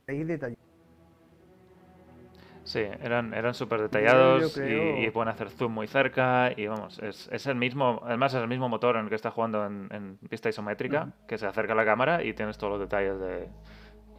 detalladas. 0.08 0.54
Sí, 2.64 2.80
eran, 2.80 3.34
eran 3.34 3.54
súper 3.54 3.82
detallados 3.82 4.54
creo- 4.54 5.02
y, 5.02 5.10
pueden 5.12 5.30
hacer 5.30 5.50
zoom 5.50 5.74
muy 5.74 5.88
cerca 5.88 6.52
y 6.56 6.68
vamos, 6.68 7.00
es, 7.00 7.30
es 7.32 7.48
el 7.48 7.56
mismo, 7.56 8.02
además 8.04 8.34
es 8.34 8.42
el 8.42 8.48
mismo 8.50 8.68
motor 8.68 8.98
en 8.98 9.04
el 9.04 9.10
que 9.10 9.16
está 9.16 9.32
jugando 9.32 9.66
en, 9.66 9.88
en 9.90 10.18
pista 10.30 10.50
isométrica, 10.50 11.14
que 11.28 11.38
se 11.38 11.48
acerca 11.48 11.72
a 11.72 11.76
la 11.78 11.86
cámara 11.86 12.24
y 12.24 12.34
tienes 12.34 12.58
todos 12.58 12.72
los 12.72 12.82
detalles 12.82 13.18
de, 13.20 13.48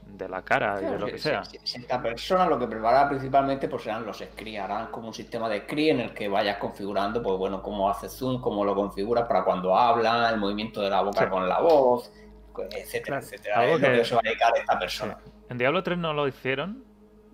de 0.09 0.29
la 0.29 0.43
cara 0.43 0.81
y 0.81 0.85
de 0.87 0.99
lo 0.99 1.07
que 1.07 1.13
si- 1.19 1.29
sea. 1.29 1.45
si- 1.45 1.59
si 1.63 1.79
esta 1.81 2.01
persona 2.03 2.47
lo 2.47 2.59
que 2.59 2.67
preparará 2.67 3.09
principalmente 3.09 3.69
pues 3.69 3.83
serán 3.85 4.05
los 4.07 4.19
screen, 4.19 4.61
harán 4.63 4.87
como 4.91 5.09
un 5.09 5.15
sistema 5.15 5.49
de 5.49 5.61
screen 5.61 6.01
en 6.01 6.07
el 6.09 6.15
que 6.15 6.29
vayas 6.29 6.57
configurando, 6.59 7.23
pues 7.23 7.37
bueno, 7.39 7.63
cómo 7.63 7.89
hace 7.91 8.09
zoom, 8.09 8.41
cómo 8.41 8.65
lo 8.65 8.75
configuras 8.75 9.27
para 9.27 9.45
cuando 9.45 9.77
habla, 9.77 10.29
el 10.31 10.39
movimiento 10.39 10.81
de 10.81 10.91
la 10.91 11.03
boca 11.03 11.25
Sí. 11.25 11.31
con 11.31 11.49
la 11.49 11.61
voz, 11.61 12.11
etcétera, 12.73 13.19
Claro. 13.19 13.23
etcétera. 13.25 13.61
Algo 13.61 13.75
es 13.77 13.81
lo 13.83 13.89
que- 13.89 14.05
se 14.05 14.15
va 14.15 14.21
a 14.21 14.29
dedicar 14.29 14.53
esta 14.57 14.73
Sí. 14.73 14.79
persona. 14.81 15.19
En 15.49 15.59
Diablo 15.59 15.83
3 15.83 15.99
no 15.99 16.13
lo 16.13 16.27
hicieron. 16.27 16.85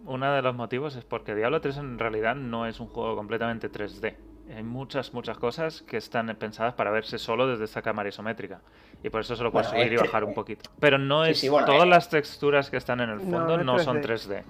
Uno 0.07 0.33
de 0.35 0.43
los 0.43 0.55
motivos 0.55 0.97
es 0.97 1.05
porque 1.05 1.35
Diablo 1.35 1.61
3 1.63 1.79
en 1.79 1.99
realidad 1.99 2.35
no 2.35 2.67
es 2.67 2.79
un 2.81 2.89
juego 2.89 3.17
completamente 3.17 3.71
3D. 3.71 4.17
Hay 4.55 4.63
muchas, 4.63 5.15
muchas 5.15 5.39
cosas 5.39 5.83
que 5.83 5.97
están 5.97 6.27
pensadas 6.39 6.75
para 6.75 6.91
verse 6.91 7.19
solo 7.19 7.47
desde 7.47 7.65
esta 7.65 7.81
cámara 7.83 8.09
isométrica. 8.11 8.61
Y 9.03 9.09
por 9.11 9.21
eso 9.23 9.35
se 9.37 9.43
lo 9.43 9.51
puedes 9.51 9.69
Bueno, 9.69 9.81
subir 9.83 9.93
y 9.93 9.95
este- 9.97 10.07
bajar 10.09 10.25
un 10.25 10.35
poquito. 10.35 10.71
Pero 10.79 10.99
no 10.99 11.25
Sí, 11.25 11.31
es. 11.31 11.41
sí, 11.41 11.49
bueno, 11.49 11.67
todas 11.67 11.85
eh. 11.85 11.87
las 11.89 12.09
texturas 12.11 12.71
que 12.71 12.77
están 12.77 13.01
en 13.01 13.11
el 13.11 13.21
fondo 13.21 13.57
no 13.65 13.79
son 13.79 14.01
3D. 14.01 14.43
3D. 14.43 14.45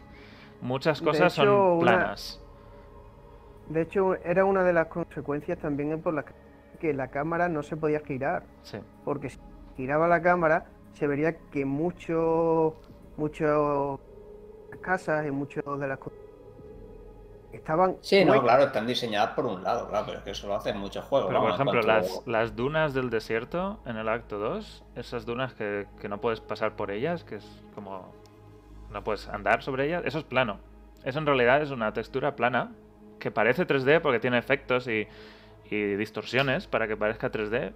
Muchas 0.63 1.01
cosas 1.01 1.33
hecho, 1.33 1.45
son 1.45 1.49
una- 1.79 1.81
planas. 1.97 2.41
De 3.69 3.83
hecho, 3.83 4.15
era 4.17 4.45
una 4.45 4.63
de 4.63 4.73
las 4.73 4.89
consecuencias 4.89 5.59
también 5.59 6.01
por 6.03 6.13
las 6.15 6.25
que 6.81 6.93
la 6.93 7.09
cámara 7.09 7.49
no 7.49 7.63
se 7.63 7.77
podía 7.77 8.01
girar. 8.01 8.43
Sí. 8.63 8.79
Porque 9.05 9.31
si 9.31 9.39
giraba 9.77 10.07
la 10.09 10.21
cámara, 10.23 10.67
se 10.93 11.07
vería 11.07 11.37
que 11.51 11.65
muchos, 11.65 12.75
muchos 13.17 14.01
casas 14.81 15.27
y 15.27 15.31
muchas 15.31 15.65
de 15.79 15.87
las 15.89 15.99
cosas 15.99 16.19
estaban. 17.57 17.97
Sí, 18.01 18.25
no, 18.25 18.41
claro, 18.43 18.65
están 18.65 18.87
diseñadas 18.87 19.31
por 19.35 19.47
un 19.47 19.63
lado, 19.63 19.89
claro, 19.89 20.07
pero 20.07 20.19
es 20.19 20.25
que 20.25 20.31
eso 20.31 20.47
lo 20.47 20.55
hacen 20.55 20.79
muchos 20.79 21.05
juegos. 21.05 21.29
Pero 21.29 21.41
por 21.41 21.51
vamos, 21.51 21.61
ejemplo, 21.61 21.83
las, 21.83 22.27
las 22.27 22.57
dunas 22.57 22.95
del 22.95 23.11
desierto 23.11 23.81
en 23.87 23.97
el 23.97 24.09
acto 24.09 24.39
2, 24.39 24.85
esas 24.97 25.27
dunas 25.27 25.55
que, 25.55 25.87
que 26.01 26.09
no 26.09 26.21
puedes 26.21 26.41
pasar 26.41 26.77
por 26.77 26.91
ellas, 26.91 27.25
que 27.25 27.37
es 27.37 27.63
como. 27.75 28.13
No 28.91 29.03
puedes 29.03 29.29
andar 29.29 29.63
sobre 29.63 29.87
ellas, 29.87 30.03
eso 30.05 30.19
es 30.19 30.25
plano. 30.25 30.59
Eso 31.05 31.19
en 31.19 31.27
realidad 31.27 31.63
es 31.63 31.71
una 31.71 31.93
textura 31.93 32.37
plana 32.37 32.73
que 33.19 33.31
parece 33.31 33.67
3D 33.67 34.01
porque 34.01 34.21
tiene 34.21 34.39
efectos 34.39 34.87
y, 34.87 35.09
y 35.71 35.95
distorsiones 35.97 36.67
para 36.67 36.87
que 36.87 36.97
parezca 36.97 37.31
3D. 37.31 37.73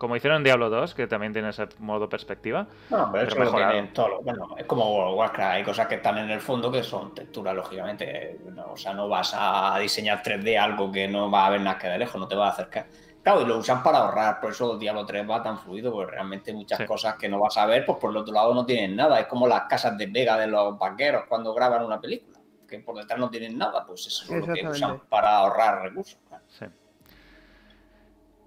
Como 0.00 0.16
hicieron 0.16 0.38
en 0.38 0.44
Diablo 0.44 0.70
2, 0.70 0.94
que 0.94 1.06
también 1.06 1.34
tiene 1.34 1.50
ese 1.50 1.68
modo 1.78 2.08
perspectiva. 2.08 2.66
No, 2.88 3.10
pero 3.12 3.28
tienen 3.52 3.92
todos. 3.92 4.08
los- 4.08 4.24
Bueno, 4.24 4.56
es 4.56 4.64
como 4.64 4.90
World 4.96 5.12
of 5.12 5.18
Warcraft, 5.18 5.54
hay 5.56 5.62
cosas 5.62 5.88
que 5.88 5.96
están 5.96 6.16
en 6.16 6.30
el 6.30 6.40
fondo 6.40 6.72
que 6.72 6.82
son 6.82 7.14
texturas, 7.14 7.54
lógicamente. 7.54 8.40
no, 8.50 8.72
o 8.72 8.76
sea, 8.78 8.94
no 8.94 9.10
vas 9.10 9.34
a 9.36 9.78
diseñar 9.78 10.22
3D 10.22 10.56
algo 10.58 10.90
que 10.90 11.06
no 11.06 11.30
va 11.30 11.44
a 11.46 11.50
ver 11.50 11.60
nada 11.60 11.76
que 11.76 11.86
de 11.86 11.98
lejos, 11.98 12.18
no 12.18 12.26
te 12.26 12.34
va 12.34 12.46
a 12.46 12.50
acercar. 12.52 12.86
Claro, 13.22 13.42
y 13.42 13.44
lo 13.44 13.58
usan 13.58 13.82
para 13.82 13.98
ahorrar, 13.98 14.40
por 14.40 14.52
eso 14.52 14.78
Diablo 14.78 15.04
3 15.04 15.28
va 15.28 15.42
tan 15.42 15.58
fluido, 15.58 15.92
porque 15.92 16.12
realmente 16.12 16.54
muchas 16.54 16.78
Sí. 16.78 16.86
cosas 16.86 17.16
que 17.16 17.28
no 17.28 17.38
vas 17.38 17.58
a 17.58 17.66
ver, 17.66 17.84
pues 17.84 17.98
por 17.98 18.10
el 18.10 18.16
otro 18.16 18.32
lado 18.32 18.54
no 18.54 18.64
tienen 18.64 18.96
nada. 18.96 19.20
Es 19.20 19.26
como 19.26 19.46
las 19.46 19.64
casas 19.64 19.98
de 19.98 20.06
Vega 20.06 20.38
de 20.38 20.46
los 20.46 20.78
vaqueros 20.78 21.24
cuando 21.28 21.52
graban 21.52 21.84
una 21.84 22.00
película, 22.00 22.38
que 22.66 22.78
por 22.78 22.96
detrás 22.96 23.20
no 23.20 23.28
tienen 23.28 23.58
nada, 23.58 23.84
pues 23.86 24.06
eso 24.06 24.34
es 24.34 24.46
lo 24.46 24.54
que 24.54 24.66
usan 24.66 25.00
para 25.10 25.36
ahorrar 25.36 25.82
recursos. 25.82 26.18
Sí. 26.48 26.64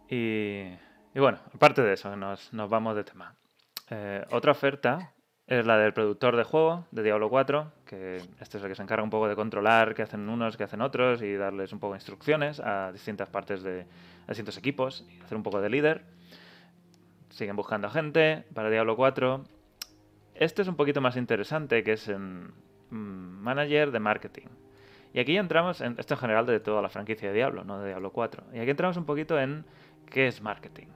Y, 0.09 0.75
y 1.13 1.19
bueno, 1.19 1.39
aparte 1.53 1.81
de 1.81 1.93
eso, 1.93 2.15
nos, 2.15 2.51
vamos 2.51 2.95
de 2.95 3.03
tema. 3.03 3.35
Eh, 3.89 4.25
otra 4.31 4.51
oferta 4.51 5.13
es 5.45 5.65
la 5.65 5.77
del 5.77 5.93
productor 5.93 6.35
de 6.35 6.43
juego 6.43 6.87
de 6.91 7.03
Diablo 7.03 7.29
4, 7.29 7.71
que 7.85 8.17
este 8.39 8.57
es 8.57 8.63
el 8.63 8.69
que 8.69 8.75
se 8.75 8.81
encarga 8.81 9.03
un 9.03 9.09
poco 9.09 9.27
de 9.27 9.35
controlar 9.35 9.93
qué 9.93 10.03
hacen 10.03 10.29
unos, 10.29 10.57
qué 10.57 10.63
hacen 10.63 10.81
otros 10.81 11.21
y 11.21 11.35
darles 11.35 11.73
un 11.73 11.79
poco 11.79 11.93
de 11.93 11.97
instrucciones 11.97 12.59
a 12.59 12.91
distintas 12.91 13.29
partes 13.29 13.61
de 13.61 13.85
a 14.25 14.27
distintos 14.29 14.57
equipos 14.57 15.05
y 15.09 15.21
hacer 15.21 15.37
un 15.37 15.43
poco 15.43 15.61
de 15.61 15.69
líder. 15.69 16.03
Siguen 17.29 17.55
buscando 17.55 17.89
gente 17.89 18.45
para 18.53 18.69
Diablo 18.69 18.95
4. 18.95 19.43
Este 20.35 20.61
es 20.61 20.67
un 20.67 20.75
poquito 20.75 21.01
más 21.01 21.17
interesante, 21.17 21.83
que 21.83 21.93
es 21.93 22.07
en 22.07 22.53
mm, 22.89 23.43
Manager 23.43 23.91
de 23.91 23.99
Marketing. 23.99 24.47
Y 25.13 25.19
aquí 25.19 25.37
entramos 25.37 25.81
en 25.81 25.95
esto 25.99 26.15
en 26.15 26.19
general 26.19 26.45
de 26.45 26.59
toda 26.59 26.81
la 26.81 26.89
franquicia 26.89 27.29
de 27.29 27.35
Diablo, 27.35 27.63
no 27.63 27.79
de 27.79 27.89
Diablo 27.89 28.11
4. 28.11 28.45
Y 28.53 28.59
aquí 28.59 28.71
entramos 28.71 28.97
un 28.97 29.05
poquito 29.05 29.39
en 29.39 29.65
qué 30.09 30.27
es 30.27 30.41
marketing. 30.41 30.87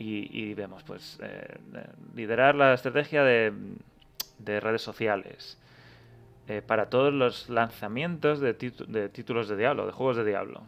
Y, 0.00 0.30
y 0.30 0.54
vemos, 0.54 0.84
pues, 0.84 1.18
eh, 1.20 1.58
liderar 2.14 2.54
la 2.54 2.72
estrategia 2.72 3.24
de, 3.24 3.52
de 4.38 4.60
redes 4.60 4.80
sociales 4.80 5.58
eh, 6.46 6.62
para 6.64 6.88
todos 6.88 7.12
los 7.12 7.48
lanzamientos 7.48 8.38
de, 8.38 8.52
de 8.52 9.08
títulos 9.08 9.48
de 9.48 9.56
Diablo, 9.56 9.86
de 9.86 9.92
juegos 9.92 10.16
de 10.16 10.24
Diablo. 10.24 10.62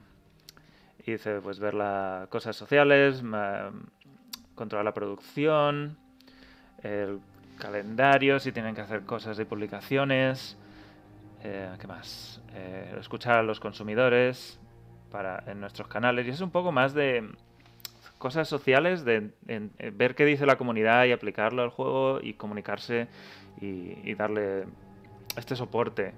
Y 1.06 1.12
dice, 1.12 1.40
pues, 1.40 1.60
ver 1.60 1.74
las 1.74 2.26
cosas 2.26 2.56
sociales, 2.56 3.22
controlar 4.56 4.84
la 4.84 4.94
producción, 4.94 5.96
el 6.82 7.20
calendario, 7.56 8.40
si 8.40 8.50
tienen 8.50 8.74
que 8.74 8.80
hacer 8.80 9.02
cosas 9.02 9.36
de 9.36 9.46
publicaciones, 9.46 10.58
eh, 11.44 11.70
¿qué 11.78 11.86
más? 11.86 12.42
Eh, 12.52 12.96
escuchar 12.98 13.38
a 13.38 13.42
los 13.44 13.60
consumidores 13.60 14.58
para, 15.12 15.44
en 15.46 15.60
nuestros 15.60 15.86
canales 15.86 16.26
y 16.26 16.30
es 16.30 16.40
un 16.40 16.50
poco 16.50 16.72
más 16.72 16.94
de 16.94 17.30
cosas 18.20 18.48
sociales, 18.48 19.02
de, 19.06 19.32
en- 19.48 19.72
en 19.78 19.96
ver 19.96 20.14
qué 20.14 20.26
dice 20.26 20.44
la 20.44 20.58
comunidad 20.58 21.06
y 21.06 21.12
aplicarlo 21.12 21.62
al 21.62 21.70
juego 21.70 22.20
y 22.22 22.34
comunicarse 22.34 23.08
y, 23.60 24.14
darle 24.14 24.66
este 25.36 25.56
soporte 25.56 26.12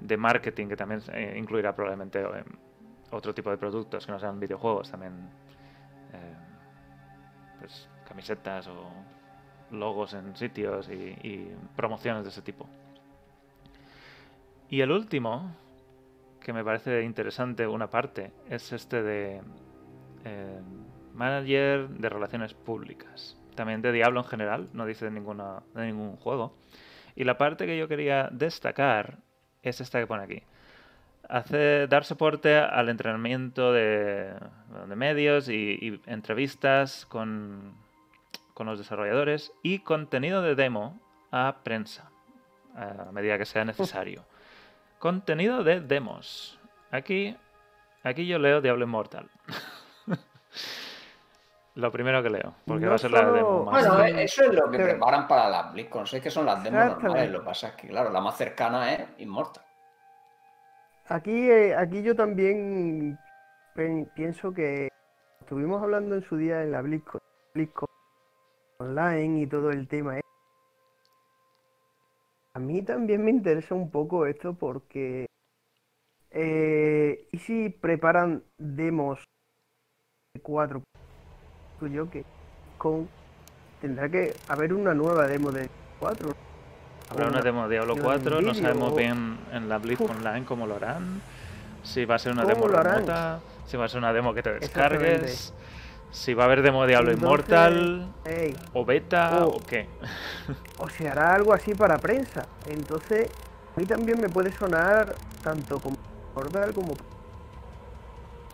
de 0.00 0.16
marketing 0.16 0.66
que 0.66 0.76
también 0.76 1.00
eh, 1.12 1.36
incluirá 1.38 1.76
probablemente 1.76 2.20
eh, 2.20 2.44
otro 3.12 3.32
tipo 3.32 3.50
de 3.50 3.56
productos 3.56 4.04
que 4.04 4.10
no 4.10 4.18
sean 4.18 4.40
videojuegos, 4.40 4.90
también 4.90 5.12
eh, 6.12 6.34
pues 7.60 7.88
camisetas 8.06 8.66
o 8.66 8.90
logos 9.70 10.14
en 10.14 10.34
sitios 10.34 10.88
y, 10.90 11.52
promociones 11.76 12.24
de 12.24 12.30
ese 12.30 12.42
tipo. 12.42 12.68
Y 14.70 14.80
el 14.80 14.90
último, 14.90 15.54
que 16.40 16.52
me 16.52 16.64
parece 16.64 17.04
interesante 17.04 17.64
una 17.64 17.88
parte, 17.88 18.32
es 18.50 18.72
este 18.72 19.04
de 19.04 19.40
eh, 20.24 20.60
manager 21.18 21.88
de 21.88 22.08
relaciones 22.08 22.54
públicas. 22.54 23.36
También 23.54 23.82
de 23.82 23.92
Diablo 23.92 24.20
en 24.20 24.26
general, 24.26 24.68
no 24.72 24.86
dice 24.86 25.06
de, 25.06 25.10
ninguna, 25.10 25.62
de 25.74 25.86
ningún 25.86 26.16
juego. 26.16 26.56
Y 27.16 27.24
la 27.24 27.36
parte 27.36 27.66
que 27.66 27.76
yo 27.76 27.88
quería 27.88 28.28
destacar 28.30 29.18
es 29.62 29.80
esta 29.80 29.98
que 29.98 30.06
pone 30.06 30.22
aquí. 30.22 30.42
Hace, 31.28 31.86
dar 31.88 32.04
soporte 32.04 32.56
al 32.56 32.88
entrenamiento 32.88 33.72
de, 33.72 34.32
de 34.88 34.96
medios 34.96 35.48
y, 35.48 35.78
y 35.80 36.00
entrevistas 36.06 37.04
con, 37.06 37.74
con 38.54 38.66
los 38.66 38.78
desarrolladores 38.78 39.52
y 39.62 39.80
contenido 39.80 40.40
de 40.40 40.54
demo 40.54 40.98
a 41.30 41.56
prensa 41.64 42.10
a 42.78 43.12
medida 43.12 43.38
que 43.38 43.44
sea 43.44 43.64
necesario. 43.64 44.24
Contenido 44.98 45.64
de 45.64 45.80
demos. 45.80 46.58
Aquí, 46.90 47.36
aquí 48.02 48.26
yo 48.26 48.38
leo 48.38 48.60
Diablo 48.60 48.84
Immortal. 48.84 49.28
Lo 51.78 51.92
primero 51.92 52.20
que 52.24 52.28
leo, 52.30 52.54
porque 52.66 52.84
No 52.86 52.90
va 52.90 52.96
a 52.96 52.98
ser 52.98 53.12
la 53.12 53.30
demo 53.30 53.64
más. 53.64 53.86
Bueno, 53.96 54.18
eso 54.18 54.42
es 54.42 54.52
lo 54.52 54.68
que 54.68 54.78
Pero- 54.78 54.90
preparan 54.90 55.28
para 55.28 55.48
las 55.48 55.72
BlizzCon. 55.72 56.08
Sé 56.08 56.20
que 56.20 56.28
son 56.28 56.44
las 56.44 56.64
demos 56.64 57.00
normales. 57.00 57.30
Lo 57.30 57.38
que 57.38 57.44
pasa 57.44 57.68
es 57.68 57.74
que, 57.76 57.86
claro, 57.86 58.10
la 58.10 58.20
más 58.20 58.36
cercana 58.36 58.92
es 58.94 59.08
Immortal. 59.18 59.62
Aquí, 61.06 61.48
eh, 61.48 61.76
aquí 61.76 62.02
yo 62.02 62.16
también 62.16 63.16
pienso 64.16 64.52
que 64.52 64.88
estuvimos 65.40 65.80
hablando 65.80 66.16
en 66.16 66.22
su 66.22 66.36
día 66.36 66.64
en 66.64 66.72
la 66.72 66.82
BlizzCon, 66.82 67.20
BlizzCon 67.54 67.88
online 68.80 69.42
y 69.42 69.46
todo 69.46 69.70
el 69.70 69.86
tema. 69.86 70.18
¿eh? 70.18 70.22
A 72.54 72.58
mí 72.58 72.82
también 72.82 73.24
me 73.24 73.30
interesa 73.30 73.76
un 73.76 73.88
poco 73.88 74.26
esto 74.26 74.52
porque 74.54 75.26
eh, 76.32 77.28
¿y 77.30 77.38
si 77.38 77.68
preparan 77.68 78.42
demos 78.58 79.22
de 80.34 80.42
cuatro? 80.42 80.82
Yo 81.80 82.10
que 82.10 82.24
con 82.76 83.08
tendrá 83.80 84.08
que 84.08 84.34
haber 84.48 84.74
una 84.74 84.94
nueva 84.94 85.26
demo 85.26 85.52
de 85.52 85.68
4. 86.00 86.34
Habrá 87.10 87.28
una 87.28 87.40
demo 87.42 87.68
de 87.68 87.76
Diablo 87.76 87.94
de 87.94 88.02
4, 88.02 88.40
no 88.42 88.54
sabemos 88.54 88.92
o- 88.92 88.96
bien 88.96 89.38
en 89.52 89.68
la 89.68 89.78
Blitz. 89.78 90.00
Online 90.00 90.44
cómo 90.44 90.66
lo 90.66 90.76
harán. 90.76 91.20
Si 91.82 92.04
va 92.04 92.16
a 92.16 92.18
ser 92.18 92.32
una 92.32 92.42
¿Cómo 92.42 92.54
demo 92.54 92.68
remota, 92.82 93.40
si 93.66 93.76
va 93.76 93.84
a 93.84 93.88
ser 93.88 93.98
una 93.98 94.12
demo 94.12 94.34
que 94.34 94.42
te 94.42 94.52
descargues, 94.58 95.54
si 96.10 96.34
va 96.34 96.42
a 96.42 96.46
haber 96.46 96.62
demo 96.62 96.82
de 96.82 96.88
Diablo 96.88 97.12
Ey, 98.24 98.56
o 98.74 98.84
beta, 98.84 99.46
o- 99.46 99.56
o 99.56 99.58
qué. 99.66 99.86
o 100.78 100.88
se 100.88 101.08
hará 101.08 101.34
algo 101.34 101.54
así 101.54 101.74
para 101.74 101.96
prensa. 101.96 102.42
Entonces, 102.66 103.30
a 103.74 103.80
mí 103.80 103.86
también 103.86 104.20
me 104.20 104.28
puede 104.28 104.50
sonar 104.52 105.14
tanto 105.42 105.78
como 105.78 105.96
Portal 106.34 106.74
como, 106.74 106.94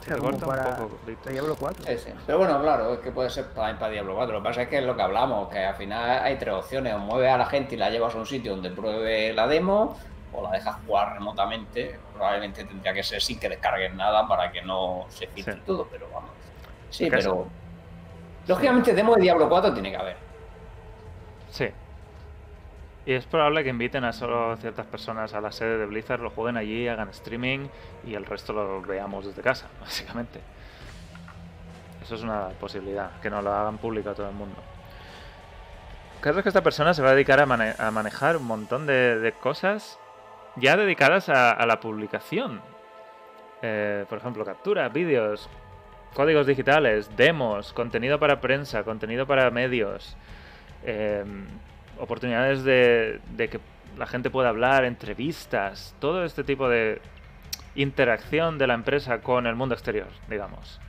o 0.05 0.07
Se 0.07 0.11
sea, 0.11 0.17
te 0.17 0.21
como 0.21 0.31
corta 0.39 0.47
un 0.47 0.53
para 0.65 0.77
poco. 0.77 0.99
Diablo 1.31 1.57
4. 1.59 1.85
Sí, 1.87 1.99
sí. 1.99 2.11
Pero 2.27 2.39
bueno, 2.39 2.61
claro, 2.61 2.93
es 2.95 3.01
que 3.01 3.11
puede 3.11 3.31
ser 3.31 3.47
también 3.55 3.79
para 3.79 3.93
Diablo 3.93 4.15
4. 4.15 4.35
Lo 4.35 4.41
que 4.43 4.49
pasa 4.49 4.63
es 4.63 4.69
que 4.69 4.79
es 4.79 4.85
lo 4.85 4.95
que 4.97 5.03
hablamos, 5.03 5.49
que 5.49 5.59
al 5.65 5.75
final 5.75 6.23
hay 6.23 6.37
tres 6.37 6.55
opciones. 6.55 6.95
O 6.95 6.99
mueves 6.99 7.31
a 7.33 7.39
la 7.39 7.47
gente 7.47 7.75
y 7.75 7.79
la 7.79 7.91
llevas 7.91 8.15
a 8.15 8.19
un 8.19 8.27
sitio 8.27 8.53
donde 8.53 8.71
pruebe 8.71 9.33
la 9.33 9.47
demo, 9.47 9.97
o 10.33 10.43
la 10.43 10.51
dejas 10.51 10.77
jugar 10.87 11.15
remotamente. 11.15 11.99
Probablemente 12.13 12.65
tendría 12.65 12.93
que 12.93 13.03
ser 13.03 13.21
sin 13.23 13.39
que 13.39 13.49
descargues 13.49 13.95
nada 13.95 14.27
para 14.29 14.53
que 14.53 14.63
no 14.63 15.07
se 15.09 15.27
filtre 15.29 15.55
Sí. 15.55 15.61
todo, 15.67 15.87
pero 15.91 16.07
vamos. 16.13 16.31
Sí, 16.91 17.09
pero. 17.11 17.47
Lógicamente, 18.47 18.93
demo 18.95 19.15
de 19.15 19.23
Diablo 19.23 19.49
4 19.49 19.73
tiene 19.73 19.91
que 19.91 19.97
haber. 19.97 20.17
Sí. 21.51 21.69
Y 23.07 23.13
es 23.13 23.27
probable 23.27 23.63
que 23.63 23.71
inviten 23.71 24.05
a 24.05 24.13
solo 24.13 24.57
ciertas 24.57 24.87
personas 24.87 25.35
a 25.35 25.41
la 25.41 25.53
sede 25.53 25.77
de 25.77 25.87
Blizzard, 25.87 26.21
lo 26.21 26.31
jueguen 26.31 26.57
allí, 26.57 26.89
hagan 26.89 27.11
streaming 27.11 27.69
y 28.07 28.15
el 28.15 28.25
resto 28.25 28.53
lo 28.55 28.81
veamos 28.81 29.27
desde 29.27 29.43
casa, 29.43 29.69
básicamente. 29.81 30.41
Eso 32.03 32.15
es 32.15 32.23
una 32.23 32.49
posibilidad, 32.61 33.21
que 33.21 33.31
no 33.31 33.43
lo 33.43 33.53
hagan 33.53 33.79
público 33.79 34.11
a 34.11 34.15
todo 34.15 34.29
el 34.29 34.35
mundo. 34.35 34.57
Es 36.23 36.43
que 36.43 36.49
esta 36.49 36.63
persona 36.63 36.95
se 36.95 37.03
va 37.03 37.11
a 37.11 37.15
dedicar 37.15 37.39
a, 37.41 37.45
mane- 37.45 37.75
a 37.79 37.91
manejar 37.91 38.39
un 38.39 38.45
montón 38.45 38.87
de, 38.87 39.35
cosas 39.41 39.99
ya 40.57 40.75
dedicadas 40.77 41.29
a, 41.29 41.67
la 41.67 41.81
publicación. 41.81 42.63
Eh, 43.61 44.07
por 44.09 44.19
ejemplo, 44.19 44.43
capturas, 44.45 44.91
vídeos, 44.91 45.51
códigos 46.15 46.47
digitales, 46.47 47.15
demos, 47.15 47.75
contenido 47.75 48.19
para 48.19 48.41
prensa, 48.41 48.85
contenido 48.85 49.27
para 49.27 49.51
medios, 49.51 50.17
eh, 50.85 51.25
oportunidades 52.05 52.63
de, 52.65 53.21
de 53.37 53.49
que 53.49 53.61
la 53.99 54.07
gente 54.07 54.31
pueda 54.31 54.49
hablar, 54.49 54.85
entrevistas, 54.85 55.95
todo 56.01 56.25
este 56.25 56.45
tipo 56.45 56.69
de 56.69 57.01
interacción 57.75 58.59
de 58.59 58.67
la 58.67 58.75
empresa 58.75 59.21
con 59.21 59.47
el 59.47 59.55
mundo 59.57 59.75
exterior, 59.75 60.09
digamos. 60.29 60.81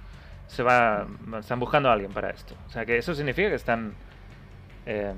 Se 0.48 0.62
va, 0.64 1.08
están 1.40 1.60
buscando 1.60 1.90
a 1.90 1.94
alguien 1.94 2.12
para 2.12 2.30
esto. 2.30 2.56
O 2.68 2.70
sea 2.70 2.86
que 2.86 2.98
eso 2.98 3.16
significa 3.16 3.50
que 3.50 3.56
están, 3.56 3.94
eh, 4.86 5.14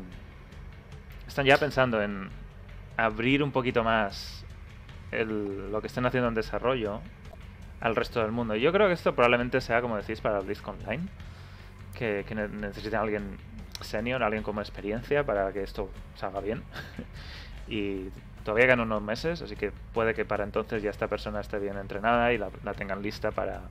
están 1.27 1.45
ya 1.45 1.57
pensando 1.57 2.01
en 2.01 2.29
abrir 2.95 3.43
un 3.43 3.51
poquito 3.51 3.83
más 3.83 4.45
el- 5.11 5.71
lo 5.71 5.81
que 5.81 5.87
estén 5.87 6.05
haciendo 6.05 6.29
en 6.29 6.33
desarrollo 6.35 7.01
al 7.81 7.95
resto 7.95 8.21
del 8.21 8.31
mundo. 8.31 8.55
Yo 8.55 8.71
creo 8.71 8.87
que 8.87 8.93
esto 8.93 9.13
probablemente 9.13 9.61
sea, 9.61 9.81
como 9.81 9.97
decís, 9.97 10.19
para 10.21 10.39
BlizzCon 10.39 10.77
Online, 10.81 11.03
que, 11.93 12.25
que 12.27 12.33
ne- 12.35 12.47
necesiten 12.47 12.95
a 12.99 13.01
alguien 13.01 13.37
senior, 13.81 14.23
alguien 14.23 14.43
con 14.43 14.57
experiencia 14.59 15.23
para 15.25 15.51
que 15.53 15.63
esto 15.63 15.89
salga 16.15 16.39
bien. 16.41 16.63
y 17.67 18.09
todavía 18.43 18.65
quedan 18.65 18.81
unos 18.81 19.01
meses, 19.01 19.41
así 19.41 19.55
que 19.55 19.71
puede 19.93 20.13
que 20.13 20.25
para 20.25 20.43
entonces 20.43 20.81
ya 20.81 20.89
esta 20.89 21.07
persona 21.07 21.41
esté 21.41 21.59
bien 21.59 21.77
entrenada 21.77 22.31
y 22.33 22.37
la, 22.37 22.49
la 22.63 22.73
tengan 22.73 23.01
lista 23.01 23.31
para, 23.31 23.61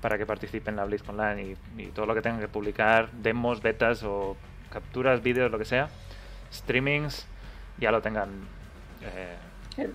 para 0.00 0.16
que 0.18 0.26
participe 0.26 0.70
en 0.70 0.76
la 0.76 0.84
BlizzCon 0.84 1.18
Online 1.20 1.56
y, 1.76 1.82
y 1.82 1.86
todo 1.88 2.06
lo 2.06 2.14
que 2.14 2.22
tengan 2.22 2.40
que 2.40 2.48
publicar, 2.48 3.10
demos, 3.12 3.60
betas 3.62 4.02
o 4.02 4.36
capturas, 4.70 5.22
vídeos, 5.22 5.50
lo 5.50 5.58
que 5.58 5.64
sea, 5.64 5.88
streamings, 6.52 7.26
ya 7.78 7.90
lo 7.90 8.00
tengan 8.00 8.28
eh, 9.02 9.36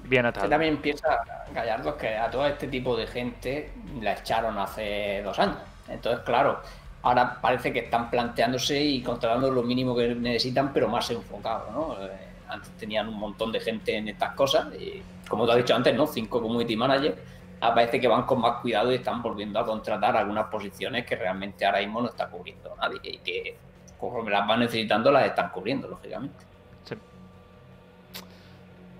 bien 0.04 0.24
Que 0.24 0.28
atado. 0.28 0.50
también 0.50 0.78
piensa, 0.78 1.20
Gallardo, 1.54 1.98
que 1.98 2.16
a 2.16 2.30
todo 2.30 2.46
este 2.48 2.68
tipo 2.68 2.96
de 2.96 3.08
gente 3.08 3.72
la 4.02 4.14
echaron 4.14 4.58
hace 4.58 5.22
dos 5.24 5.38
años. 5.40 5.58
Entonces, 5.88 6.24
claro, 6.26 6.62
ahora 7.06 7.40
parece 7.40 7.72
que 7.72 7.80
están 7.80 8.10
planteándose 8.10 8.84
y 8.84 9.02
contratando 9.04 9.52
lo 9.52 9.62
mínimo 9.62 9.96
que 9.96 10.16
necesitan, 10.16 10.74
pero 10.74 10.90
más 10.90 11.10
enfocado, 11.12 11.72
¿no? 11.72 12.04
Eh, 12.04 12.10
antes 12.48 12.72
tenían 12.72 13.08
un 13.08 13.20
montón 13.20 13.52
de 13.52 13.60
gente 13.60 13.96
en 13.96 14.08
estas 14.08 14.34
cosas 14.34 14.74
y, 14.74 15.04
como 15.30 15.46
te 15.46 15.52
has 15.52 15.58
dicho 15.58 15.76
antes, 15.76 15.96
¿no? 15.96 16.08
Cinco 16.08 16.42
community 16.42 16.76
managers. 16.76 17.16
Ahora 17.62 17.76
parece 17.76 18.00
que 18.00 18.08
van 18.08 18.24
con 18.24 18.42
más 18.42 18.60
cuidado 18.60 18.92
y 18.92 18.96
están 18.96 19.22
volviendo 19.22 19.60
a 19.60 19.66
contratar 19.66 20.18
algunas 20.18 20.48
posiciones 20.48 21.06
que 21.06 21.16
realmente 21.16 21.64
ahora 21.64 21.80
mismo 21.80 22.02
no 22.02 22.10
está 22.10 22.28
cubriendo 22.28 22.76
nadie 22.82 23.00
y 23.04 23.18
que 23.20 23.56
conforme 24.00 24.32
las 24.32 24.48
van 24.48 24.62
necesitando 24.62 25.12
las 25.12 25.28
están 25.28 25.50
cubriendo, 25.50 25.88
lógicamente. 25.88 26.44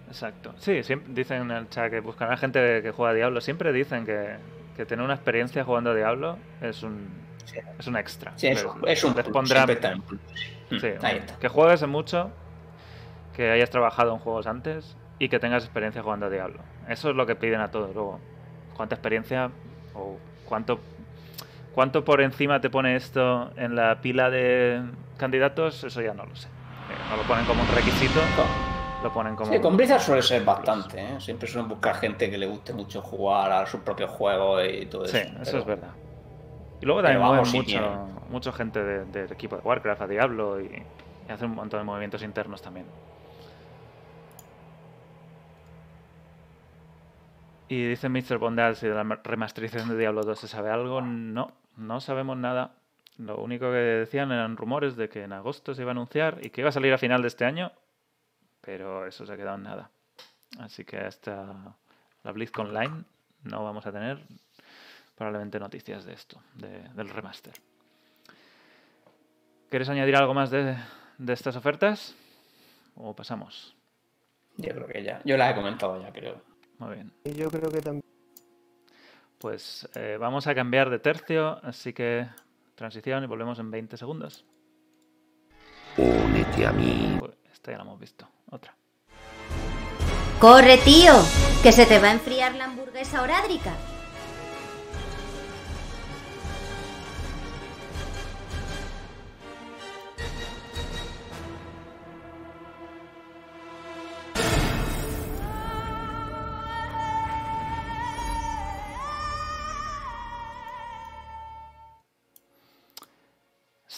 Exacto. 0.08 0.54
Sí, 0.60 0.84
siempre 0.84 1.12
dicen 1.14 1.42
en 1.42 1.52
el 1.52 1.70
chat 1.70 1.90
que 1.90 2.00
buscan 2.00 2.32
a 2.32 2.38
gente 2.38 2.82
que 2.84 2.92
juega 2.92 3.14
Diablo. 3.14 3.42
Siempre 3.42 3.74
dicen 3.74 4.06
que, 4.06 4.36
que 4.78 4.86
tener 4.86 5.04
una 5.04 5.16
experiencia 5.16 5.64
jugando 5.64 5.90
a 5.90 5.96
Diablo 5.96 6.38
es 6.62 6.84
un. 6.84 7.25
Es 7.80 7.88
un 7.88 7.96
extra. 7.98 8.34
Sí, 8.36 8.48
es, 8.48 8.64
un 9.04 9.14
plus, 9.14 9.28
pondrán-. 9.30 9.68
Mm, 10.70 10.78
sí, 10.80 10.88
ahí 11.02 11.18
está. 11.18 11.38
que 11.40 11.48
juegues 11.48 11.86
mucho, 11.88 12.32
que 13.36 13.52
hayas 13.52 13.70
trabajado 13.70 14.14
en 14.14 14.20
juegos 14.20 14.48
antes 14.48 14.96
y 15.20 15.30
que 15.30 15.40
tengas 15.40 15.64
experiencia 15.64 16.02
jugando 16.02 16.26
a 16.26 16.30
Diablo. 16.30 16.60
Eso 16.90 17.10
es 17.10 17.16
lo 17.16 17.26
que 17.26 17.36
piden 17.36 17.62
a 17.62 17.70
todos. 17.72 17.94
Luego, 17.94 18.20
cuánta 18.76 18.96
experiencia 18.96 19.50
o 19.94 20.18
cuánto 20.46 20.80
cuánto 21.74 22.06
por 22.06 22.22
encima 22.22 22.62
te 22.62 22.70
pone 22.70 22.96
esto 22.96 23.52
en 23.58 23.76
la 23.76 24.00
pila 24.02 24.30
de 24.30 24.82
candidatos, 25.18 25.84
eso 25.84 26.02
ya 26.02 26.14
no 26.14 26.26
lo 26.26 26.34
sé. 26.36 26.48
Eh, 26.48 26.94
no 27.10 27.18
lo 27.18 27.24
ponen 27.24 27.44
como 27.46 27.62
un 27.64 27.68
requisito, 27.68 28.20
lo 29.04 29.12
ponen 29.12 29.36
como 29.36 29.52
Sí, 29.52 29.58
un- 29.58 29.62
con 29.62 29.76
Blizzard 29.76 30.00
suele 30.02 30.22
ser 30.22 30.46
bastante, 30.46 31.02
¿eh? 31.02 31.20
Siempre 31.20 31.48
suelen 31.50 31.68
buscar 31.68 31.96
gente 31.96 32.30
que 32.32 32.38
le 32.38 32.46
guste 32.48 32.72
mucho 32.74 33.02
jugar 33.02 33.52
a 33.52 33.66
sus 33.66 33.82
propios 33.82 34.10
juegos 34.12 34.64
y 34.72 34.86
todo 34.86 35.06
Sí, 35.06 35.18
eso. 35.18 35.28
eso 35.28 35.36
pero- 35.44 35.58
es 35.60 35.66
verdad. 35.66 35.90
Y 36.86 36.88
luego 36.88 37.02
también 37.02 37.20
mueven 37.26 37.52
mucho, 38.30 38.54
gente 38.54 38.84
de- 38.84 39.06
del 39.06 39.32
equipo 39.32 39.56
de 39.56 39.64
Warcraft 39.64 40.02
a 40.02 40.08
Diablo 40.08 40.62
y, 40.62 40.86
Y 41.28 41.32
hace 41.32 41.46
un 41.46 41.56
montón 41.56 41.80
de 41.80 41.84
movimientos 41.84 42.22
internos 42.22 42.62
también. 42.62 42.86
Y 47.68 47.88
dice 47.88 48.10
Mr. 48.10 48.38
Bondal 48.38 48.76
si 48.76 48.88
de 48.88 48.94
la 48.94 49.04
remasterización 49.24 49.90
de 49.90 49.98
Diablo 49.98 50.22
2 50.22 50.38
se 50.40 50.48
sabe 50.48 50.70
algo. 50.70 51.02
No, 51.02 51.52
no 51.78 52.00
sabemos 52.00 52.38
nada. 52.38 52.76
Lo 53.18 53.38
único 53.38 53.66
que 53.72 53.78
decían 53.78 54.32
eran 54.32 54.56
rumores 54.56 54.96
de 54.96 55.10
que 55.10 55.24
en 55.24 55.34
agosto 55.34 55.74
se 55.74 55.82
iba 55.82 55.90
a 55.90 55.94
anunciar 55.94 56.38
y 56.46 56.52
que 56.52 56.62
iba 56.62 56.70
a 56.70 56.74
salir 56.74 56.94
a 56.94 57.00
final 57.00 57.24
de 57.24 57.30
este 57.30 57.46
año, 57.46 57.72
pero 58.62 59.08
eso 59.08 59.26
se 59.26 59.34
ha 59.34 59.38
quedado 59.38 59.56
en 59.58 59.64
nada. 59.64 59.90
Así 60.60 60.86
que 60.86 60.98
hasta 60.98 61.76
la 62.24 62.32
BlizzCon 62.32 62.68
Online 62.68 63.04
no 63.44 63.64
vamos 63.64 63.88
a 63.88 63.92
tener 63.92 64.20
probablemente 65.16 65.60
noticias 65.60 66.06
de 66.06 66.14
esto, 66.14 66.42
del 66.56 67.10
remaster. 67.10 67.54
¿Quieres 69.70 69.90
añadir 69.90 70.16
algo 70.16 70.34
más 70.34 70.52
de, 70.52 70.78
de 71.18 71.34
estas 71.34 71.56
ofertas? 71.56 72.16
¿O 72.96 73.16
pasamos? 73.16 73.76
Yo 74.58 74.74
creo 74.74 74.88
que 74.88 75.04
ya. 75.04 75.22
Yo 75.26 75.38
las 75.38 75.52
he 75.52 75.56
comentado 75.56 76.02
ya, 76.02 76.12
creo. 76.12 76.42
Muy 76.78 76.96
bien. 76.96 77.12
Y 77.24 77.34
yo 77.34 77.50
creo 77.50 77.70
que 77.70 77.82
también. 77.82 78.04
Pues 79.40 79.88
eh, 79.96 80.18
vamos 80.20 80.48
a 80.48 80.56
cambiar 80.56 80.90
de 80.90 81.00
tercio, 81.00 81.60
así 81.64 81.94
que 81.94 82.28
transición 82.76 83.24
y 83.24 83.28
volvemos 83.28 83.60
en 83.60 83.72
20 83.72 83.98
segundos. 83.98 84.46
Únete 85.98 86.66
a 86.66 86.72
mí. 86.72 87.18
Pues 87.20 87.34
esta 87.52 87.72
ya 87.72 87.78
la 87.78 87.84
hemos 87.84 88.00
visto. 88.00 88.28
Otra. 88.50 88.76
¡Corre, 90.40 90.78
tío! 90.78 91.14
¡Que 91.64 91.72
se 91.72 91.86
te 91.86 92.00
va 92.00 92.10
a 92.10 92.14
enfriar 92.14 92.56
la 92.56 92.66
hamburguesa 92.66 93.22
orádrica! 93.22 93.74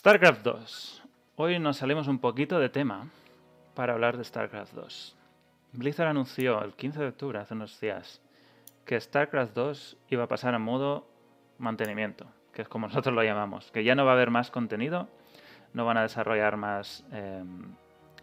StarCraft 0.08 0.41
2. 0.41 1.03
Hoy 1.36 1.60
nos 1.60 1.76
salimos 1.76 2.08
un 2.08 2.20
poquito 2.20 2.62
de 2.62 2.70
tema 2.70 3.10
para 3.76 3.91
hablar 3.91 4.16
de 4.16 4.24
StarCraft 4.24 4.72
2. 4.72 5.18
Blizzard 5.74 6.08
anunció 6.08 6.64
el 6.64 6.76
15 6.76 7.01
de 7.01 7.08
octubre, 7.08 7.39
hace 7.39 7.53
unos 7.53 7.78
días, 7.82 8.22
que 8.86 8.97
StarCraft 9.01 9.53
2 9.53 9.97
iba 10.08 10.24
a 10.24 10.28
pasar 10.28 10.55
a 10.55 10.60
modo 10.60 11.05
mantenimiento, 11.58 12.26
que 12.53 12.62
es 12.62 12.70
como 12.70 12.88
nosotros 12.88 13.14
lo 13.14 13.22
llamamos, 13.22 13.70
que 13.74 13.84
ya 13.84 13.95
no 13.95 14.05
va 14.05 14.12
a 14.12 14.14
haber 14.14 14.32
más 14.32 14.49
contenido, 14.49 15.10
no 15.74 15.84
van 15.84 15.97
a 15.97 16.03
desarrollar 16.03 16.55
más, 16.55 17.03
eh, 17.12 17.43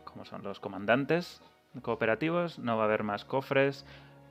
como 0.04 0.24
son 0.24 0.42
los 0.42 0.60
comandantes 0.60 1.42
cooperativos, 1.82 2.58
no 2.58 2.78
va 2.78 2.84
a 2.84 2.86
haber 2.86 3.02
más 3.02 3.26
cofres. 3.26 3.84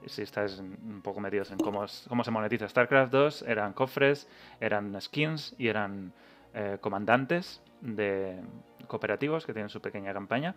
Si 0.08 0.24
estáis 0.24 0.58
un 0.58 1.01
poco 1.04 1.20
metidos 1.20 1.51
en 1.51 1.60
cómo, 1.60 1.86
cómo 2.10 2.24
se 2.24 2.32
monetiza 2.32 2.68
StarCraft 2.68 3.12
2, 3.12 3.41
eran 3.43 3.74
cofres, 3.74 4.28
eran 4.60 4.99
skins 4.99 5.54
y 5.60 5.68
eran 5.68 6.14
eh, 6.54 6.78
comandantes 6.82 7.62
de 7.82 8.39
cooperativos 8.88 9.45
que 9.45 9.54
tienen 9.54 9.70
su 9.70 9.82
pequeña 9.82 10.14
campaña 10.14 10.56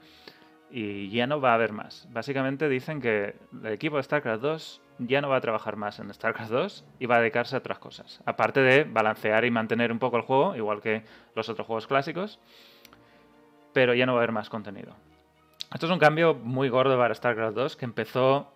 y 0.71 1.11
ya 1.11 1.27
no 1.27 1.41
va 1.41 1.53
a 1.53 1.55
haber 1.55 1.73
más. 1.73 2.09
Básicamente 2.11 2.69
dicen 2.69 3.01
que 3.01 3.37
el 3.63 3.73
equipo 3.73 3.97
de 3.97 4.03
StarCraft 4.03 4.43
2 4.43 4.83
ya 4.99 5.21
no 5.21 5.29
va 5.29 5.37
a 5.37 5.41
trabajar 5.41 5.77
más 5.77 5.99
en 6.01 6.13
StarCraft 6.13 6.51
2 6.51 6.85
y 6.99 7.07
va 7.07 7.17
a 7.17 7.21
dedicarse 7.21 7.55
a 7.55 7.59
otras 7.59 7.79
cosas. 7.79 8.21
Aparte 8.27 8.61
de 8.61 8.85
balancear 8.85 9.45
y 9.45 9.51
mantener 9.51 9.93
un 9.93 9.99
poco 9.99 10.17
el 10.17 10.23
juego, 10.23 10.57
igual 10.57 10.81
que 10.81 11.05
los 11.35 11.49
otros 11.49 11.67
juegos 11.67 11.87
clásicos, 11.87 12.41
pero 13.73 13.95
ya 13.95 14.07
no 14.07 14.13
va 14.13 14.21
a 14.21 14.23
haber 14.23 14.33
más 14.33 14.49
contenido. 14.49 14.95
Esto 15.73 15.87
es 15.87 15.93
un 15.93 15.99
cambio 15.99 16.35
muy 16.35 16.69
gordo 16.69 16.97
para 16.99 17.15
StarCraft 17.15 17.55
2 17.55 17.77
que 17.77 17.85
empezó 17.85 18.53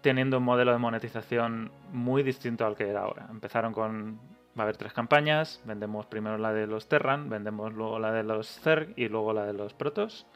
teniendo 0.00 0.38
un 0.38 0.44
modelo 0.44 0.72
de 0.72 0.78
monetización 0.78 1.70
muy 1.92 2.22
distinto 2.22 2.64
al 2.64 2.76
que 2.76 2.88
era 2.88 3.02
ahora. 3.02 3.26
Empezaron 3.30 3.72
con 3.72 4.18
Va 4.58 4.62
a 4.62 4.64
haber 4.64 4.76
tres 4.76 4.92
campañas. 4.92 5.60
Vendemos 5.64 6.06
primero 6.06 6.36
la 6.36 6.52
de 6.52 6.66
los 6.66 6.88
Terran, 6.88 7.30
vendemos 7.30 7.72
luego 7.74 7.98
la 7.98 8.10
de 8.10 8.24
los 8.24 8.60
Zerg 8.60 8.92
y 8.96 9.08
luego 9.08 9.32
la 9.32 9.44
de 9.44 9.52
los 9.52 9.72
Protoss. 9.72 10.26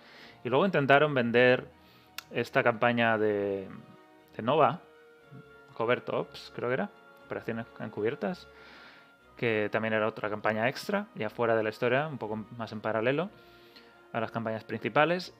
Y 0.44 0.48
luego 0.48 0.64
intentaron 0.64 1.12
vender 1.12 1.66
esta 2.30 2.62
campaña 2.62 3.18
de, 3.18 3.68
Nova, 4.42 4.80
Covert 5.74 6.08
Ops, 6.10 6.52
creo 6.54 6.68
que 6.68 6.74
era, 6.74 6.90
operaciones 7.26 7.66
encubiertas, 7.80 8.48
que 9.36 9.68
también 9.72 9.94
era 9.94 10.06
otra 10.06 10.30
campaña 10.30 10.68
extra, 10.68 11.06
ya 11.14 11.28
fuera 11.28 11.56
de 11.56 11.62
la 11.62 11.70
historia, 11.70 12.06
un 12.06 12.18
poco 12.18 12.36
más 12.56 12.72
en 12.72 12.80
paralelo 12.80 13.28
a 14.12 14.20
las 14.20 14.30
campañas 14.30 14.64
principales, 14.64 15.34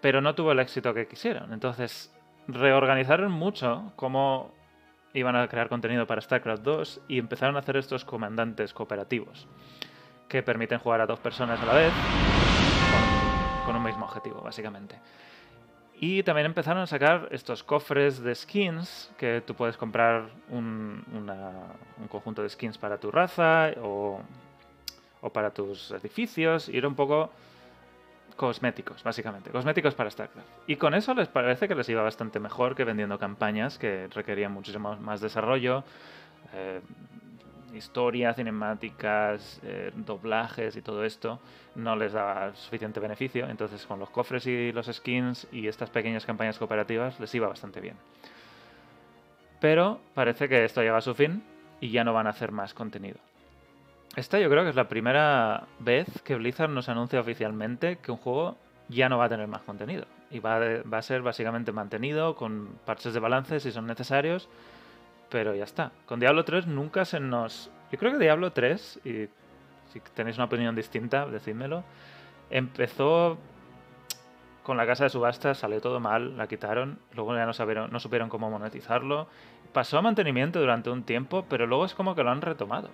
pero 0.00 0.20
no 0.20 0.34
tuvo 0.34 0.52
el 0.52 0.60
éxito 0.60 0.94
que 0.94 1.06
quisieron. 1.06 1.52
Entonces 1.52 2.12
reorganizaron 2.46 3.32
mucho 3.32 3.92
cómo 3.96 4.52
iban 5.18 5.36
a 5.36 5.48
crear 5.48 5.68
contenido 5.68 6.06
para 6.06 6.20
StarCraft 6.20 6.62
2 6.62 7.00
y 7.08 7.18
empezaron 7.18 7.56
a 7.56 7.60
hacer 7.60 7.76
estos 7.76 8.04
comandantes 8.04 8.72
cooperativos 8.72 9.46
que 10.28 10.42
permiten 10.42 10.78
jugar 10.78 11.00
a 11.00 11.06
dos 11.06 11.18
personas 11.18 11.60
a 11.60 11.66
la 11.66 11.74
vez 11.74 11.92
con, 13.64 13.76
un 13.76 13.82
mismo 13.82 14.04
objetivo, 14.04 14.40
básicamente. 14.40 14.98
Y 16.00 16.22
también 16.22 16.46
empezaron 16.46 16.82
a 16.82 16.86
sacar 16.86 17.28
estos 17.32 17.62
cofres 17.64 18.20
de 18.20 18.34
skins 18.34 19.10
que 19.18 19.42
tú 19.44 19.54
puedes 19.54 19.76
comprar 19.76 20.30
un, 20.48 21.04
un 21.12 22.08
conjunto 22.08 22.42
de 22.42 22.48
skins 22.48 22.78
para 22.78 22.98
tu 22.98 23.10
raza 23.10 23.72
o, 23.82 24.20
o 25.20 25.30
para 25.30 25.50
tus 25.50 25.90
edificios 25.90 26.68
y 26.68 26.78
era 26.78 26.88
un 26.88 26.94
poco 26.94 27.30
cosméticos, 28.38 29.02
básicamente. 29.02 29.50
Cosméticos 29.50 29.96
para 29.96 30.08
StarCraft. 30.10 30.48
Y 30.68 30.76
con 30.76 30.94
eso 30.94 31.12
les 31.12 31.26
parece 31.26 31.66
que 31.66 31.74
les 31.74 31.88
iba 31.88 32.02
bastante 32.02 32.38
mejor 32.38 32.76
que 32.76 32.84
vendiendo 32.84 33.18
campañas 33.18 33.78
que 33.78 34.06
requerían 34.14 34.52
muchísimo 34.52 34.96
más 34.96 35.20
desarrollo, 35.20 35.82
eh, 36.54 36.80
historias, 37.74 38.36
cinemáticas, 38.36 39.60
eh, 39.64 39.90
doblajes 39.94 40.76
y 40.76 40.82
todo 40.82 41.04
esto. 41.04 41.40
No 41.74 41.96
les 41.96 42.12
daba 42.12 42.54
suficiente 42.54 43.00
beneficio. 43.00 43.48
Entonces 43.48 43.84
con 43.84 43.98
los 43.98 44.08
cofres 44.08 44.46
y 44.46 44.70
los 44.70 44.86
skins 44.86 45.48
y 45.50 45.66
estas 45.66 45.90
pequeñas 45.90 46.24
campañas 46.24 46.58
cooperativas 46.58 47.18
les 47.18 47.34
iba 47.34 47.48
bastante 47.48 47.80
bien. 47.80 47.96
Pero 49.60 50.00
parece 50.14 50.48
que 50.48 50.64
esto 50.64 50.80
llega 50.80 50.98
a 50.98 51.00
su 51.00 51.12
fin 51.12 51.42
y 51.80 51.90
ya 51.90 52.04
no 52.04 52.12
van 52.12 52.28
a 52.28 52.30
hacer 52.30 52.52
más 52.52 52.72
contenido. 52.72 53.18
Esta 54.16 54.38
yo 54.40 54.50
creo 54.50 54.64
que 54.64 54.70
es 54.70 54.76
la 54.76 54.88
primera 54.88 55.64
vez 55.78 56.06
que 56.22 56.34
Blizzard 56.34 56.70
nos 56.70 56.88
anuncia 56.88 57.20
oficialmente 57.20 57.98
que 57.98 58.10
un 58.10 58.18
juego 58.18 58.56
ya 58.88 59.08
no 59.08 59.18
va 59.18 59.26
a 59.26 59.28
tener 59.28 59.46
más 59.46 59.62
contenido. 59.62 60.06
Y 60.30 60.40
va, 60.40 60.58
a 60.58 61.02
ser 61.02 61.22
básicamente 61.22 61.72
mantenido 61.72 62.34
con 62.34 62.78
parches 62.84 63.14
de 63.14 63.20
balance 63.20 63.60
si 63.60 63.70
son 63.70 63.86
necesarios. 63.86 64.48
Pero 65.30 65.54
ya 65.54 65.64
está. 65.64 65.92
Con 66.06 66.20
Diablo 66.20 66.44
3 66.44 66.66
nunca 66.66 67.04
se 67.04 67.20
nos... 67.20 67.70
Yo 67.92 67.98
creo 67.98 68.12
que 68.12 68.18
Diablo 68.18 68.52
3, 68.52 69.00
y 69.04 69.28
si 69.92 70.00
tenéis 70.14 70.36
una 70.36 70.46
opinión 70.46 70.74
distinta, 70.74 71.26
decídmelo, 71.26 71.84
empezó 72.50 73.38
con 74.62 74.76
la 74.76 74.86
casa 74.86 75.04
de 75.04 75.10
subastas, 75.10 75.58
salió 75.58 75.80
todo 75.80 76.00
mal, 76.00 76.36
la 76.36 76.46
quitaron, 76.46 76.98
luego 77.14 77.34
ya 77.34 77.46
no, 77.46 77.52
sabieron, 77.52 77.90
no 77.90 78.00
supieron 78.00 78.28
cómo 78.28 78.50
monetizarlo. 78.50 79.28
Pasó 79.72 79.98
a 79.98 80.02
mantenimiento 80.02 80.60
durante 80.60 80.90
un 80.90 81.04
tiempo, 81.04 81.44
pero 81.48 81.66
luego 81.66 81.84
es 81.84 81.94
como 81.94 82.14
que 82.14 82.22
lo 82.22 82.30
han 82.30 82.40
retomado 82.40 82.88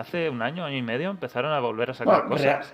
hace 0.00 0.30
un 0.30 0.40
año, 0.40 0.64
año 0.64 0.76
y 0.76 0.82
medio 0.82 1.10
empezaron 1.10 1.52
a 1.52 1.60
volver 1.60 1.90
a 1.90 1.94
sacar 1.94 2.26
cosas. 2.26 2.72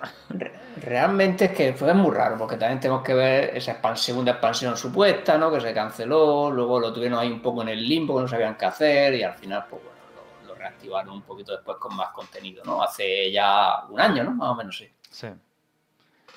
realmente 0.82 1.46
es 1.46 1.50
que 1.52 1.72
fue 1.72 1.92
muy 1.92 2.14
raro, 2.14 2.38
porque 2.38 2.56
también 2.56 2.78
tenemos 2.80 3.02
que 3.02 3.14
ver 3.14 3.56
esa 3.56 3.96
segunda 3.96 4.32
expansión 4.32 4.76
supuesta, 4.76 5.36
¿no? 5.36 5.50
Que 5.50 5.60
se 5.60 5.74
canceló, 5.74 6.50
luego 6.50 6.78
lo 6.78 6.92
tuvieron 6.92 7.18
ahí 7.18 7.30
un 7.30 7.42
poco 7.42 7.62
en 7.62 7.70
el 7.70 7.88
limbo, 7.88 8.16
que 8.16 8.22
no 8.22 8.28
sabían 8.28 8.56
qué 8.56 8.66
hacer, 8.66 9.14
y 9.14 9.22
al 9.24 9.34
final, 9.34 9.66
pues 9.68 9.82
bueno, 9.82 9.98
lo, 10.46 10.54
reactivaron 10.54 11.14
un 11.14 11.22
poquito 11.22 11.52
después 11.52 11.76
con 11.78 11.96
más 11.96 12.10
contenido, 12.10 12.62
¿no? 12.64 12.82
Hace 12.82 13.32
ya 13.32 13.84
un 13.88 14.00
año, 14.00 14.22
¿no? 14.22 14.30
Más 14.32 14.50
o 14.50 14.54
menos, 14.54 14.76
sí. 14.76 14.88
Sí. 15.10 15.28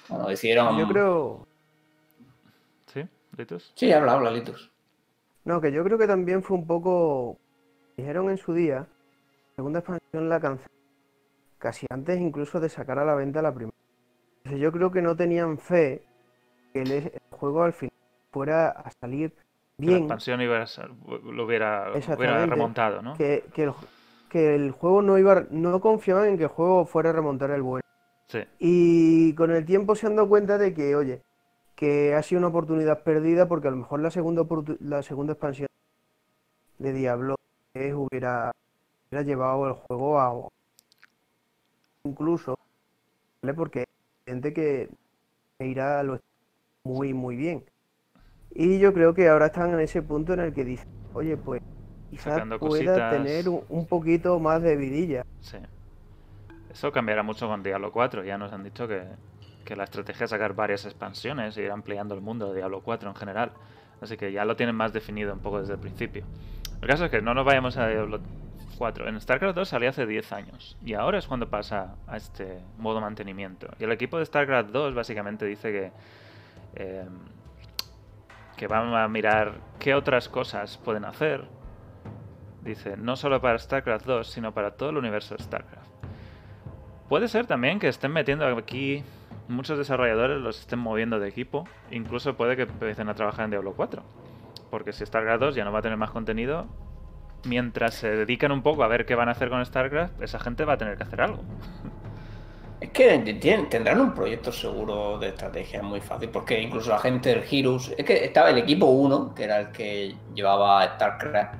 Bueno, 0.07 0.31
hicieron... 0.31 0.77
Yo 0.77 0.87
creo... 0.87 1.47
¿Sí? 2.87 3.03
¿Litus? 3.37 3.71
Sí, 3.75 3.91
habla, 3.91 4.13
habla, 4.13 4.31
Litus. 4.31 4.71
No, 5.45 5.61
que 5.61 5.71
yo 5.71 5.83
creo 5.83 5.99
que 5.99 6.07
también 6.07 6.41
fue 6.41 6.57
un 6.57 6.65
poco... 6.65 7.37
Dijeron 7.95 8.29
en 8.29 8.37
su 8.37 8.53
día 8.53 8.87
segunda 9.59 9.79
expansión 9.79 10.29
la 10.29 10.39
cancelaron 10.39 10.78
casi 11.59 11.85
antes 11.89 12.19
incluso 12.19 12.59
de 12.59 12.69
sacar 12.69 12.97
a 12.97 13.05
la 13.05 13.15
venta 13.15 13.41
la 13.41 13.53
primera. 13.53 13.75
yo 14.45 14.71
creo 14.71 14.91
que 14.91 15.01
no 15.01 15.15
tenían 15.15 15.57
fe 15.59 16.01
que 16.73 16.81
el, 16.81 17.11
juego 17.29 17.63
al 17.63 17.73
final 17.73 17.93
fuera 18.31 18.69
a 18.69 18.89
salir 18.91 19.33
bien. 19.77 19.93
la 19.93 19.99
expansión 19.99 20.41
iba 20.41 20.65
lo 21.23 21.45
hubiera, 21.45 21.91
remontado, 22.45 23.01
¿no? 23.01 23.13
Que, 23.15 23.43
el, 24.55 24.71
juego 24.71 25.01
no 25.01 25.17
iba, 25.17 25.45
no 25.49 25.79
confiaban 25.81 26.29
en 26.29 26.37
que 26.37 26.43
el 26.43 26.49
juego 26.49 26.85
fuera 26.85 27.09
a 27.09 27.13
remontar 27.13 27.49
el 27.51 27.63
bueno. 27.63 27.83
Sí. 28.27 28.43
Y 28.59 29.33
con 29.33 29.51
el 29.51 29.65
tiempo 29.65 29.95
se 29.95 30.05
han 30.05 30.15
dado 30.15 30.29
cuenta 30.29 30.59
de 30.59 30.73
que, 30.73 30.95
oye, 30.95 31.23
que 31.75 32.13
ha 32.13 32.21
sido 32.21 32.39
una 32.39 32.49
oportunidad 32.49 33.03
perdida 33.03 33.47
porque 33.47 33.69
a 33.69 33.71
lo 33.71 33.77
mejor 33.77 34.01
la 34.01 34.11
segunda, 34.11 34.45
la 34.81 35.01
segunda 35.01 35.33
expansión 35.33 35.67
de 36.77 36.93
Diablo 36.93 37.35
hubiera 37.73 38.51
hubiera 39.09 39.25
llevado 39.25 39.67
el 39.67 39.73
juego 39.73 40.19
a 40.19 40.31
incluso, 42.03 42.57
¿vale? 43.41 43.53
Porque 43.53 43.79
hay 43.79 43.85
gente 44.33 44.53
que 44.53 44.89
irá 45.59 46.01
lo 46.03 46.19
muy, 46.83 47.13
muy 47.13 47.35
bien. 47.35 47.63
Y 48.51 48.79
yo 48.79 48.93
creo 48.93 49.13
que 49.13 49.27
ahora 49.29 49.47
están 49.47 49.73
en 49.73 49.79
ese 49.79 50.01
punto 50.01 50.33
en 50.33 50.39
el 50.39 50.53
que 50.53 50.65
dicen, 50.65 50.87
oye, 51.13 51.37
pues 51.37 51.61
quizás 52.09 52.41
pueda 52.41 52.59
cositas. 52.59 53.11
tener 53.11 53.47
un, 53.49 53.63
un 53.69 53.85
poquito 53.85 54.39
más 54.39 54.61
de 54.61 54.75
vidilla. 54.75 55.25
Sí. 55.41 55.57
Eso 56.71 56.91
cambiará 56.91 57.23
mucho 57.23 57.47
con 57.47 57.61
Diablo 57.63 57.91
4. 57.91 58.23
Ya 58.23 58.37
nos 58.37 58.51
han 58.53 58.63
dicho 58.63 58.87
que, 58.87 59.03
que 59.65 59.75
la 59.75 59.83
estrategia 59.83 60.23
es 60.23 60.29
sacar 60.29 60.53
varias 60.53 60.85
expansiones 60.85 61.57
e 61.57 61.63
ir 61.63 61.71
ampliando 61.71 62.15
el 62.15 62.21
mundo 62.21 62.49
de 62.49 62.57
Diablo 62.57 62.81
4 62.81 63.09
en 63.09 63.15
general. 63.15 63.51
Así 64.01 64.17
que 64.17 64.31
ya 64.31 64.45
lo 64.45 64.55
tienen 64.55 64.75
más 64.75 64.93
definido 64.93 65.33
un 65.33 65.39
poco 65.39 65.59
desde 65.59 65.73
el 65.73 65.79
principio. 65.79 66.23
El 66.81 66.87
caso 66.87 67.05
es 67.05 67.11
que 67.11 67.21
no 67.21 67.33
nos 67.33 67.45
vayamos 67.45 67.75
a 67.77 67.87
Diablo 67.87 68.19
4. 68.79 69.07
En 69.07 69.21
StarCraft 69.21 69.55
2 69.55 69.69
salió 69.69 69.89
hace 69.89 70.07
10 70.07 70.31
años. 70.31 70.77
Y 70.83 70.95
ahora 70.95 71.19
es 71.19 71.27
cuando 71.27 71.49
pasa 71.49 71.97
a 72.07 72.17
este 72.17 72.59
modo 72.79 72.99
mantenimiento. 72.99 73.67
Y 73.77 73.83
el 73.83 73.91
equipo 73.91 74.17
de 74.17 74.25
StarCraft 74.25 74.71
2 74.71 74.95
básicamente 74.95 75.45
dice 75.45 75.71
que... 75.71 75.91
eh, 76.75 77.05
que 78.59 78.67
van 78.67 78.93
a 78.93 79.07
mirar 79.07 79.53
qué 79.79 79.95
otras 79.95 80.27
cosas 80.27 80.77
pueden 80.79 81.05
hacer. 81.05 81.45
Dice, 82.61 82.97
no 82.97 83.15
solo 83.15 83.39
para 83.39 83.57
StarCraft 83.57 84.05
2, 84.05 84.27
sino 84.27 84.53
para 84.53 84.71
todo 84.71 84.89
el 84.89 84.97
universo 84.97 85.33
de 85.33 85.41
StarCraft. 85.41 85.87
Puede 87.07 87.29
ser 87.29 87.47
también 87.47 87.79
que 87.79 87.87
estén 87.87 88.11
metiendo 88.11 88.45
aquí 88.45 89.01
muchos 89.47 89.77
desarrolladores, 89.77 90.41
los 90.41 90.59
estén 90.59 90.79
moviendo 90.79 91.21
de 91.21 91.29
equipo. 91.29 91.69
Incluso 91.89 92.35
puede 92.35 92.57
que 92.57 92.63
empiecen 92.63 93.07
a 93.07 93.15
trabajar 93.15 93.45
en 93.45 93.51
Diablo 93.51 93.71
4. 93.77 94.03
Porque 94.69 94.91
si 94.91 95.05
StarCraft 95.05 95.39
2 95.39 95.55
ya 95.55 95.63
no 95.63 95.71
va 95.71 95.79
a 95.79 95.81
tener 95.81 95.97
más 95.97 96.11
contenido, 96.11 96.67
mientras 97.43 97.95
se 97.95 98.09
dedican 98.09 98.51
un 98.51 98.61
poco 98.61 98.83
a 98.83 98.87
ver 98.87 99.05
qué 99.05 99.15
van 99.15 99.29
a 99.29 99.31
hacer 99.31 99.49
con 99.49 99.65
StarCraft, 99.65 100.21
esa 100.21 100.39
gente 100.39 100.65
va 100.65 100.73
a 100.73 100.77
tener 100.77 100.97
que 100.97 101.03
hacer 101.03 101.21
algo. 101.21 101.43
Es 102.79 102.91
que 102.91 103.19
tendrán 103.69 103.99
un 103.99 104.13
proyecto 104.13 104.53
seguro 104.53 105.17
de 105.19 105.29
estrategia 105.29 105.81
muy 105.81 105.99
fácil, 105.99 106.29
porque 106.29 106.61
incluso 106.61 106.89
la 106.91 106.99
gente 106.99 107.29
del 107.29 107.43
Heroes, 107.49 107.93
es 107.97 108.05
que 108.05 108.23
estaba 108.23 108.51
el 108.51 108.57
equipo 108.57 108.85
1, 108.85 109.35
que 109.35 109.43
era 109.43 109.59
el 109.59 109.71
que 109.71 110.15
llevaba 110.33 110.95
StarCraft, 110.95 111.55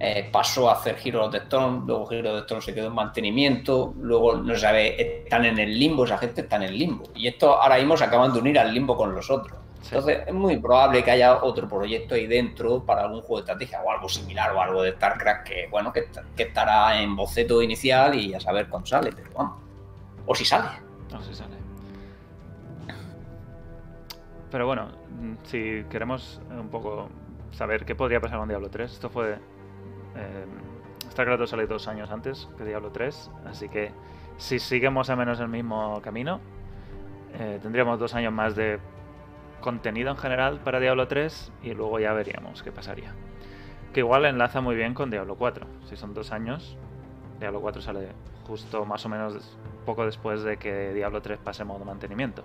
eh, 0.00 0.28
pasó 0.30 0.68
a 0.68 0.74
hacer 0.74 0.96
Heroes 1.02 1.30
the 1.30 1.38
Storm, 1.38 1.84
luego 1.86 2.10
Heroes 2.12 2.34
the 2.34 2.40
Storm 2.42 2.62
se 2.62 2.74
quedó 2.74 2.88
en 2.88 2.94
mantenimiento, 2.94 3.94
luego 3.98 4.36
no 4.36 4.54
sabe, 4.56 5.24
están 5.24 5.44
en 5.46 5.58
el 5.58 5.78
limbo, 5.78 6.04
esa 6.04 6.18
gente 6.18 6.42
está 6.42 6.56
en 6.56 6.64
el 6.64 6.78
limbo. 6.78 7.04
Y 7.14 7.26
esto 7.26 7.60
ahora 7.60 7.78
mismo 7.78 7.96
se 7.96 8.04
acaban 8.04 8.32
de 8.32 8.38
unir 8.38 8.58
al 8.58 8.72
limbo 8.72 8.96
con 8.96 9.14
los 9.14 9.30
otros. 9.30 9.58
Sí. 9.82 9.94
Entonces 9.94 10.20
es 10.26 10.34
muy 10.34 10.58
probable 10.58 11.04
que 11.04 11.10
haya 11.10 11.42
otro 11.42 11.68
proyecto 11.68 12.14
ahí 12.14 12.26
dentro 12.26 12.84
para 12.84 13.02
algún 13.02 13.20
juego 13.20 13.36
de 13.36 13.40
estrategia 13.42 13.80
o 13.82 13.90
algo 13.90 14.08
similar 14.08 14.52
o 14.52 14.60
algo 14.60 14.82
de 14.82 14.92
StarCraft 14.92 15.46
que, 15.46 15.68
bueno, 15.70 15.92
que, 15.92 16.06
que 16.36 16.42
estará 16.42 17.00
en 17.00 17.14
boceto 17.14 17.62
inicial 17.62 18.14
y 18.14 18.34
a 18.34 18.40
saber 18.40 18.68
cuándo 18.68 18.86
sale, 18.86 19.12
pero 19.14 19.30
vamos. 19.34 19.62
O 20.26 20.34
si 20.34 20.44
sale. 20.44 20.68
Sé 21.08 21.24
si 21.24 21.34
sale. 21.34 21.56
Pero 24.50 24.66
bueno, 24.66 24.88
mm, 25.20 25.34
si 25.44 25.84
queremos 25.90 26.40
un 26.50 26.68
poco 26.68 27.08
saber 27.52 27.84
qué 27.84 27.94
podría 27.94 28.20
pasar 28.20 28.38
con 28.38 28.48
Diablo 28.48 28.68
3, 28.70 28.92
esto 28.92 29.08
fue. 29.08 29.32
Eh, 30.16 30.46
StarCraft 31.10 31.40
2 31.40 31.50
salió 31.50 31.66
dos 31.66 31.88
años 31.88 32.10
antes 32.10 32.48
que 32.56 32.64
Diablo 32.64 32.90
3, 32.90 33.30
así 33.46 33.68
que 33.68 33.92
si 34.36 34.58
seguimos 34.58 35.10
a 35.10 35.16
menos 35.16 35.40
el 35.40 35.48
mismo 35.48 36.00
camino, 36.02 36.40
eh, 37.34 37.58
tendríamos 37.62 37.98
dos 37.98 38.14
años 38.14 38.32
más 38.32 38.54
de 38.54 38.78
contenido 39.60 40.10
en 40.10 40.16
general 40.16 40.60
para 40.60 40.80
Diablo 40.80 41.08
3 41.08 41.52
y 41.62 41.74
luego 41.74 41.98
ya 41.98 42.12
veríamos 42.12 42.62
qué 42.62 42.72
pasaría. 42.72 43.14
Que 43.92 44.00
igual 44.00 44.24
enlaza 44.24 44.60
muy 44.60 44.76
bien 44.76 44.94
con 44.94 45.10
Diablo 45.10 45.36
4. 45.36 45.66
Si 45.88 45.96
son 45.96 46.14
dos 46.14 46.32
años, 46.32 46.76
Diablo 47.40 47.60
4 47.60 47.82
sale 47.82 48.08
justo 48.46 48.84
más 48.84 49.04
o 49.04 49.08
menos 49.08 49.56
poco 49.84 50.04
después 50.04 50.42
de 50.42 50.56
que 50.56 50.92
Diablo 50.92 51.22
3 51.22 51.38
pase 51.42 51.64
modo 51.64 51.84
mantenimiento. 51.84 52.44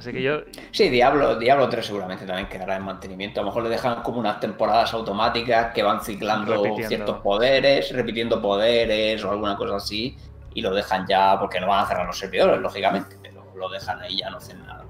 Así 0.00 0.12
que 0.12 0.22
yo. 0.22 0.40
Sí, 0.70 0.88
Diablo, 0.88 1.38
Diablo 1.38 1.68
3 1.68 1.84
seguramente 1.84 2.24
también 2.24 2.48
quedará 2.48 2.76
en 2.76 2.84
mantenimiento. 2.84 3.40
A 3.40 3.42
lo 3.42 3.50
mejor 3.50 3.64
le 3.64 3.68
dejan 3.68 4.02
como 4.02 4.18
unas 4.18 4.40
temporadas 4.40 4.94
automáticas 4.94 5.74
que 5.74 5.82
van 5.82 6.00
ciclando 6.00 6.54
Repitiendo. 6.54 6.88
ciertos 6.88 7.18
poderes, 7.18 7.92
repitiendo 7.92 8.40
poderes 8.40 9.22
o 9.22 9.30
alguna 9.30 9.56
cosa 9.56 9.76
así, 9.76 10.16
y 10.54 10.62
lo 10.62 10.74
dejan 10.74 11.06
ya, 11.06 11.38
porque 11.38 11.60
no 11.60 11.66
van 11.66 11.84
a 11.84 11.86
cerrar 11.86 12.06
los 12.06 12.18
servidores, 12.18 12.58
lógicamente, 12.62 13.16
lo 13.60 13.68
dejan 13.68 14.00
ahí 14.00 14.16
ya 14.16 14.30
no 14.30 14.38
hacen 14.38 14.66
nada. 14.66 14.84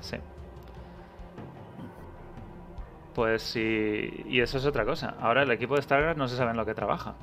Sí. 0.00 0.18
Pues 3.14 3.42
sí. 3.42 4.24
Y 4.26 4.40
eso 4.40 4.58
es 4.58 4.66
otra 4.66 4.84
cosa. 4.84 5.14
Ahora 5.20 5.42
el 5.42 5.50
equipo 5.50 5.74
de 5.74 5.82
StarCraft 5.82 6.18
no 6.18 6.28
se 6.28 6.36
sabe 6.36 6.50
en 6.50 6.58
lo 6.58 6.66
que 6.66 6.74
trabaja. 6.74 7.14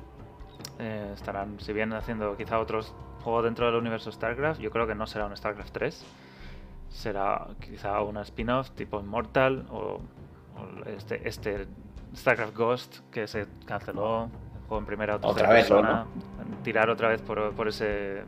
Eh, 0.80 1.12
estarán, 1.14 1.60
si 1.60 1.72
bien 1.72 1.92
haciendo 1.92 2.36
quizá 2.36 2.58
otros 2.58 2.92
juegos 3.22 3.44
dentro 3.44 3.66
del 3.66 3.76
universo 3.76 4.10
StarCraft, 4.10 4.60
yo 4.60 4.70
creo 4.70 4.86
que 4.88 4.96
no 4.96 5.06
será 5.06 5.26
un 5.26 5.36
StarCraft 5.36 5.72
3. 5.72 6.04
Será 6.90 7.46
quizá 7.60 8.02
una 8.02 8.22
spin-off 8.22 8.72
tipo 8.72 8.98
Immortal 8.98 9.66
o, 9.70 10.00
o 10.56 10.88
este, 10.88 11.26
este 11.28 11.68
StarCraft 12.16 12.56
Ghost 12.56 12.98
que 13.10 13.26
se 13.28 13.46
canceló. 13.64 14.24
El 14.24 14.68
juego 14.68 14.78
en 14.78 14.86
primera 14.86 15.16
o 15.16 15.18
tercera 15.20 15.44
Otra 15.44 15.54
vez, 15.54 15.68
persona. 15.68 16.06
Tirar 16.64 16.90
otra 16.90 17.08
vez 17.08 17.20
por, 17.22 17.52
por 17.54 17.68
ese 17.68 18.24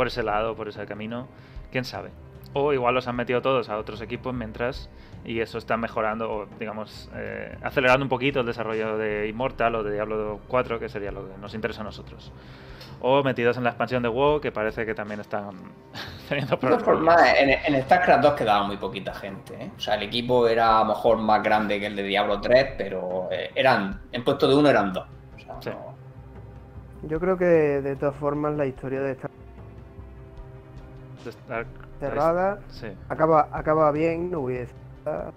por 0.00 0.06
ese 0.06 0.22
lado, 0.22 0.54
por 0.56 0.66
ese 0.66 0.86
camino. 0.86 1.28
Quién 1.70 1.84
sabe. 1.84 2.08
O 2.54 2.72
igual 2.72 2.94
los 2.94 3.06
han 3.06 3.16
metido 3.16 3.42
todos 3.42 3.68
a 3.68 3.76
otros 3.76 4.00
equipos 4.00 4.32
mientras 4.32 4.88
y 5.26 5.40
eso 5.40 5.58
está 5.58 5.76
mejorando 5.76 6.32
o 6.32 6.46
digamos 6.58 7.10
eh, 7.14 7.54
acelerando 7.62 8.02
un 8.02 8.08
poquito 8.08 8.40
el 8.40 8.46
desarrollo 8.46 8.96
de 8.96 9.28
Immortal 9.28 9.74
o 9.74 9.82
de 9.82 9.92
Diablo 9.92 10.40
4 10.48 10.78
que 10.80 10.88
sería 10.88 11.10
lo 11.12 11.28
que 11.28 11.36
nos 11.36 11.52
interesa 11.52 11.82
a 11.82 11.84
nosotros 11.84 12.32
o 13.02 13.22
metidos 13.22 13.58
en 13.58 13.64
la 13.64 13.68
expansión 13.70 14.02
de 14.02 14.08
WoW 14.08 14.40
que 14.40 14.50
parece 14.52 14.86
que 14.86 14.94
también 14.94 15.20
están 15.20 15.50
teniendo 16.30 16.56
De 16.56 16.60
todas 16.62 16.82
problemas 16.82 17.16
formas, 17.16 17.34
en, 17.38 17.74
en 17.74 17.82
StarCraft 17.82 18.22
2 18.22 18.32
quedaba 18.32 18.66
muy 18.66 18.78
poquita 18.78 19.12
gente. 19.14 19.54
¿eh? 19.62 19.70
O 19.76 19.78
sea, 19.80 19.96
el 19.96 20.04
equipo 20.04 20.48
era 20.48 20.78
a 20.78 20.80
lo 20.80 20.86
mejor 20.94 21.18
más 21.18 21.42
grande 21.42 21.78
que 21.78 21.86
el 21.88 21.94
de 21.96 22.04
Diablo 22.04 22.40
3, 22.40 22.68
pero 22.78 23.28
eh, 23.30 23.50
eran, 23.54 24.00
en 24.12 24.24
puesto 24.24 24.48
de 24.48 24.54
uno 24.54 24.70
eran 24.70 24.94
dos. 24.94 25.06
O 25.36 25.38
sea, 25.38 25.56
Sí. 25.60 25.68
no- 25.70 27.08
Yo 27.08 27.20
creo 27.20 27.36
que 27.36 27.44
de 27.44 27.94
todas 27.96 28.16
formas 28.16 28.54
la 28.56 28.64
historia 28.66 29.00
de 29.00 29.12
estar- 29.12 29.30
cerrada 31.98 32.58
sí. 32.68 32.86
acaba, 33.08 33.48
acaba 33.52 33.90
bien, 33.92 34.30
no 34.30 34.40
voy 34.40 34.56
a 34.56 34.60
decir 34.60 34.76
nada. 35.04 35.32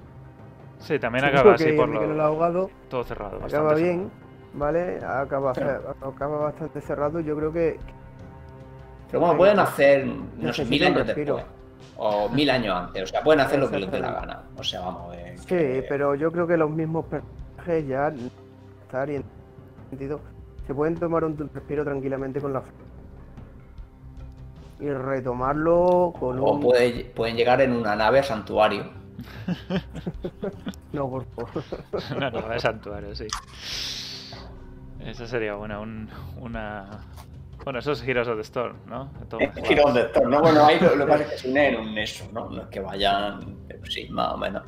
sí 0.80 1.00
también 1.00 1.26
acaba 1.26 1.54
así 1.54 1.72
por 1.74 1.90
lo, 1.90 2.24
ahogado 2.24 2.70
todo 2.90 3.04
cerrado 3.04 3.44
acaba 3.44 3.74
bien, 3.76 4.10
cerrado. 4.10 4.24
¿vale? 4.54 4.98
Acaba, 5.06 5.52
acaba 5.52 6.38
bastante 6.38 6.82
cerrado. 6.82 7.20
Yo 7.20 7.36
creo 7.36 7.52
que 7.52 7.80
Pero 9.10 9.20
bueno, 9.22 9.38
pueden 9.38 9.60
hacer, 9.60 10.06
no 10.38 10.54
sé, 10.54 10.66
mil 10.66 10.84
años 10.84 11.06
respiro. 11.08 11.36
después. 11.38 11.54
O 11.98 12.30
mil 12.30 12.50
años 12.50 12.76
antes. 12.76 13.04
O 13.04 13.08
sea, 13.08 13.22
pueden 13.24 13.42
hacer 13.42 13.60
lo 13.60 13.70
que 13.70 13.80
les 13.80 13.92
dé 13.92 14.00
la 14.00 14.12
gana. 14.12 14.42
O 14.58 14.64
sea, 14.64 14.82
vamos, 14.82 15.16
eh, 15.16 15.34
Sí, 15.38 15.46
que- 15.48 15.86
pero 15.90 16.16
yo 16.16 16.32
creo 16.32 16.48
que 16.48 16.58
los 16.58 16.70
mismos 16.70 17.06
personajes 17.06 17.88
ya 17.88 18.12
estar 18.84 19.10
y 19.10 19.16
en 19.18 19.24
sentido 19.90 20.20
se 20.66 20.74
pueden 20.74 20.96
tomar 20.96 21.24
un 21.24 21.38
respiro 21.54 21.84
tranquilamente 21.84 22.40
con 22.42 22.54
la 22.54 22.62
y 24.80 24.90
retomarlo 24.90 26.14
con 26.20 26.40
O 26.40 26.54
un 26.54 26.62
puede- 26.62 27.06
pueden 27.06 27.36
llegar 27.36 27.62
en 27.62 27.74
una 27.74 27.96
nave 27.96 28.20
a 28.20 28.24
santuario. 28.24 28.86
no 30.94 31.10
por 31.10 31.26
favor. 31.28 31.64
una 32.18 32.30
nueva 32.32 32.54
de 32.54 32.60
santuario 32.60 33.16
sí 33.16 33.28
esa 35.06 35.28
sería 35.28 35.54
buena 35.56 35.80
un- 35.80 36.10
una 36.40 36.90
bueno 37.64 37.80
esos 37.80 38.02
Heroes 38.06 38.28
of 38.28 38.36
the 38.38 38.42
Storm 38.42 38.76
¿no? 38.88 39.10
Todo 39.30 39.40
mejorado. 39.40 39.66
Giro 39.68 39.94
de 39.94 40.04
Thor, 40.06 40.28
¿no? 40.30 40.42
Bueno, 40.42 40.66
ahí 40.66 40.80
lo, 40.80 40.96
lo 40.96 41.06
que 41.06 41.12
pasa 41.12 41.24
es 41.26 41.30
que 41.32 41.38
se 41.38 41.50
unen 41.50 41.74
en 41.76 41.80
un 41.80 41.98
eso, 41.98 42.26
¿no? 42.34 42.50
No 42.50 42.62
es 42.64 42.68
que 42.70 42.80
vayan, 42.80 43.58
pero 43.68 43.86
sí, 43.86 44.08
más 44.10 44.34
o 44.34 44.38
menos. 44.38 44.64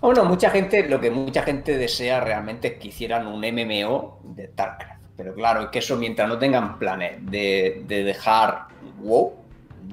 Bueno, 0.00 0.24
mucha 0.26 0.50
gente, 0.50 0.88
lo 0.88 1.00
que 1.00 1.10
mucha 1.10 1.42
gente 1.42 1.76
desea 1.78 2.20
realmente 2.20 2.68
es 2.68 2.74
que 2.78 2.88
hicieran 2.88 3.26
un 3.26 3.40
MMO 3.40 4.20
de 4.22 4.48
StarCraft. 4.48 4.93
Pero 5.16 5.32
claro, 5.34 5.62
es 5.62 5.68
que 5.68 5.78
eso 5.78 5.96
mientras 5.96 6.28
no 6.28 6.38
tengan 6.38 6.78
planes 6.78 7.18
de, 7.30 7.82
de 7.86 8.02
dejar 8.04 8.66
WoW, 8.98 9.34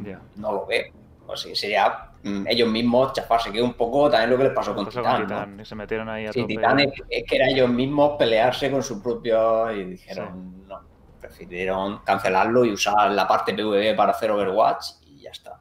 Ya. 0.04 0.20
no 0.36 0.52
lo 0.52 0.66
veo. 0.66 0.86
O 1.28 1.38
sea, 1.38 1.56
sería 1.56 2.10
mm, 2.24 2.48
ellos 2.48 2.68
mismos 2.70 3.14
chafarse, 3.14 3.52
que 3.52 3.62
un 3.62 3.74
poco 3.74 4.10
también 4.10 4.32
lo 4.32 4.38
que 4.38 4.46
les 4.46 4.54
pasó 4.54 4.74
con 4.76 4.90
Titán. 4.90 5.28
con 5.28 5.58
¿no? 5.58 5.62
Y 5.62 5.66
se 5.66 5.76
metieron 5.76 6.10
ahí 6.10 6.26
a 6.26 6.34
Sí, 6.34 6.42
tope. 6.42 6.56
Titán 6.56 6.80
es, 6.80 6.92
es 7.10 7.24
que 7.28 7.36
era 7.36 7.48
ellos 7.50 7.70
mismos 7.70 8.16
pelearse 8.18 8.70
con 8.72 8.82
su 8.84 9.02
propio 9.02 9.72
y 9.72 9.84
dijeron 9.86 10.66
no, 10.68 10.82
prefirieron 11.20 12.00
cancelarlo 12.00 12.66
y 12.66 12.72
usar 12.74 13.12
la 13.12 13.28
parte 13.28 13.54
PvE 13.54 13.94
para 13.94 14.12
hacer 14.12 14.32
Overwatch 14.32 14.86
y 15.06 15.22
ya 15.22 15.30
está. 15.30 15.60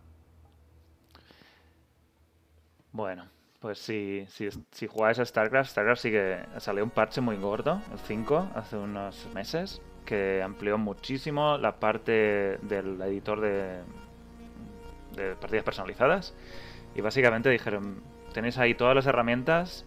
Bueno, 2.93 3.27
pues 3.61 3.79
si, 3.79 4.25
si, 4.29 4.49
si 4.71 4.87
jugáis 4.87 5.19
a 5.19 5.25
StarCraft, 5.25 5.71
StarCraft 5.71 6.01
sí 6.03 6.11
que 6.11 6.39
salió 6.59 6.83
un 6.83 6.91
parche 6.91 7.21
muy 7.21 7.37
gordo, 7.37 7.81
el 7.93 7.99
5, 7.99 8.49
hace 8.55 8.77
unos 8.77 9.29
meses, 9.35 9.81
que 10.07 10.43
amplió 10.43 10.79
muchísimo 10.79 11.59
la 11.59 11.77
parte 11.77 12.59
del 12.63 13.01
editor 13.03 13.41
de, 13.41 13.81
de 15.15 15.35
partidas 15.37 15.65
personalizadas. 15.65 16.35
Y 16.95 17.01
básicamente 17.03 17.51
dijeron, 17.51 18.03
tenéis 18.33 18.59
ahí 18.59 18.75
todas 18.75 18.95
las 18.97 19.07
herramientas 19.07 19.85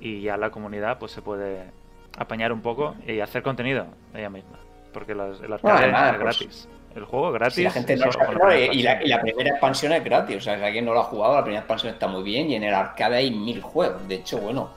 y 0.00 0.22
ya 0.22 0.36
la 0.36 0.50
comunidad 0.50 0.98
pues 0.98 1.12
se 1.12 1.22
puede 1.22 1.70
apañar 2.16 2.52
un 2.52 2.62
poco 2.62 2.96
y 3.06 3.20
hacer 3.20 3.42
contenido 3.42 3.86
ella 4.14 4.30
misma. 4.30 4.58
Porque 4.92 5.14
las- 5.14 5.40
el 5.40 5.52
arcade 5.52 5.74
Bueno, 5.74 5.92
nada, 5.92 6.10
es 6.12 6.18
pues, 6.20 6.38
gratis. 6.38 6.68
El 6.94 7.04
juego 7.04 7.32
gratis. 7.32 7.56
Si 7.56 7.62
la 7.62 7.70
gente 7.70 7.96
no 7.96 8.12
solo 8.12 8.12
sabe, 8.12 8.26
con 8.26 8.38
la 8.38 8.44
no, 8.44 8.50
primera 8.50 8.74
y, 8.74 8.82
la, 8.82 8.90
y 8.90 8.94
expansión. 8.94 9.10
la 9.10 9.20
primera 9.22 9.50
expansión 9.50 9.92
es 9.92 10.04
gratis. 10.04 10.36
O 10.36 10.40
sea, 10.40 10.58
si 10.58 10.64
alguien 10.64 10.84
no 10.84 10.94
lo 10.94 11.00
ha 11.00 11.04
jugado, 11.04 11.34
la 11.34 11.42
primera 11.42 11.60
expansión 11.60 11.92
está 11.92 12.06
muy 12.06 12.22
bien. 12.22 12.50
Y 12.50 12.54
en 12.54 12.64
el 12.64 12.74
arcade 12.74 13.16
hay 13.16 13.30
mil 13.30 13.60
juegos. 13.62 14.06
De 14.06 14.16
hecho, 14.16 14.38
bueno, 14.38 14.70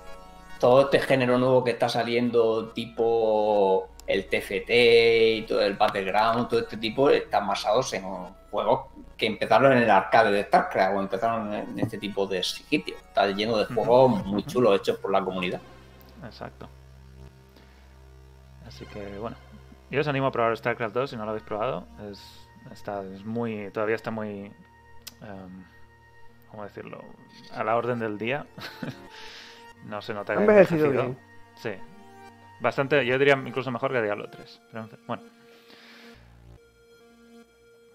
todo 0.60 0.82
este 0.82 1.00
género 1.00 1.38
nuevo 1.38 1.64
que 1.64 1.72
está 1.72 1.90
saliendo, 1.90 2.70
tipo 2.70 3.90
el 4.08 4.26
TFT 4.28 4.70
y 4.70 5.46
todo 5.48 5.62
el 5.62 5.74
Battleground, 5.76 6.48
todo 6.48 6.62
este 6.62 6.78
tipo, 6.78 7.10
están 7.10 7.46
basados 7.46 7.94
en 7.94 8.04
juegos 8.50 8.86
que 9.18 9.26
empezaron 9.26 9.74
en 9.74 9.80
el 9.80 9.90
arcade 9.90 10.32
de 10.32 10.44
StarCraft 10.44 10.96
o 10.96 11.00
empezaron 11.02 11.54
en 11.54 11.80
este 11.80 11.98
tipo 11.98 12.26
de 12.26 12.42
sitios. 12.44 13.00
Está 13.00 13.28
lleno 13.28 13.58
de 13.58 13.66
juegos 13.66 14.26
muy 14.26 14.44
chulos 14.44 14.80
hechos 14.80 14.98
por 14.98 15.12
la 15.12 15.24
comunidad. 15.24 15.60
Exacto. 16.24 16.68
Así 18.66 18.86
que 18.86 19.18
bueno, 19.18 19.36
yo 19.90 20.02
os 20.02 20.08
animo 20.08 20.28
a 20.28 20.32
probar 20.32 20.56
StarCraft 20.58 20.94
2 20.96 21.10
si 21.10 21.18
no 21.18 21.24
lo 21.26 21.32
habéis 21.32 21.44
probado. 21.46 21.88
Es, 22.12 22.50
está, 22.72 23.04
es 23.04 23.24
muy, 23.26 23.70
todavía 23.72 23.96
está 23.96 24.12
muy, 24.12 24.52
em, 25.22 25.64
¿cómo 26.52 26.64
decirlo? 26.64 27.04
A 27.54 27.64
la 27.64 27.76
orden 27.76 28.00
del 28.00 28.18
día. 28.18 28.46
no 29.86 30.02
se 30.02 30.14
nota 30.14 30.34
Ha 30.34 30.36
que 30.38 30.42
ha 30.42 30.46
envejecido 30.46 30.86
envejecido. 30.88 31.14
bien. 31.16 31.28
Sí. 31.56 31.72
Bastante, 32.60 33.06
yo 33.06 33.18
diría 33.20 33.36
incluso 33.46 33.72
mejor 33.72 33.92
que 33.92 34.02
Diablo 34.02 34.30
3. 34.30 34.62
Pero 34.72 34.84
en 34.84 34.90
fin, 34.90 35.00
bueno. 35.08 35.24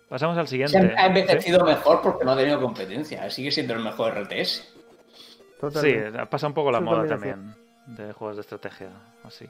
Pasamos 0.09 0.37
al 0.37 0.47
siguiente. 0.47 0.79
Se 0.79 0.95
ha 0.95 0.99
¿Sí? 1.01 1.07
envejecido 1.07 1.65
mejor 1.65 2.03
porque 2.03 2.25
no 2.25 2.33
ha 2.33 2.37
tenido 2.37 2.61
competencia. 2.61 3.29
Sigue 3.31 3.51
siendo 3.51 3.75
el 3.75 3.81
mejor 3.81 4.15
RTS. 4.15 4.49
Sí, 4.49 5.59
Totalmente. 5.61 6.21
ha 6.21 6.27
pasado 6.29 6.49
un 6.49 6.55
poco 6.55 6.71
la 6.71 6.81
moda 6.81 7.07
también 7.07 7.55
de 7.87 8.13
juegos 8.13 8.37
de 8.37 8.41
estrategia, 8.43 8.91
así. 9.25 9.47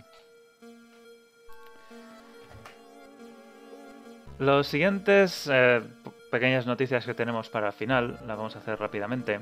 Los 4.38 4.66
siguientes 4.66 5.48
eh, 5.52 5.82
pequeñas 6.30 6.66
noticias 6.66 7.04
que 7.04 7.14
tenemos 7.14 7.48
para 7.48 7.68
el 7.68 7.72
final, 7.72 8.18
las 8.26 8.36
vamos 8.36 8.56
a 8.56 8.58
hacer 8.58 8.78
rápidamente. 8.78 9.40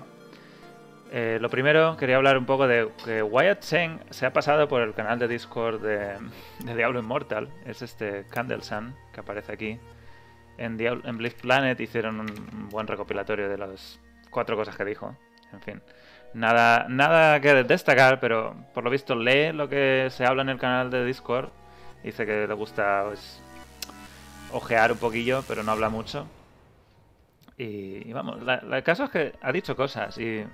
Eh, 1.12 1.38
lo 1.40 1.48
primero, 1.50 1.96
quería 1.96 2.16
hablar 2.16 2.38
un 2.38 2.46
poco 2.46 2.68
de 2.68 2.88
que 3.04 3.22
Wyatt 3.22 3.60
Cheng 3.60 3.98
se 4.10 4.26
ha 4.26 4.32
pasado 4.32 4.68
por 4.68 4.82
el 4.82 4.94
canal 4.94 5.18
de 5.18 5.26
Discord 5.26 5.80
de, 5.80 6.16
Diablo 6.74 7.00
Immortal. 7.00 7.48
Es 7.64 7.82
este 7.82 8.26
Candle 8.30 8.62
Sun 8.62 8.94
que 9.12 9.20
aparece 9.20 9.52
aquí. 9.52 9.80
En, 10.56 10.76
Diablo, 10.76 11.02
Planet 11.40 11.80
hicieron 11.80 12.20
un 12.20 12.68
buen 12.68 12.86
recopilatorio 12.86 13.48
de 13.48 13.58
las 13.58 13.98
cuatro 14.30 14.56
cosas 14.56 14.76
que 14.76 14.84
dijo. 14.84 15.16
En 15.52 15.60
fin. 15.62 15.82
Nada, 16.32 16.86
nada 16.88 17.40
que 17.40 17.64
destacar, 17.64 18.20
pero 18.20 18.54
por 18.72 18.84
lo 18.84 18.90
visto 18.90 19.16
lee 19.16 19.52
lo 19.52 19.68
que 19.68 20.08
se 20.10 20.24
habla 20.24 20.42
en 20.42 20.50
el 20.50 20.58
canal 20.58 20.90
de 20.90 21.04
Discord. 21.04 21.50
Dice 22.04 22.24
que 22.24 22.46
le 22.46 22.54
gusta 22.54 23.04
pues, 23.08 23.42
ojear 24.52 24.92
un 24.92 24.98
poquillo, 24.98 25.44
pero 25.46 25.62
no 25.62 25.72
habla 25.72 25.88
mucho. 25.88 26.26
Y, 27.56 28.12
vamos, 28.12 28.38
el 28.40 28.82
caso 28.82 29.04
es 29.04 29.10
que 29.10 29.34
ha 29.42 29.52
dicho 29.52 29.76
cosas 29.76 30.16
y 30.16 30.44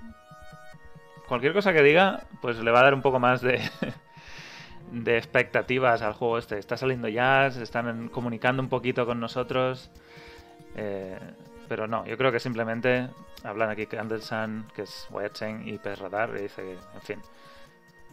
cualquier 1.27 1.53
cosa 1.53 1.71
que 1.71 1.81
diga, 1.81 2.23
pues 2.41 2.59
le 2.59 2.71
va 2.71 2.81
a 2.81 2.83
dar 2.83 2.93
un 2.93 3.01
poco 3.01 3.19
más 3.19 3.41
de, 3.41 3.61
de 4.91 5.17
expectativas 5.17 6.01
al 6.01 6.13
juego 6.13 6.37
este. 6.37 6.57
Está 6.59 6.75
saliendo 6.75 7.07
ya, 7.07 7.47
están 7.47 8.09
comunicando 8.09 8.61
un 8.61 8.69
poquito 8.69 9.05
con 9.05 9.19
nosotros. 9.19 9.89
eh, 10.75 11.17
pero 11.67 11.87
no, 11.87 12.05
yo 12.05 12.17
creo 12.17 12.31
que 12.31 12.39
simplemente 12.39 13.09
hablan 13.43 13.69
aquí 13.69 13.87
Candlesun, 13.87 14.67
que 14.75 14.83
es 14.83 15.07
Wyatt 15.11 15.41
y 15.65 15.77
Pez 15.77 15.99
Radar, 15.99 16.31
y 16.37 16.43
dice 16.43 16.61
que, 16.61 16.71
en 16.71 17.01
fin, 17.01 17.21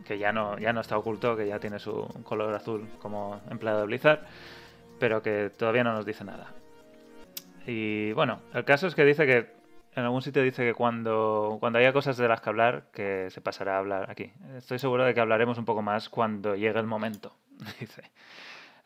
que 0.04 0.18
ya 0.18 0.32
no, 0.32 0.58
ya 0.58 0.72
no 0.72 0.80
está 0.80 0.98
oculto, 0.98 1.36
que 1.36 1.46
ya 1.46 1.58
tiene 1.58 1.78
su 1.78 2.06
color 2.24 2.54
azul 2.54 2.88
como 3.00 3.40
empleado 3.50 3.80
de 3.80 3.86
Blizzard, 3.86 4.20
pero 4.98 5.22
que 5.22 5.50
todavía 5.50 5.84
no 5.84 5.92
nos 5.92 6.06
dice 6.06 6.24
nada. 6.24 6.52
Y 7.66 8.12
bueno, 8.12 8.40
el 8.52 8.64
caso 8.64 8.86
es 8.86 8.94
que 8.94 9.04
dice 9.04 9.26
que 9.26 9.52
en 9.96 10.04
algún 10.04 10.22
sitio 10.22 10.42
dice 10.42 10.64
que 10.64 10.74
cuando, 10.74 11.56
cuando 11.60 11.78
haya 11.78 11.92
cosas 11.92 12.16
de 12.16 12.28
las 12.28 12.40
que 12.40 12.50
hablar, 12.50 12.84
que 12.92 13.30
se 13.30 13.40
pasará 13.40 13.76
a 13.76 13.78
hablar 13.78 14.10
aquí. 14.10 14.32
Estoy 14.56 14.78
seguro 14.78 15.04
de 15.04 15.14
que 15.14 15.20
hablaremos 15.20 15.56
un 15.56 15.64
poco 15.64 15.82
más 15.82 16.08
cuando 16.08 16.56
llegue 16.56 16.78
el 16.78 16.86
momento, 16.86 17.34
dice. 17.80 18.02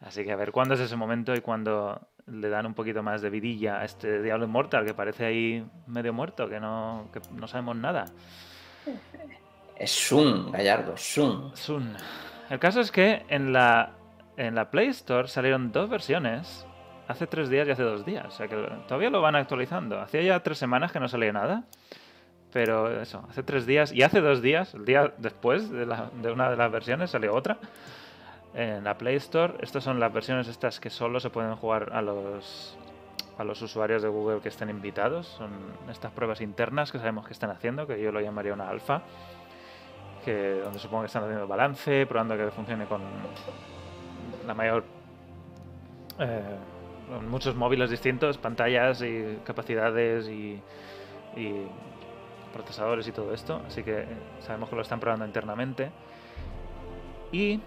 Así 0.01 0.25
que 0.25 0.33
a 0.33 0.37
ver 0.37 0.53
cuándo 0.53 0.75
es 0.75 0.81
ese 0.81 0.97
momento 0.97 1.35
y 1.35 1.41
cuándo 1.41 2.01
le 2.27 2.49
dan 2.49 2.67
un 2.67 2.75
poquito 2.75 3.03
más 3.03 3.21
de 3.21 3.31
vidilla 3.31 3.81
a 3.81 3.85
este 3.85 4.23
Diablo 4.23 4.45
Immortal 4.45 4.85
que 4.85 4.95
parece 4.95 5.25
ahí 5.25 5.67
medio 5.87 6.13
muerto, 6.13 6.49
que 6.49 6.61
no, 6.61 7.09
que 7.13 7.21
no 7.33 7.49
sabemos 7.49 7.77
nada. 7.77 8.05
Es 9.77 9.91
Sun, 9.91 10.53
Gallardo, 10.53 10.97
Sun. 10.97 11.51
Sun. 11.57 11.97
El 12.51 12.59
caso 12.59 12.81
es 12.81 12.93
que 12.93 13.25
en 13.29 13.53
la, 13.53 13.98
en 14.39 14.55
la 14.55 14.70
Play 14.70 14.86
Store 14.89 15.26
salieron 15.26 15.72
dos 15.72 15.91
versiones 15.91 16.64
hace 17.09 17.26
tres 17.26 17.51
días 17.51 17.66
y 17.66 17.72
hace 17.72 17.82
dos 17.82 18.07
días. 18.07 18.26
O 18.26 18.30
sea 18.30 18.47
que 18.47 18.57
todavía 18.86 19.11
lo 19.11 19.20
van 19.20 19.34
actualizando. 19.34 20.01
Hacía 20.01 20.22
ya 20.22 20.41
tres 20.41 20.59
semanas 20.59 20.93
que 20.93 21.01
no 21.01 21.09
salía 21.09 21.32
nada. 21.32 21.64
Pero 22.53 23.03
eso, 23.03 23.26
hace 23.28 23.43
tres 23.43 23.66
días 23.66 23.93
y 23.93 24.03
hace 24.03 24.22
dos 24.22 24.41
días, 24.41 24.72
el 24.72 24.86
día 24.86 25.12
después 25.18 25.68
de, 25.70 25.82
una 26.32 26.51
de 26.51 26.57
las 26.57 26.72
versiones, 26.72 27.11
salió 27.11 27.34
otra. 27.34 27.59
En 28.55 28.84
la 28.84 28.97
Play 28.97 29.16
Store, 29.16 29.55
estas 29.61 29.84
son 29.84 30.01
las 30.01 30.12
versiones 30.12 30.49
estas 30.49 30.80
que 30.80 30.89
solo 30.89 31.20
se 31.20 31.28
pueden 31.28 31.55
jugar 31.57 31.91
a 31.93 32.01
los, 32.01 32.78
a 33.36 33.45
los 33.45 33.61
usuarios 33.61 34.03
de 34.03 34.09
Google 34.09 34.41
que 34.41 34.49
estén 34.49 34.70
invitados. 34.70 35.26
Son 35.26 35.51
estas 35.91 36.12
pruebas 36.12 36.41
internas 36.41 36.91
que 36.91 36.99
sabemos 36.99 37.26
que 37.26 37.34
están 37.34 37.51
haciendo, 37.51 37.86
que 37.86 38.01
yo 38.01 38.12
lo 38.12 38.20
llamaría 38.20 38.55
una 38.55 38.68
alfa 38.68 39.03
que 40.24 40.61
donde 40.62 40.78
supongo 40.78 41.03
que 41.03 41.07
están 41.07 41.24
haciendo 41.24 41.47
balance, 41.47 42.07
probando 42.07 42.36
que 42.36 42.51
funcione 42.51 42.86
con 42.86 43.01
la 44.47 44.55
mayor 44.55 44.85
eh, 46.19 46.57
muchos 47.29 47.55
móviles 47.55 47.91
distintos, 47.91 48.39
pantallas 48.39 49.03
y 49.03 49.39
capacidades 49.45 50.29
y, 50.29 50.61
y 51.37 51.66
procesadores 52.53 53.07
y 53.09 53.12
todo 53.12 53.33
esto, 53.33 53.62
así 53.66 53.83
que 53.83 54.01
eh, 54.01 54.07
sabemos 54.41 54.69
que 54.69 54.77
lo 54.77 54.83
están 54.83 55.01
probando 55.01 55.25
internamente. 55.25 55.91
Y 57.33 57.61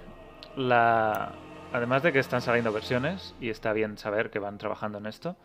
la 0.55 1.33
además 1.73 2.03
de 2.03 2.11
que 2.11 2.19
están 2.19 2.41
saliendo 2.41 2.71
versiones 2.71 3.35
y 3.39 3.49
está 3.49 3.73
bien 3.73 3.97
saber 3.97 4.29
que 4.29 4.39
van 4.39 4.57
trabajando 4.57 4.97
en 4.97 5.05
esto, 5.05 5.37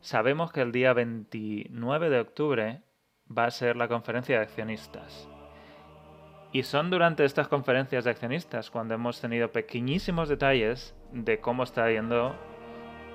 sabemos 0.00 0.52
que 0.52 0.60
el 0.60 0.72
día 0.72 0.92
29 0.92 2.10
de 2.10 2.20
octubre 2.20 2.82
va 3.36 3.46
a 3.46 3.50
ser 3.50 3.76
la 3.76 3.88
conferencia 3.88 4.36
de 4.36 4.42
accionistas. 4.42 5.28
Y 6.52 6.64
son 6.64 6.90
durante 6.90 7.24
estas 7.24 7.48
conferencias 7.48 8.04
de 8.04 8.10
accionistas 8.10 8.70
cuando 8.70 8.92
hemos 8.92 9.18
tenido 9.22 9.50
pequeñísimos 9.50 10.28
detalles 10.28 10.94
de 11.10 11.40
cómo 11.40 11.62
está 11.62 11.90
yendo 11.90 12.36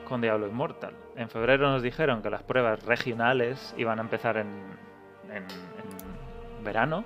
con 0.08 0.22
Diablo 0.22 0.48
Immortal. 0.48 0.96
En 1.16 1.30
febrero 1.30 1.70
nos 1.70 1.84
dijeron 1.84 2.24
que 2.24 2.32
las 2.32 2.42
pruebas 2.42 2.84
regionales 2.84 3.76
iban 3.78 4.00
a 4.00 4.02
empezar 4.02 4.38
en, 4.38 4.48
verano. 6.64 7.04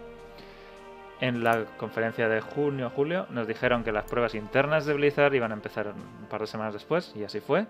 En 1.19 1.43
la 1.43 1.65
conferencia 1.77 2.29
de 2.29 2.39
junio 2.39 2.89
julio 2.95 3.27
nos 3.29 3.45
dijeron 3.45 3.83
que 3.83 3.91
las 3.91 4.05
pruebas 4.05 4.33
internas 4.33 4.85
de 4.85 4.93
Blizzard 4.93 5.33
iban 5.33 5.51
a 5.51 5.55
empezar 5.55 5.87
un 5.87 6.29
par 6.29 6.39
de 6.39 6.47
semanas 6.47 6.73
después, 6.73 7.13
y 7.13 7.25
así 7.25 7.41
fue. 7.41 7.67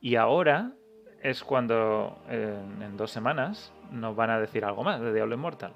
Y 0.00 0.14
ahora 0.14 0.70
es 1.20 1.42
cuando 1.42 2.22
en, 2.28 2.80
en 2.80 2.96
dos 2.96 3.10
semanas 3.10 3.72
nos 3.90 4.14
van 4.14 4.30
a 4.30 4.38
decir 4.38 4.64
algo 4.64 4.84
más 4.84 5.00
de 5.00 5.12
Diablo 5.12 5.34
Immortal 5.34 5.72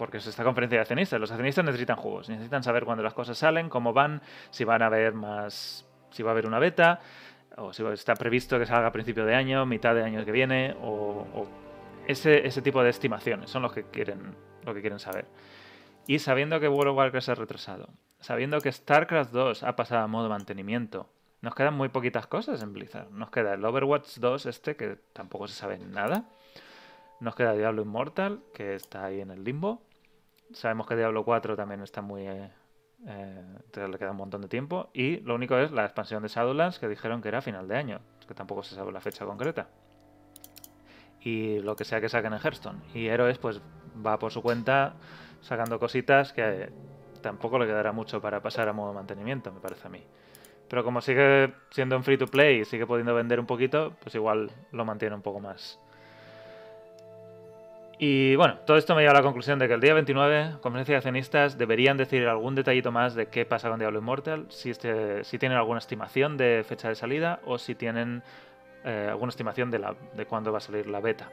porque 0.00 0.16
es 0.16 0.26
esta 0.26 0.44
conferencia 0.44 0.78
de 0.78 0.80
accionistas. 0.80 1.20
Los 1.20 1.30
accionistas 1.30 1.62
necesitan 1.62 1.96
juegos, 1.96 2.30
necesitan 2.30 2.62
saber 2.62 2.86
cuándo 2.86 3.02
las 3.02 3.12
cosas 3.12 3.36
salen, 3.36 3.68
cómo 3.68 3.92
van, 3.92 4.22
si 4.48 4.64
van 4.64 4.80
a 4.80 4.86
haber 4.86 5.12
más, 5.12 5.86
si 6.10 6.22
va 6.22 6.30
a 6.30 6.32
haber 6.32 6.46
una 6.46 6.58
beta, 6.58 7.00
o 7.58 7.74
si 7.74 7.84
está 7.84 8.14
previsto 8.14 8.58
que 8.58 8.64
salga 8.64 8.86
a 8.86 8.92
principio 8.92 9.26
de 9.26 9.34
año, 9.34 9.66
mitad 9.66 9.94
de 9.94 10.02
año 10.02 10.24
que 10.24 10.32
viene, 10.32 10.74
o, 10.80 11.46
ese 12.06 12.62
tipo 12.62 12.82
de 12.82 12.88
estimaciones 12.88 13.50
son 13.50 13.60
los 13.60 13.74
que 13.74 13.84
quieren, 13.84 14.34
lo 14.64 14.72
que 14.72 14.80
quieren 14.80 14.98
saber. 14.98 15.26
Y 16.06 16.18
sabiendo 16.18 16.58
que 16.60 16.68
World 16.68 16.92
of 16.92 16.96
Warcraft 16.96 17.26
se 17.26 17.32
ha 17.32 17.34
retrasado, 17.34 17.90
sabiendo 18.20 18.58
que 18.62 18.72
StarCraft 18.72 19.32
2 19.32 19.64
ha 19.64 19.76
pasado 19.76 20.02
a 20.02 20.06
modo 20.06 20.30
mantenimiento, 20.30 21.10
nos 21.42 21.54
quedan 21.54 21.74
muy 21.74 21.90
poquitas 21.90 22.26
cosas 22.26 22.62
en 22.62 22.72
Blizzard. 22.72 23.10
Nos 23.10 23.30
queda 23.30 23.52
el 23.52 23.62
Overwatch 23.62 24.16
2 24.16 24.46
este, 24.46 24.76
que 24.76 24.96
tampoco 25.12 25.46
se 25.46 25.56
sabe 25.56 25.78
nada. 25.78 26.24
Nos 27.20 27.34
queda 27.34 27.52
Diablo 27.52 27.82
Immortal, 27.82 28.40
que 28.54 28.74
está 28.74 29.04
ahí 29.04 29.20
en 29.20 29.30
el 29.30 29.44
limbo. 29.44 29.82
Sabemos 30.52 30.86
que 30.86 30.96
Diablo 30.96 31.24
4 31.24 31.56
también 31.56 31.82
está 31.82 32.02
muy... 32.02 32.26
eh, 32.26 32.50
eh, 33.06 33.44
le 33.74 33.98
queda 33.98 34.10
un 34.10 34.16
montón 34.16 34.42
de 34.42 34.48
tiempo. 34.48 34.90
Y 34.92 35.20
lo 35.20 35.34
único 35.34 35.56
es 35.56 35.70
la 35.70 35.84
expansión 35.84 36.22
de 36.22 36.28
Shadowlands, 36.28 36.78
que 36.78 36.88
dijeron 36.88 37.22
que 37.22 37.28
era 37.28 37.40
final 37.40 37.68
de 37.68 37.76
año. 37.76 38.00
Que 38.26 38.34
tampoco 38.34 38.62
se 38.62 38.74
sabe 38.74 38.92
la 38.92 39.00
fecha 39.00 39.24
concreta. 39.24 39.68
Y 41.20 41.60
lo 41.60 41.76
que 41.76 41.84
sea 41.84 42.00
que 42.00 42.08
saquen 42.08 42.32
en 42.32 42.40
Hearthstone. 42.40 42.78
Y 42.94 43.06
Heroes 43.06 43.38
pues 43.38 43.60
va 44.04 44.18
por 44.18 44.32
su 44.32 44.42
cuenta 44.42 44.94
sacando 45.40 45.78
cositas 45.78 46.32
que 46.32 46.70
tampoco 47.22 47.58
le 47.58 47.66
quedará 47.66 47.92
mucho 47.92 48.20
para 48.20 48.40
pasar 48.40 48.68
a 48.68 48.72
modo 48.72 48.92
mantenimiento, 48.92 49.52
me 49.52 49.60
parece 49.60 49.86
a 49.86 49.90
mí. 49.90 50.02
Pero 50.68 50.84
como 50.84 51.00
sigue 51.00 51.52
siendo 51.70 51.96
en 51.96 52.04
free 52.04 52.16
to 52.16 52.26
play 52.26 52.60
y 52.60 52.64
sigue 52.64 52.86
pudiendo 52.86 53.14
vender 53.14 53.40
un 53.40 53.46
poquito, 53.46 53.96
pues 54.00 54.14
igual 54.14 54.50
lo 54.72 54.84
mantiene 54.84 55.14
un 55.14 55.22
poco 55.22 55.40
más. 55.40 55.80
Y 58.02 58.34
bueno, 58.36 58.56
todo 58.64 58.78
esto 58.78 58.94
me 58.94 59.02
lleva 59.02 59.10
a 59.10 59.16
la 59.16 59.22
conclusión 59.22 59.58
de 59.58 59.68
que 59.68 59.74
el 59.74 59.80
día 59.82 59.92
29, 59.92 60.56
conferencia 60.62 60.94
de 60.94 60.96
accionistas, 60.96 61.58
deberían 61.58 61.98
decir 61.98 62.26
algún 62.26 62.54
detallito 62.54 62.90
más 62.90 63.14
de 63.14 63.26
qué 63.26 63.44
pasa 63.44 63.68
con 63.68 63.78
Diablo 63.78 63.98
Immortal, 63.98 64.46
si, 64.48 64.70
este, 64.70 65.22
si 65.22 65.38
tienen 65.38 65.58
alguna 65.58 65.80
estimación 65.80 66.38
de 66.38 66.64
fecha 66.66 66.88
de 66.88 66.94
salida 66.94 67.40
o 67.44 67.58
si 67.58 67.74
tienen 67.74 68.22
eh, 68.84 69.08
alguna 69.10 69.28
estimación 69.28 69.70
de, 69.70 69.80
la, 69.80 69.94
de 70.14 70.24
cuándo 70.24 70.50
va 70.50 70.56
a 70.56 70.60
salir 70.62 70.86
la 70.86 71.00
beta. 71.00 71.30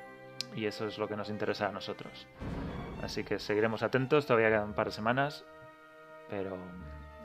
Y 0.58 0.66
eso 0.66 0.88
es 0.88 0.98
lo 0.98 1.08
que 1.08 1.16
nos 1.16 1.30
interesa 1.30 1.70
a 1.70 1.72
nosotros. 1.72 2.28
Así 3.02 3.24
que 3.24 3.40
seguiremos 3.40 3.82
atentos, 3.82 4.26
todavía 4.26 4.50
quedan 4.50 4.66
un 4.66 4.74
par 4.74 4.88
de 4.88 4.92
semanas, 4.92 5.46
pero 6.30 6.58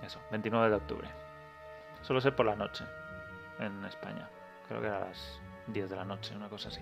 eso, 0.06 0.20
29 0.30 0.70
de 0.70 0.76
octubre. 0.76 1.08
Solo 2.02 2.20
sé 2.20 2.30
por 2.30 2.46
la 2.46 2.54
noche 2.54 2.84
en 3.58 3.84
España. 3.86 4.30
Creo 4.68 4.80
que 4.80 4.86
era 4.86 4.98
a 4.98 5.08
las 5.08 5.40
10 5.66 5.90
de 5.90 5.96
la 5.96 6.04
noche, 6.04 6.36
una 6.36 6.48
cosa 6.48 6.68
así. 6.68 6.80